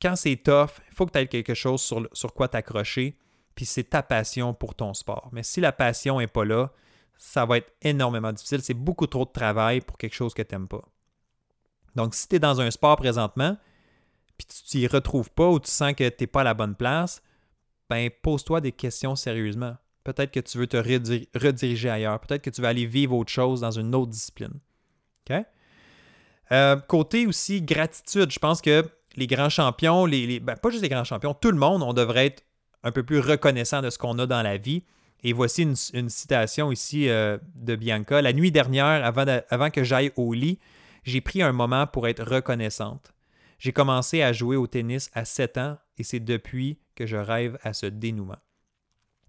quand 0.00 0.16
c'est 0.16 0.36
tough, 0.36 0.80
il 0.90 0.94
faut 0.94 1.04
que 1.04 1.12
tu 1.12 1.18
aies 1.18 1.28
quelque 1.28 1.54
chose 1.54 1.82
sur, 1.82 2.08
sur 2.14 2.32
quoi 2.32 2.48
t'accrocher, 2.48 3.18
puis 3.58 3.66
c'est 3.66 3.90
ta 3.90 4.04
passion 4.04 4.54
pour 4.54 4.76
ton 4.76 4.94
sport. 4.94 5.30
Mais 5.32 5.42
si 5.42 5.60
la 5.60 5.72
passion 5.72 6.20
n'est 6.20 6.28
pas 6.28 6.44
là, 6.44 6.70
ça 7.16 7.44
va 7.44 7.56
être 7.56 7.72
énormément 7.82 8.30
difficile. 8.30 8.62
C'est 8.62 8.72
beaucoup 8.72 9.08
trop 9.08 9.24
de 9.24 9.32
travail 9.32 9.80
pour 9.80 9.98
quelque 9.98 10.14
chose 10.14 10.32
que 10.32 10.42
tu 10.42 10.54
n'aimes 10.54 10.68
pas. 10.68 10.84
Donc, 11.96 12.14
si 12.14 12.28
tu 12.28 12.36
es 12.36 12.38
dans 12.38 12.60
un 12.60 12.70
sport 12.70 12.94
présentement, 12.94 13.56
puis 14.36 14.46
tu 14.46 14.62
t'y 14.62 14.86
retrouves 14.86 15.32
pas 15.32 15.48
ou 15.48 15.58
tu 15.58 15.72
sens 15.72 15.92
que 15.94 16.08
tu 16.08 16.16
n'es 16.20 16.26
pas 16.28 16.42
à 16.42 16.44
la 16.44 16.54
bonne 16.54 16.76
place, 16.76 17.20
ben 17.90 18.08
pose-toi 18.22 18.60
des 18.60 18.70
questions 18.70 19.16
sérieusement. 19.16 19.76
Peut-être 20.04 20.30
que 20.30 20.38
tu 20.38 20.56
veux 20.56 20.68
te 20.68 20.76
rediriger 20.76 21.90
ailleurs. 21.90 22.20
Peut-être 22.20 22.42
que 22.42 22.50
tu 22.50 22.60
veux 22.60 22.68
aller 22.68 22.86
vivre 22.86 23.16
autre 23.16 23.32
chose 23.32 23.62
dans 23.62 23.72
une 23.72 23.92
autre 23.92 24.12
discipline. 24.12 24.54
OK? 25.28 25.36
Euh, 26.52 26.76
côté 26.76 27.26
aussi 27.26 27.60
gratitude, 27.60 28.30
je 28.30 28.38
pense 28.38 28.60
que 28.60 28.88
les 29.16 29.26
grands 29.26 29.50
champions, 29.50 30.06
les, 30.06 30.38
ben, 30.38 30.54
pas 30.54 30.70
juste 30.70 30.84
les 30.84 30.88
grands 30.88 31.02
champions, 31.02 31.34
tout 31.34 31.50
le 31.50 31.58
monde, 31.58 31.82
on 31.82 31.92
devrait 31.92 32.26
être 32.26 32.44
un 32.82 32.92
peu 32.92 33.02
plus 33.02 33.18
reconnaissant 33.18 33.82
de 33.82 33.90
ce 33.90 33.98
qu'on 33.98 34.18
a 34.18 34.26
dans 34.26 34.42
la 34.42 34.56
vie. 34.56 34.84
Et 35.22 35.32
voici 35.32 35.62
une, 35.62 36.08
citation 36.08 36.70
ici 36.70 37.08
euh, 37.08 37.38
de 37.56 37.74
Bianca. 37.74 38.22
La 38.22 38.32
nuit 38.32 38.52
dernière, 38.52 39.04
avant, 39.04 39.24
avant 39.50 39.70
que 39.70 39.82
j'aille 39.82 40.12
au 40.16 40.32
lit, 40.32 40.58
j'ai 41.02 41.20
pris 41.20 41.42
un 41.42 41.52
moment 41.52 41.86
pour 41.86 42.06
être 42.06 42.22
reconnaissante. 42.22 43.12
J'ai 43.58 43.72
commencé 43.72 44.22
à 44.22 44.32
jouer 44.32 44.56
au 44.56 44.66
tennis 44.68 45.10
à 45.14 45.24
7 45.24 45.58
ans 45.58 45.78
et 45.96 46.04
c'est 46.04 46.20
depuis 46.20 46.78
que 46.94 47.06
je 47.06 47.16
rêve 47.16 47.58
à 47.62 47.72
ce 47.72 47.86
dénouement. 47.86 48.38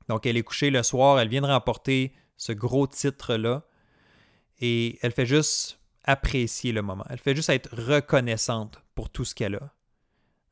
Donc, 0.07 0.25
elle 0.25 0.37
est 0.37 0.43
couchée 0.43 0.69
le 0.69 0.83
soir, 0.83 1.19
elle 1.19 1.29
vient 1.29 1.41
de 1.41 1.47
remporter 1.47 2.13
ce 2.37 2.51
gros 2.51 2.85
titre-là 2.87 3.63
et 4.59 4.99
elle 5.01 5.11
fait 5.11 5.25
juste 5.25 5.79
apprécier 6.03 6.71
le 6.71 6.81
moment. 6.81 7.05
Elle 7.09 7.19
fait 7.19 7.35
juste 7.35 7.49
être 7.49 7.69
reconnaissante 7.75 8.81
pour 8.95 9.09
tout 9.09 9.25
ce 9.25 9.33
qu'elle 9.33 9.55
a. 9.55 9.73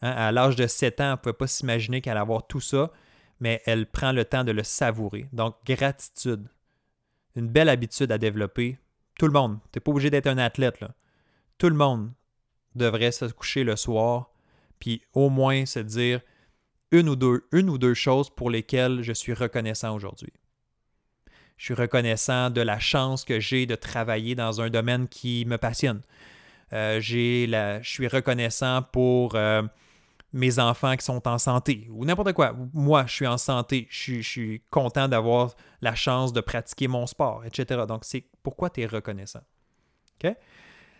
Hein, 0.01 0.11
à 0.11 0.31
l'âge 0.31 0.55
de 0.55 0.67
7 0.67 1.01
ans, 1.01 1.03
elle 1.05 1.11
ne 1.11 1.15
pouvait 1.15 1.33
pas 1.33 1.47
s'imaginer 1.47 2.01
qu'elle 2.01 2.11
allait 2.11 2.21
avoir 2.21 2.45
tout 2.47 2.61
ça, 2.61 2.91
mais 3.39 3.61
elle 3.65 3.87
prend 3.87 4.11
le 4.11 4.25
temps 4.25 4.43
de 4.43 4.51
le 4.51 4.63
savourer. 4.63 5.27
Donc, 5.33 5.55
gratitude. 5.65 6.47
Une 7.35 7.47
belle 7.47 7.69
habitude 7.69 8.11
à 8.11 8.17
développer. 8.17 8.77
Tout 9.19 9.25
le 9.25 9.33
monde. 9.33 9.59
Tu 9.71 9.77
n'es 9.77 9.81
pas 9.81 9.91
obligé 9.91 10.09
d'être 10.09 10.27
un 10.27 10.37
athlète. 10.37 10.79
Là 10.79 10.89
tout 11.57 11.69
le 11.69 11.75
monde 11.75 12.11
devrait 12.75 13.11
se 13.11 13.25
coucher 13.25 13.63
le 13.63 13.75
soir, 13.75 14.29
puis 14.79 15.01
au 15.13 15.29
moins 15.29 15.65
se 15.65 15.79
dire 15.79 16.21
une 16.91 17.09
ou 17.09 17.15
deux, 17.15 17.93
choses 17.93 18.29
pour 18.29 18.49
lesquelles 18.49 19.01
je 19.01 19.11
suis 19.11 19.33
reconnaissant 19.33 19.95
aujourd'hui. 19.95 20.31
Je 21.57 21.65
suis 21.65 21.73
reconnaissant 21.73 22.49
de 22.51 22.61
la 22.61 22.79
chance 22.79 23.25
que 23.25 23.39
j'ai 23.39 23.65
de 23.65 23.75
travailler 23.75 24.35
dans 24.35 24.61
un 24.61 24.69
domaine 24.69 25.07
qui 25.07 25.43
me 25.45 25.57
passionne. 25.57 26.01
Euh, 26.71 27.01
je 27.01 27.79
suis 27.81 28.07
reconnaissant 28.07 28.83
pour 28.83 29.35
euh, 29.35 29.63
mes 30.33 30.59
enfants 30.59 30.95
qui 30.95 31.05
sont 31.05 31.27
en 31.27 31.37
santé 31.37 31.87
ou 31.89 32.05
n'importe 32.05 32.33
quoi. 32.33 32.53
Moi, 32.73 33.05
je 33.07 33.13
suis 33.13 33.27
en 33.27 33.37
santé. 33.37 33.87
Je, 33.89 34.21
suis 34.21 34.61
content 34.69 35.07
d'avoir 35.07 35.55
la 35.81 35.95
chance 35.95 36.33
de 36.33 36.41
pratiquer 36.41 36.87
mon 36.87 37.07
sport, 37.07 37.45
etc. 37.45 37.83
Donc, 37.87 38.03
c'est 38.03 38.25
pourquoi 38.43 38.69
tu 38.69 38.81
es 38.81 38.85
reconnaissant. 38.85 39.41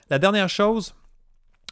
La 0.10 0.20
dernière 0.20 0.48
chose, 0.48 0.96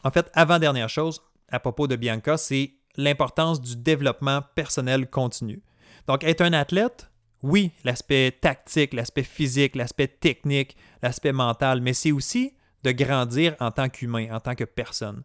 en 0.04 0.12
fait, 0.12 0.30
avant-dernière 0.34 0.90
chose, 0.90 1.22
à 1.50 1.60
propos 1.60 1.88
de 1.88 1.96
Bianca, 1.96 2.38
c'est 2.38 2.74
l'importance 2.98 3.62
du 3.62 3.78
développement 3.78 4.42
personnel 4.56 5.10
continu. 5.10 5.64
Donc, 6.08 6.24
être 6.24 6.42
un 6.42 6.54
athlète, 6.54 7.10
oui, 7.44 7.72
l'aspect 7.84 8.32
tactique, 8.42 8.94
l'aspect 8.94 9.24
physique, 9.24 9.76
l'aspect 9.76 10.08
technique, 10.08 10.76
l'aspect 11.02 11.32
mental, 11.32 11.82
mais 11.82 11.94
c'est 11.94 12.12
aussi 12.12 12.56
de 12.84 12.92
grandir 12.92 13.56
en 13.60 13.72
tant 13.72 13.90
qu'humain, 13.90 14.28
en 14.32 14.40
tant 14.40 14.56
que 14.56 14.64
personne. 14.64 15.24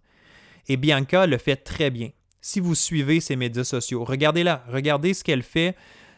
Et 0.68 0.76
Bianca 0.76 1.26
le 1.26 1.38
fait 1.38 1.56
très 1.56 1.90
bien. 1.90 2.10
Si 2.40 2.60
vous 2.60 2.74
suivez 2.74 3.20
ses 3.20 3.36
médias 3.36 3.64
sociaux, 3.64 4.04
regardez-la, 4.04 4.64
regardez 4.68 5.14
ce 5.14 5.22
qu'elle 5.22 5.42
fait, 5.42 5.76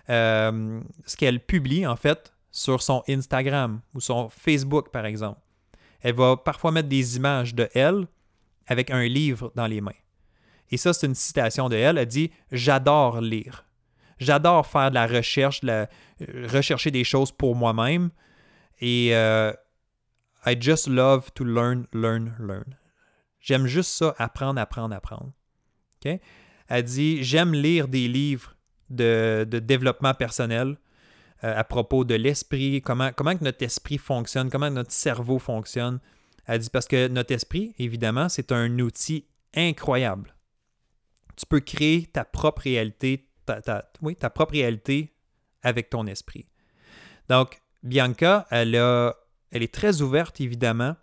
euh, 0.08 0.80
ce 1.04 1.16
qu'elle 1.16 1.40
publie 1.40 1.86
en 1.86 1.96
fait 1.96 2.32
sur 2.50 2.82
son 2.82 3.02
Instagram 3.08 3.80
ou 3.94 4.00
son 4.00 4.28
Facebook 4.28 4.90
par 4.90 5.06
exemple. 5.06 5.40
Elle 6.00 6.14
va 6.14 6.36
parfois 6.36 6.72
mettre 6.72 6.88
des 6.88 7.16
images 7.16 7.54
de 7.54 7.68
elle 7.74 8.06
avec 8.66 8.90
un 8.90 9.04
livre 9.04 9.52
dans 9.54 9.66
les 9.66 9.80
mains. 9.80 9.92
Et 10.70 10.76
ça, 10.76 10.92
c'est 10.92 11.06
une 11.06 11.14
citation 11.14 11.68
de 11.68 11.76
elle. 11.76 11.98
Elle 11.98 12.06
dit 12.06 12.30
J'adore 12.50 13.20
lire. 13.20 13.64
J'adore 14.18 14.66
faire 14.66 14.90
de 14.90 14.94
la 14.94 15.06
recherche, 15.06 15.60
de 15.60 15.86
rechercher 16.48 16.90
des 16.90 17.04
choses 17.04 17.32
pour 17.32 17.54
moi-même. 17.56 18.10
Et 18.80 19.10
euh, 19.14 19.52
I 20.46 20.56
just 20.58 20.86
love 20.86 21.30
to 21.34 21.44
learn, 21.44 21.86
learn, 21.92 22.34
learn. 22.38 22.76
J'aime 23.40 23.66
juste 23.66 23.90
ça, 23.90 24.14
apprendre, 24.18 24.60
apprendre, 24.60 24.94
apprendre. 24.94 25.32
Elle 26.68 26.84
dit 26.84 27.22
J'aime 27.22 27.53
lire 27.53 27.88
des 27.88 28.09
livres 28.09 28.55
de, 28.90 29.44
développement 29.44 30.14
personnel 30.14 30.76
euh, 31.44 31.59
à 31.59 31.64
propos 31.64 32.05
de 32.05 32.14
l'esprit, 32.14 32.82
comment, 32.82 33.11
notre 33.40 33.62
esprit 33.62 33.98
fonctionne, 33.98 34.50
comment 34.50 34.70
notre 34.70 34.92
cerveau 34.92 35.38
fonctionne. 35.38 36.00
Elle 36.46 36.61
dit 36.61 36.70
Parce 36.70 36.86
que 36.86 37.09
notre 37.09 37.32
esprit, 37.32 37.74
évidemment, 37.78 38.28
c'est 38.28 38.53
un 38.53 38.78
outil 38.78 39.26
incroyable. 39.55 40.34
Tu 41.36 41.46
peux 41.46 41.61
créer 41.61 42.07
ta 42.07 42.24
propre 42.24 42.62
réalité, 42.62 43.28
oui, 44.03 44.16
ta 44.16 44.30
propre 44.30 44.53
réalité 44.53 45.14
avec 45.62 45.90
ton 45.90 46.07
esprit. 46.07 46.46
Donc, 47.28 47.61
Bianca, 47.82 48.46
elle, 48.50 48.76
a, 48.76 49.14
elle 49.50 49.62
est 49.62 49.72
très 49.72 50.03
ouverte, 50.03 50.40
évidemment. 50.40 50.96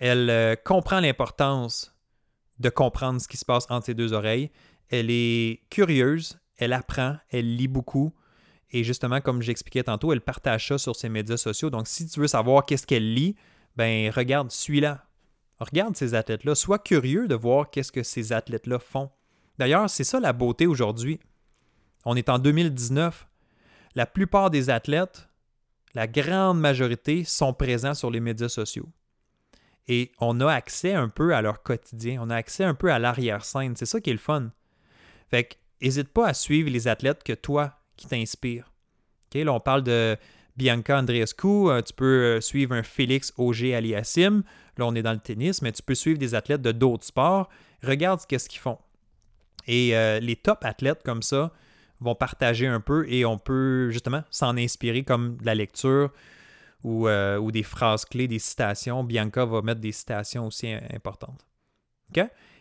Elle 0.00 0.30
euh, 0.30 0.54
comprend 0.56 1.00
l'importance 1.00 1.95
de 2.58 2.68
comprendre 2.68 3.20
ce 3.20 3.28
qui 3.28 3.36
se 3.36 3.44
passe 3.44 3.66
entre 3.70 3.86
ses 3.86 3.94
deux 3.94 4.12
oreilles. 4.12 4.50
Elle 4.88 5.10
est 5.10 5.60
curieuse, 5.70 6.38
elle 6.56 6.72
apprend, 6.72 7.16
elle 7.30 7.56
lit 7.56 7.68
beaucoup. 7.68 8.14
Et 8.70 8.84
justement, 8.84 9.20
comme 9.20 9.42
j'expliquais 9.42 9.84
tantôt, 9.84 10.12
elle 10.12 10.20
partage 10.20 10.68
ça 10.68 10.78
sur 10.78 10.96
ses 10.96 11.08
médias 11.08 11.36
sociaux. 11.36 11.70
Donc, 11.70 11.86
si 11.86 12.06
tu 12.06 12.20
veux 12.20 12.28
savoir 12.28 12.64
qu'est-ce 12.66 12.86
qu'elle 12.86 13.14
lit, 13.14 13.36
ben 13.76 14.10
regarde, 14.10 14.50
suis-la. 14.50 15.06
Regarde 15.58 15.96
ces 15.96 16.14
athlètes-là. 16.14 16.54
Sois 16.54 16.78
curieux 16.78 17.28
de 17.28 17.34
voir 17.34 17.70
qu'est-ce 17.70 17.92
que 17.92 18.02
ces 18.02 18.32
athlètes-là 18.32 18.78
font. 18.78 19.10
D'ailleurs, 19.58 19.88
c'est 19.88 20.04
ça 20.04 20.20
la 20.20 20.32
beauté 20.32 20.66
aujourd'hui. 20.66 21.20
On 22.04 22.16
est 22.16 22.28
en 22.28 22.38
2019. 22.38 23.26
La 23.94 24.06
plupart 24.06 24.50
des 24.50 24.68
athlètes, 24.68 25.28
la 25.94 26.06
grande 26.06 26.60
majorité, 26.60 27.24
sont 27.24 27.54
présents 27.54 27.94
sur 27.94 28.10
les 28.10 28.20
médias 28.20 28.48
sociaux. 28.48 28.88
Et 29.88 30.12
on 30.20 30.40
a 30.40 30.52
accès 30.52 30.94
un 30.94 31.08
peu 31.08 31.34
à 31.34 31.42
leur 31.42 31.62
quotidien. 31.62 32.20
On 32.22 32.30
a 32.30 32.36
accès 32.36 32.64
un 32.64 32.74
peu 32.74 32.92
à 32.92 32.98
l'arrière-scène. 32.98 33.76
C'est 33.76 33.86
ça 33.86 34.00
qui 34.00 34.10
est 34.10 34.14
le 34.14 34.18
fun. 34.18 34.50
Fait 35.30 35.44
que, 35.44 35.54
n'hésite 35.80 36.08
pas 36.08 36.28
à 36.28 36.34
suivre 36.34 36.70
les 36.70 36.88
athlètes 36.88 37.22
que 37.22 37.32
toi, 37.32 37.78
qui 37.96 38.06
t'inspirent. 38.06 38.72
là, 39.34 39.52
on 39.52 39.60
parle 39.60 39.82
de 39.82 40.16
Bianca 40.56 40.98
Andreescu. 40.98 41.68
Euh, 41.68 41.82
tu 41.82 41.92
peux 41.92 42.36
euh, 42.36 42.40
suivre 42.40 42.74
un 42.74 42.82
Félix 42.82 43.32
Auger 43.36 43.74
Aliassim. 43.74 44.42
Là, 44.76 44.86
on 44.86 44.94
est 44.94 45.02
dans 45.02 45.12
le 45.12 45.18
tennis, 45.18 45.62
mais 45.62 45.72
tu 45.72 45.82
peux 45.82 45.94
suivre 45.94 46.18
des 46.18 46.34
athlètes 46.34 46.62
de 46.62 46.72
d'autres 46.72 47.04
sports. 47.04 47.48
Regarde 47.82 48.20
ce 48.20 48.26
qu'ils 48.26 48.60
font. 48.60 48.78
Et 49.66 49.96
euh, 49.96 50.20
les 50.20 50.36
top 50.36 50.64
athlètes 50.64 51.02
comme 51.04 51.22
ça 51.22 51.52
vont 52.00 52.14
partager 52.14 52.66
un 52.66 52.80
peu 52.80 53.08
et 53.08 53.24
on 53.24 53.38
peut 53.38 53.90
justement 53.90 54.22
s'en 54.30 54.56
inspirer 54.56 55.02
comme 55.02 55.36
de 55.38 55.46
la 55.46 55.54
lecture 55.54 56.12
ou, 56.84 57.08
euh, 57.08 57.38
ou, 57.38 57.50
des 57.50 57.62
phrases 57.62 58.04
clés, 58.04 58.28
des 58.28 58.38
citations. 58.38 59.04
Bianca 59.04 59.44
va 59.44 59.62
mettre 59.62 59.80
des 59.80 59.92
citations 59.92 60.46
aussi 60.46 60.72
importantes. 60.72 61.46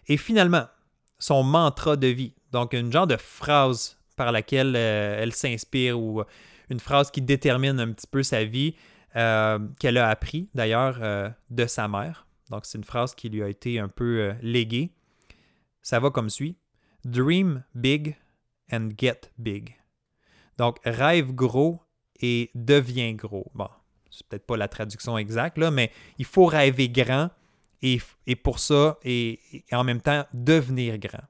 Et 0.07 0.17
finalement, 0.17 0.65
son 1.19 1.43
mantra 1.43 1.95
de 1.95 2.07
vie. 2.07 2.33
Donc, 2.51 2.73
une 2.73 2.91
genre 2.91 3.07
de 3.07 3.17
phrase 3.17 3.97
par 4.15 4.31
laquelle 4.31 4.75
euh, 4.75 5.21
elle 5.21 5.33
s'inspire 5.33 5.99
ou 5.99 6.23
une 6.69 6.79
phrase 6.79 7.11
qui 7.11 7.21
détermine 7.21 7.79
un 7.79 7.91
petit 7.91 8.07
peu 8.07 8.23
sa 8.23 8.43
vie, 8.43 8.75
qu'elle 9.13 9.97
a 9.97 10.09
appris 10.09 10.49
d'ailleurs 10.53 10.99
de 11.49 11.65
sa 11.67 11.87
mère. 11.87 12.27
Donc, 12.49 12.65
c'est 12.65 12.77
une 12.77 12.83
phrase 12.83 13.15
qui 13.15 13.29
lui 13.29 13.43
a 13.43 13.47
été 13.47 13.79
un 13.79 13.87
peu 13.87 14.33
léguée. 14.41 14.91
Ça 15.81 16.01
va 16.01 16.09
comme 16.09 16.29
suit. 16.29 16.57
Dream 17.05 17.63
big 17.75 18.17
and 18.71 18.89
get 18.97 19.29
big. 19.37 19.75
Donc, 20.57 20.79
rêve 20.83 21.33
gros 21.33 21.79
et 22.21 22.51
deviens 22.55 23.13
gros. 23.13 23.51
Bon, 23.53 23.69
c'est 24.15 24.27
peut-être 24.27 24.45
pas 24.45 24.57
la 24.57 24.67
traduction 24.67 25.17
exacte, 25.17 25.57
là, 25.57 25.71
mais 25.71 25.91
il 26.17 26.25
faut 26.25 26.45
rêver 26.45 26.89
grand 26.89 27.29
et, 27.81 27.99
pour 28.35 28.59
ça, 28.59 28.97
et, 29.03 29.39
en 29.71 29.83
même 29.83 30.01
temps, 30.01 30.25
devenir 30.33 30.97
grand. 30.97 31.23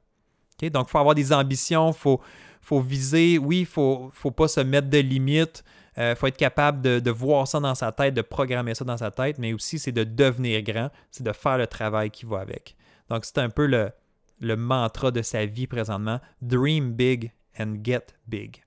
Donc, 0.69 0.87
il 0.87 0.91
faut 0.91 0.99
avoir 0.99 1.15
des 1.15 1.33
ambitions, 1.33 1.89
il 1.91 1.97
faut, 1.97 2.21
faut 2.61 2.79
viser. 2.79 3.37
Oui, 3.37 3.61
il 3.61 3.65
faut, 3.65 4.09
faut 4.13 4.31
pas 4.31 4.47
se 4.47 4.61
mettre 4.61 4.89
de 4.89 4.99
limites. 4.99 5.65
Il 5.97 6.01
euh, 6.01 6.15
faut 6.15 6.27
être 6.27 6.37
capable 6.37 6.81
de, 6.81 6.99
de, 6.99 7.11
voir 7.11 7.47
ça 7.47 7.59
dans 7.59 7.75
sa 7.75 7.91
tête, 7.91 8.13
de 8.13 8.21
programmer 8.21 8.73
ça 8.73 8.85
dans 8.85 8.97
sa 8.97 9.11
tête, 9.11 9.37
mais 9.37 9.53
aussi 9.53 9.79
c'est 9.79 9.91
de 9.91 10.03
devenir 10.03 10.61
grand, 10.61 10.89
c'est 11.09 11.23
de 11.23 11.31
faire 11.31 11.57
le 11.57 11.67
travail 11.67 12.09
qui 12.09 12.25
va 12.25 12.39
avec. 12.39 12.75
Donc, 13.09 13.25
c'est 13.25 13.37
un 13.37 13.49
peu 13.49 13.65
le, 13.65 13.91
le 14.39 14.55
mantra 14.55 15.11
de 15.11 15.21
sa 15.21 15.45
vie 15.45 15.67
présentement. 15.67 16.19
Dream 16.41 16.93
big 16.93 17.31
and 17.59 17.77
get 17.83 18.07
big. 18.27 18.63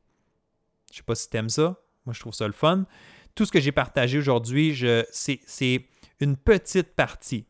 Je 0.90 0.98
sais 0.98 1.02
pas 1.02 1.14
si 1.14 1.28
tu 1.28 1.36
aimes 1.36 1.50
ça. 1.50 1.76
Moi, 2.06 2.14
je 2.14 2.20
trouve 2.20 2.32
ça 2.32 2.46
le 2.46 2.52
fun. 2.52 2.84
Tout 3.38 3.44
ce 3.44 3.52
que 3.52 3.60
j'ai 3.60 3.70
partagé 3.70 4.18
aujourd'hui, 4.18 4.76
c'est 5.12 5.84
une 6.18 6.36
petite 6.36 6.96
partie. 6.96 7.44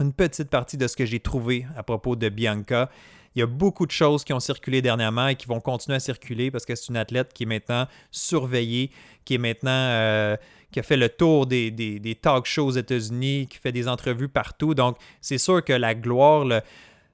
Une 0.00 0.14
petite 0.14 0.48
partie 0.48 0.78
de 0.78 0.86
ce 0.86 0.96
que 0.96 1.04
j'ai 1.04 1.20
trouvé 1.20 1.66
à 1.76 1.82
propos 1.82 2.16
de 2.16 2.30
Bianca. 2.30 2.88
Il 3.34 3.40
y 3.40 3.42
a 3.42 3.46
beaucoup 3.46 3.84
de 3.84 3.90
choses 3.90 4.24
qui 4.24 4.32
ont 4.32 4.40
circulé 4.40 4.80
dernièrement 4.80 5.28
et 5.28 5.36
qui 5.36 5.46
vont 5.46 5.60
continuer 5.60 5.96
à 5.96 6.00
circuler 6.00 6.50
parce 6.50 6.64
que 6.64 6.74
c'est 6.74 6.88
une 6.88 6.96
athlète 6.96 7.34
qui 7.34 7.42
est 7.42 7.46
maintenant 7.46 7.86
surveillée, 8.10 8.90
qui 9.26 9.34
est 9.34 9.38
maintenant 9.38 9.70
euh, 9.70 10.34
qui 10.70 10.80
a 10.80 10.82
fait 10.82 10.96
le 10.96 11.10
tour 11.10 11.44
des, 11.46 12.18
talk 12.22 12.46
shows 12.46 12.68
aux 12.68 12.70
États-Unis, 12.70 13.48
qui 13.50 13.58
fait 13.58 13.70
des 13.70 13.88
entrevues 13.88 14.30
partout. 14.30 14.72
Donc, 14.72 14.96
c'est 15.20 15.36
sûr 15.36 15.62
que 15.62 15.74
la 15.74 15.94
gloire, 15.94 16.46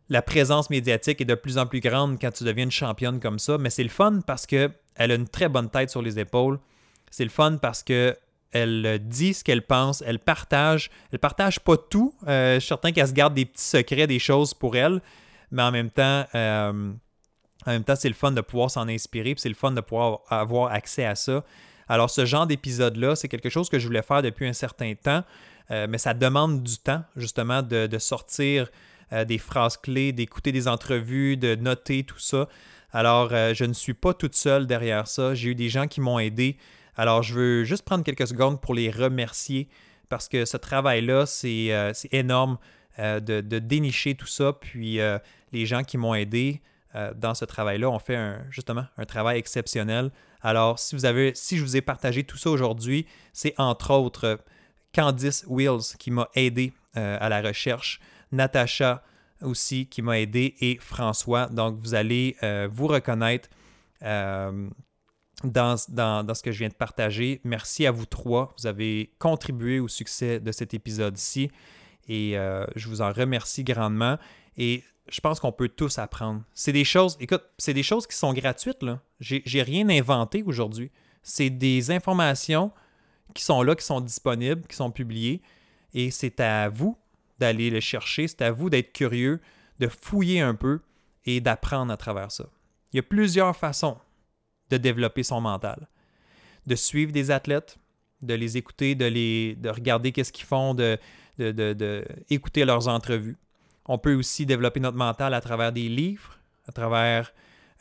la 0.08 0.22
présence 0.22 0.70
médiatique 0.70 1.20
est 1.20 1.24
de 1.24 1.34
plus 1.34 1.58
en 1.58 1.66
plus 1.66 1.80
grande 1.80 2.20
quand 2.20 2.30
tu 2.30 2.44
deviens 2.44 2.62
une 2.62 2.70
championne 2.70 3.18
comme 3.18 3.40
ça, 3.40 3.58
mais 3.58 3.70
c'est 3.70 3.82
le 3.82 3.88
fun 3.88 4.20
parce 4.24 4.46
qu'elle 4.46 4.70
a 4.96 5.14
une 5.14 5.26
très 5.26 5.48
bonne 5.48 5.68
tête 5.68 5.90
sur 5.90 6.00
les 6.00 6.20
épaules. 6.20 6.60
C'est 7.10 7.24
le 7.24 7.30
fun 7.30 7.56
parce 7.56 7.82
que 7.82 8.16
elle 8.50 8.98
dit 9.02 9.34
ce 9.34 9.44
qu'elle 9.44 9.62
pense, 9.62 10.02
elle 10.06 10.18
partage. 10.18 10.90
Elle 11.12 11.18
partage 11.18 11.60
pas 11.60 11.76
tout. 11.76 12.14
Euh, 12.26 12.54
je 12.54 12.60
suis 12.60 12.68
certain 12.68 12.92
qu'elle 12.92 13.08
se 13.08 13.12
garde 13.12 13.34
des 13.34 13.44
petits 13.44 13.62
secrets, 13.62 14.06
des 14.06 14.18
choses 14.18 14.54
pour 14.54 14.74
elle, 14.76 15.02
mais 15.50 15.62
en 15.62 15.70
même 15.70 15.90
temps, 15.90 16.24
euh, 16.34 16.92
en 17.66 17.70
même 17.70 17.84
temps, 17.84 17.96
c'est 17.96 18.08
le 18.08 18.14
fun 18.14 18.32
de 18.32 18.40
pouvoir 18.40 18.70
s'en 18.70 18.88
inspirer, 18.88 19.34
c'est 19.36 19.48
le 19.50 19.54
fun 19.54 19.72
de 19.72 19.80
pouvoir 19.80 20.20
avoir 20.30 20.72
accès 20.72 21.04
à 21.04 21.14
ça. 21.14 21.44
Alors, 21.88 22.10
ce 22.10 22.24
genre 22.24 22.46
d'épisode-là, 22.46 23.16
c'est 23.16 23.28
quelque 23.28 23.50
chose 23.50 23.68
que 23.68 23.78
je 23.78 23.86
voulais 23.86 24.02
faire 24.02 24.22
depuis 24.22 24.46
un 24.46 24.52
certain 24.52 24.94
temps, 24.94 25.24
euh, 25.70 25.86
mais 25.88 25.98
ça 25.98 26.14
demande 26.14 26.62
du 26.62 26.78
temps, 26.78 27.02
justement, 27.16 27.62
de, 27.62 27.86
de 27.86 27.98
sortir 27.98 28.70
euh, 29.12 29.24
des 29.24 29.38
phrases 29.38 29.76
clés, 29.76 30.12
d'écouter 30.12 30.52
des 30.52 30.68
entrevues, 30.68 31.36
de 31.36 31.54
noter 31.54 32.04
tout 32.04 32.18
ça. 32.18 32.48
Alors, 32.92 33.30
euh, 33.32 33.54
je 33.54 33.64
ne 33.64 33.72
suis 33.72 33.94
pas 33.94 34.14
toute 34.14 34.34
seule 34.34 34.66
derrière 34.66 35.08
ça. 35.08 35.34
J'ai 35.34 35.50
eu 35.50 35.54
des 35.54 35.68
gens 35.68 35.86
qui 35.86 36.00
m'ont 36.00 36.18
aidé. 36.18 36.56
Alors, 36.98 37.22
je 37.22 37.32
veux 37.32 37.64
juste 37.64 37.84
prendre 37.84 38.04
quelques 38.04 38.26
secondes 38.26 38.60
pour 38.60 38.74
les 38.74 38.90
remercier 38.90 39.68
parce 40.10 40.28
que 40.28 40.44
ce 40.44 40.58
travail-là, 40.58 41.24
c'est 41.24 41.72
euh, 41.72 41.92
énorme 42.12 42.58
de, 42.98 43.40
dénicher 43.40 44.16
tout 44.16 44.26
ça. 44.26 44.52
Puis, 44.52 44.98
les 45.52 45.66
gens 45.66 45.84
qui 45.84 45.96
m'ont 45.96 46.14
aidé 46.14 46.60
dans 47.14 47.32
ce 47.32 47.44
travail-là 47.44 47.88
ont 47.88 48.00
fait 48.00 48.18
justement 48.50 48.86
un 48.96 49.04
travail 49.04 49.38
exceptionnel. 49.38 50.10
Alors, 50.42 50.80
si, 50.80 50.96
si 51.34 51.58
je 51.58 51.62
vous 51.62 51.76
ai 51.76 51.80
partagé 51.80 52.24
tout 52.24 52.36
ça 52.36 52.50
aujourd'hui, 52.50 53.06
c'est 53.32 53.54
entre 53.56 53.92
autres 53.92 54.40
Candice 54.92 55.44
Wills 55.48 55.96
qui 56.00 56.10
m'a 56.10 56.28
aidé 56.34 56.72
à 56.94 57.28
la 57.28 57.40
recherche. 57.40 58.00
Natacha 58.32 59.04
aussi 59.42 59.86
qui 59.86 60.02
m'a 60.02 60.18
aidé 60.18 60.54
et 60.60 60.78
François. 60.80 61.46
Donc, 61.46 61.78
vous 61.78 61.94
allez 61.94 62.36
euh, 62.42 62.68
vous 62.70 62.86
reconnaître 62.86 63.48
dans, 65.44 65.76
ce 65.76 66.42
que 66.42 66.52
je 66.52 66.58
viens 66.58 66.68
de 66.68 66.74
partager. 66.74 67.40
Merci 67.44 67.86
à 67.86 67.90
vous 67.90 68.06
trois. 68.06 68.54
Vous 68.58 68.66
avez 68.66 69.12
contribué 69.18 69.80
au 69.80 69.88
succès 69.88 70.40
de 70.40 70.52
cet 70.52 70.74
épisode-ci 70.74 71.50
et 72.08 72.36
euh, 72.38 72.66
je 72.74 72.88
vous 72.88 73.02
en 73.02 73.12
remercie 73.12 73.64
grandement. 73.64 74.18
Et 74.56 74.82
je 75.08 75.20
pense 75.20 75.40
qu'on 75.40 75.52
peut 75.52 75.68
tous 75.68 75.98
apprendre. 75.98 76.42
C'est 76.54 76.72
des 76.72 76.84
choses, 76.84 77.16
écoute, 77.20 77.44
c'est 77.58 77.74
des 77.74 77.82
choses 77.82 78.06
qui 78.06 78.16
sont 78.16 78.32
gratuites. 78.32 78.82
Là. 78.82 79.00
J'ai 79.20 79.62
rien 79.62 79.88
inventé 79.88 80.42
aujourd'hui. 80.42 80.90
C'est 81.22 81.50
des 81.50 81.90
informations 81.90 82.72
qui 83.34 83.44
sont 83.44 83.62
là, 83.62 83.74
qui 83.74 83.84
sont 83.84 84.00
disponibles, 84.00 84.66
qui 84.66 84.76
sont 84.76 84.90
publiées. 84.90 85.42
Et 85.94 86.10
c'est 86.10 86.40
à 86.40 86.68
vous 86.68 86.98
d'aller 87.38 87.70
le 87.70 87.80
chercher, 87.80 88.26
c'est 88.26 88.42
à 88.42 88.50
vous 88.50 88.68
d'être 88.68 88.92
curieux, 88.92 89.40
de 89.78 89.88
fouiller 89.88 90.40
un 90.40 90.54
peu 90.54 90.80
et 91.24 91.40
d'apprendre 91.40 91.92
à 91.92 91.96
travers 91.96 92.32
ça. 92.32 92.46
Il 92.92 92.96
y 92.96 93.00
a 93.00 93.02
plusieurs 93.02 93.54
façons 93.54 93.98
de 94.70 94.76
développer 94.76 95.22
son 95.22 95.40
mental. 95.40 95.88
De 96.66 96.74
suivre 96.74 97.12
des 97.12 97.30
athlètes, 97.30 97.78
de 98.22 98.34
les 98.34 98.56
écouter, 98.56 98.94
de, 98.94 99.04
les, 99.04 99.54
de 99.56 99.68
regarder 99.68 100.12
qu'est-ce 100.12 100.32
qu'ils 100.32 100.46
font, 100.46 100.74
de, 100.74 100.98
écouter 102.30 102.64
leurs 102.64 102.88
entrevues. 102.88 103.36
On 103.86 103.98
peut 103.98 104.14
aussi 104.14 104.44
développer 104.44 104.80
notre 104.80 104.96
mental 104.96 105.34
à 105.34 105.40
travers 105.40 105.72
des 105.72 105.88
livres, 105.88 106.38
à 106.68 106.72
travers 106.72 107.32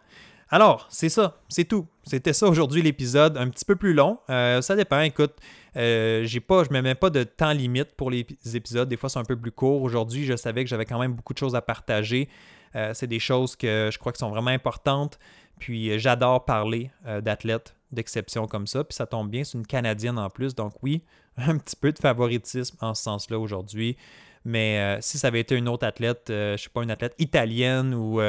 Alors, 0.50 0.88
c'est 0.90 1.08
ça, 1.08 1.38
c'est 1.48 1.64
tout. 1.64 1.88
C'était 2.04 2.34
ça 2.34 2.48
aujourd'hui 2.48 2.82
l'épisode, 2.82 3.38
un 3.38 3.48
petit 3.50 3.64
peu 3.64 3.78
plus 3.78 3.94
long. 3.94 4.20
Euh, 4.30 4.62
ça 4.62 4.76
dépend, 4.76 5.00
écoute, 5.00 5.34
euh, 5.78 6.28
pas, 6.46 6.66
je 6.66 6.70
ne 6.70 6.76
me 6.76 6.82
mets 6.82 6.96
pas 6.96 7.10
de 7.10 7.24
temps 7.24 7.54
limite 7.54 7.96
pour 7.96 8.12
les 8.12 8.26
épisodes. 8.54 8.90
Des 8.90 8.98
fois, 8.98 9.10
c'est 9.10 9.20
un 9.20 9.24
peu 9.24 9.38
plus 9.38 9.54
court. 9.54 9.82
Aujourd'hui, 9.82 10.26
je 10.26 10.36
savais 10.36 10.66
que 10.66 10.70
j'avais 10.70 10.86
quand 10.86 11.00
même 11.00 11.14
beaucoup 11.14 11.34
de 11.34 11.38
choses 11.38 11.56
à 11.56 11.62
partager. 11.62 12.28
Euh, 12.76 12.94
c'est 12.94 13.08
des 13.08 13.20
choses 13.20 13.56
que 13.56 13.90
je 13.92 13.98
crois 13.98 14.12
qui 14.12 14.20
sont 14.20 14.30
vraiment 14.30 14.52
importantes. 14.52 15.20
Puis 15.60 16.00
j'adore 16.00 16.46
parler 16.46 16.90
d'athlètes 17.22 17.76
d'exception 17.92 18.48
comme 18.48 18.66
ça. 18.66 18.84
Puis 18.84 18.96
ça 18.96 19.06
tombe 19.06 19.30
bien, 19.30 19.44
c'est 19.44 19.60
une 19.60 19.68
Canadienne 19.68 20.18
en 20.18 20.30
plus. 20.30 20.56
Donc 20.56 20.74
oui, 20.82 21.04
un 21.38 21.58
petit 21.58 21.76
peu 21.76 21.92
de 21.92 22.00
favoritisme 22.00 22.78
en 22.82 22.96
ce 22.96 23.04
sens-là 23.04 23.38
aujourd'hui. 23.38 23.96
Mais 24.44 24.98
si 25.02 25.20
ça 25.20 25.28
avait 25.28 25.42
été 25.42 25.56
une 25.56 25.70
autre 25.70 25.86
athlète, 25.86 26.24
je 26.30 26.54
ne 26.54 26.58
sais 26.58 26.70
pas, 26.70 26.82
une 26.82 26.90
athlète 26.90 27.14
italienne 27.20 27.94
ou 27.94 28.20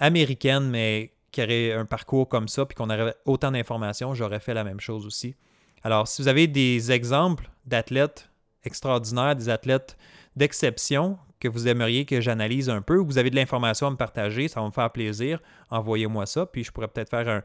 américaine, 0.00 0.70
mais 0.70 1.12
qui 1.30 1.42
aurait 1.42 1.72
un 1.72 1.86
parcours 1.86 2.28
comme 2.28 2.48
ça, 2.48 2.64
puis 2.64 2.74
qu'on 2.74 2.88
aurait 2.88 3.14
autant 3.24 3.50
d'informations, 3.50 4.14
j'aurais 4.14 4.40
fait 4.40 4.54
la 4.54 4.64
même 4.64 4.80
chose 4.80 5.04
aussi. 5.06 5.34
Alors, 5.82 6.06
si 6.06 6.22
vous 6.22 6.28
avez 6.28 6.46
des 6.46 6.92
exemples 6.92 7.50
d'athlètes 7.66 8.30
extraordinaires, 8.64 9.34
des 9.34 9.48
athlètes 9.48 9.96
d'exception 10.36 11.18
que 11.42 11.48
vous 11.48 11.66
aimeriez 11.66 12.04
que 12.04 12.20
j'analyse 12.20 12.70
un 12.70 12.82
peu, 12.82 12.98
ou 12.98 13.04
vous 13.04 13.18
avez 13.18 13.28
de 13.28 13.34
l'information 13.34 13.88
à 13.88 13.90
me 13.90 13.96
partager, 13.96 14.46
ça 14.46 14.60
va 14.60 14.66
me 14.66 14.70
faire 14.70 14.90
plaisir, 14.92 15.40
envoyez-moi 15.70 16.24
ça, 16.24 16.46
puis 16.46 16.62
je 16.62 16.70
pourrais 16.70 16.86
peut-être 16.86 17.10
faire 17.10 17.28
un, 17.28 17.42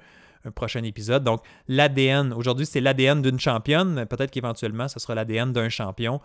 prochain 0.51 0.83
épisode. 0.83 1.23
Donc, 1.23 1.41
l'ADN, 1.67 2.31
aujourd'hui, 2.31 2.65
c'est 2.65 2.79
l'ADN 2.79 3.21
d'une 3.21 3.39
championne, 3.39 4.05
peut-être 4.05 4.31
qu'éventuellement, 4.31 4.87
ce 4.87 4.99
sera 4.99 5.15
l'ADN 5.15 5.51
d'un 5.51 5.67
champion. 5.67 6.21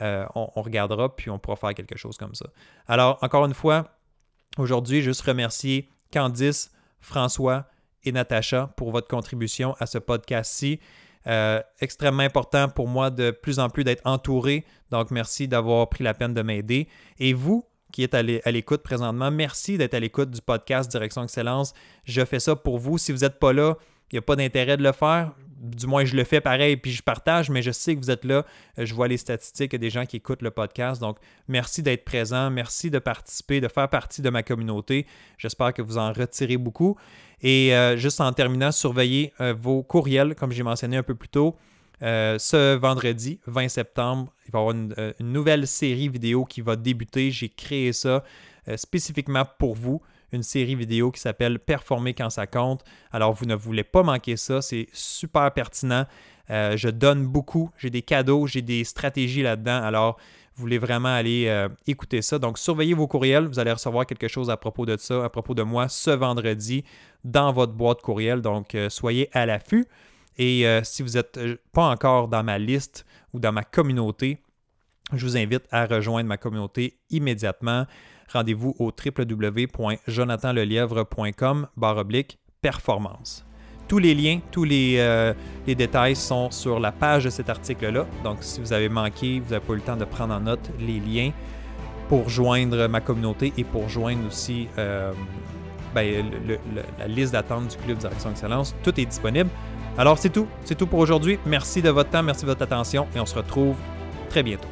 Euh, 0.00 0.24
on, 0.34 0.48
on, 0.56 0.62
regardera, 0.62 1.14
puis 1.14 1.30
on 1.30 1.38
pourra 1.38 1.56
faire 1.56 1.74
quelque 1.74 1.96
chose 1.96 2.16
comme 2.16 2.34
ça. 2.34 2.46
Alors, 2.88 3.18
encore 3.20 3.44
une 3.44 3.54
fois, 3.54 3.98
aujourd'hui, 4.56 5.02
juste 5.02 5.20
remercier 5.20 5.88
Candice, 6.10 6.72
François 7.00 7.66
et 8.02 8.12
Natacha 8.12 8.72
pour 8.76 8.90
votre 8.90 9.08
contribution 9.08 9.76
à 9.78 9.86
ce 9.86 9.98
podcast-ci. 9.98 10.80
Euh, 11.26 11.60
extrêmement 11.80 12.22
important 12.22 12.68
pour 12.68 12.88
moi 12.88 13.10
de 13.10 13.30
plus 13.30 13.58
en 13.58 13.68
plus 13.68 13.84
d'être 13.84 14.02
entouré. 14.06 14.64
Donc, 14.90 15.10
merci 15.10 15.48
d'avoir 15.48 15.88
pris 15.88 16.02
la 16.02 16.14
peine 16.14 16.32
de 16.32 16.42
m'aider. 16.42 16.88
Et 17.18 17.32
vous, 17.34 17.66
qui 17.92 18.02
êtes 18.02 18.14
à 18.14 18.22
l'écoute 18.22 18.82
présentement, 18.82 19.30
merci 19.30 19.76
d'être 19.76 19.94
à 19.94 20.00
l'écoute 20.00 20.30
du 20.30 20.40
podcast 20.40 20.90
Direction 20.90 21.24
Excellence. 21.24 21.74
Je 22.04 22.24
fais 22.24 22.40
ça 22.40 22.56
pour 22.56 22.78
vous. 22.78 22.98
Si 22.98 23.12
vous 23.12 23.18
n'êtes 23.18 23.38
pas 23.38 23.52
là, 23.52 23.76
il 24.10 24.16
n'y 24.16 24.18
a 24.18 24.22
pas 24.22 24.36
d'intérêt 24.36 24.76
de 24.76 24.82
le 24.82 24.92
faire. 24.92 25.32
Du 25.60 25.86
moins, 25.86 26.06
je 26.06 26.16
le 26.16 26.24
fais 26.24 26.40
pareil, 26.40 26.78
puis 26.78 26.90
je 26.90 27.02
partage, 27.02 27.50
mais 27.50 27.60
je 27.60 27.70
sais 27.70 27.94
que 27.94 28.00
vous 28.00 28.10
êtes 28.10 28.24
là. 28.24 28.46
Euh, 28.78 28.86
je 28.86 28.94
vois 28.94 29.08
les 29.08 29.18
statistiques, 29.18 29.76
des 29.76 29.90
gens 29.90 30.06
qui 30.06 30.16
écoutent 30.16 30.40
le 30.40 30.50
podcast. 30.50 31.00
Donc, 31.00 31.18
merci 31.48 31.82
d'être 31.82 32.04
présent, 32.04 32.50
merci 32.50 32.90
de 32.90 32.98
participer, 32.98 33.60
de 33.60 33.68
faire 33.68 33.88
partie 33.88 34.22
de 34.22 34.30
ma 34.30 34.42
communauté. 34.42 35.06
J'espère 35.36 35.74
que 35.74 35.82
vous 35.82 35.98
en 35.98 36.14
retirez 36.14 36.56
beaucoup. 36.56 36.96
Et 37.42 37.74
euh, 37.74 37.98
juste 37.98 38.22
en 38.22 38.32
terminant, 38.32 38.72
surveillez 38.72 39.34
euh, 39.40 39.52
vos 39.52 39.82
courriels, 39.82 40.34
comme 40.34 40.50
j'ai 40.50 40.62
mentionné 40.62 40.96
un 40.96 41.02
peu 41.02 41.14
plus 41.14 41.28
tôt. 41.28 41.56
ce 42.00 42.76
vendredi 42.76 43.38
20 43.46 43.68
septembre, 43.68 44.32
il 44.46 44.52
va 44.52 44.60
y 44.60 44.62
avoir 44.62 44.74
une, 44.74 45.14
nouvelle 45.20 45.66
série 45.66 46.08
vidéo 46.08 46.46
qui 46.46 46.62
va 46.62 46.74
débuter. 46.74 47.30
J'ai 47.30 47.50
créé 47.50 47.92
ça 47.92 48.24
spécifiquement 48.76 49.44
pour 49.58 49.74
vous 49.74 50.00
une 50.32 50.42
série 50.42 50.74
vidéo 50.74 51.10
qui 51.10 51.20
s'appelle 51.20 51.58
Performer 51.58 52.14
quand 52.14 52.30
ça 52.30 52.46
compte. 52.46 52.84
Alors, 53.12 53.32
vous 53.32 53.46
ne 53.46 53.54
voulez 53.54 53.84
pas 53.84 54.02
manquer 54.02 54.36
ça, 54.36 54.62
c'est 54.62 54.88
super 54.92 55.52
pertinent. 55.52 56.06
Euh, 56.50 56.76
je 56.76 56.88
donne 56.88 57.26
beaucoup, 57.26 57.70
j'ai 57.78 57.90
des 57.90 58.02
cadeaux, 58.02 58.46
j'ai 58.46 58.62
des 58.62 58.84
stratégies 58.84 59.42
là-dedans. 59.42 59.82
Alors, 59.82 60.18
vous 60.54 60.62
voulez 60.62 60.78
vraiment 60.78 61.08
aller 61.08 61.46
euh, 61.46 61.68
écouter 61.86 62.22
ça. 62.22 62.38
Donc, 62.38 62.58
surveillez 62.58 62.94
vos 62.94 63.06
courriels. 63.06 63.46
Vous 63.46 63.58
allez 63.58 63.72
recevoir 63.72 64.04
quelque 64.04 64.28
chose 64.28 64.50
à 64.50 64.56
propos 64.56 64.84
de 64.84 64.96
ça, 64.96 65.24
à 65.24 65.28
propos 65.28 65.54
de 65.54 65.62
moi, 65.62 65.88
ce 65.88 66.10
vendredi 66.10 66.84
dans 67.24 67.52
votre 67.52 67.72
boîte 67.72 68.02
courriel. 68.02 68.42
Donc, 68.42 68.74
euh, 68.74 68.90
soyez 68.90 69.28
à 69.32 69.46
l'affût. 69.46 69.86
Et 70.38 70.64
si 70.84 71.02
vous 71.02 71.10
n'êtes 71.10 71.38
pas 71.70 71.90
encore 71.90 72.26
dans 72.28 72.42
ma 72.42 72.56
liste 72.56 73.04
ou 73.34 73.40
dans 73.40 73.52
ma 73.52 73.62
communauté, 73.62 74.40
je 75.12 75.26
vous 75.26 75.36
invite 75.36 75.64
à 75.70 75.84
rejoindre 75.84 76.28
ma 76.28 76.38
communauté 76.38 76.98
immédiatement 77.10 77.84
rendez-vous 78.32 78.74
au 78.78 78.90
www.jonathanlelièvre.com 78.90 81.66
oblique 81.82 82.38
performance. 82.60 83.44
Tous 83.88 83.98
les 83.98 84.14
liens, 84.14 84.40
tous 84.52 84.68
euh, 84.70 85.34
les, 85.66 85.74
détails 85.74 86.14
sont 86.14 86.52
sur 86.52 86.78
la 86.78 86.92
page 86.92 87.24
de 87.24 87.30
cet 87.30 87.50
article-là. 87.50 88.06
Donc, 88.22 88.38
si 88.40 88.60
vous 88.60 88.72
avez 88.72 88.88
manqué, 88.88 89.40
vous 89.40 89.50
n'avez 89.50 89.64
pas 89.64 89.72
eu 89.72 89.76
le 89.76 89.82
temps 89.82 89.96
de 89.96 90.04
prendre 90.04 90.32
en 90.32 90.40
note 90.40 90.70
les 90.78 91.00
liens 91.00 91.32
pour 92.08 92.28
joindre 92.28 92.86
ma 92.86 93.00
communauté 93.00 93.52
et 93.56 93.64
pour 93.64 93.88
joindre 93.88 94.28
aussi 94.28 94.68
euh, 94.78 95.12
ben, 95.92 96.30
la 96.98 97.08
liste 97.08 97.32
d'attente 97.32 97.68
du 97.68 97.76
Club 97.78 97.98
Direction 97.98 98.30
Excellence, 98.30 98.76
tout 98.84 99.00
est 99.00 99.06
disponible. 99.06 99.50
Alors, 99.98 100.18
c'est 100.18 100.30
tout. 100.30 100.46
C'est 100.64 100.76
tout 100.76 100.86
pour 100.86 101.00
aujourd'hui. 101.00 101.40
Merci 101.44 101.82
de 101.82 101.90
votre 101.90 102.10
temps, 102.10 102.22
merci 102.22 102.42
de 102.42 102.46
votre 102.46 102.62
attention 102.62 103.08
et 103.16 103.20
on 103.20 103.26
se 103.26 103.34
retrouve 103.34 103.74
très 104.28 104.44
bientôt. 104.44 104.68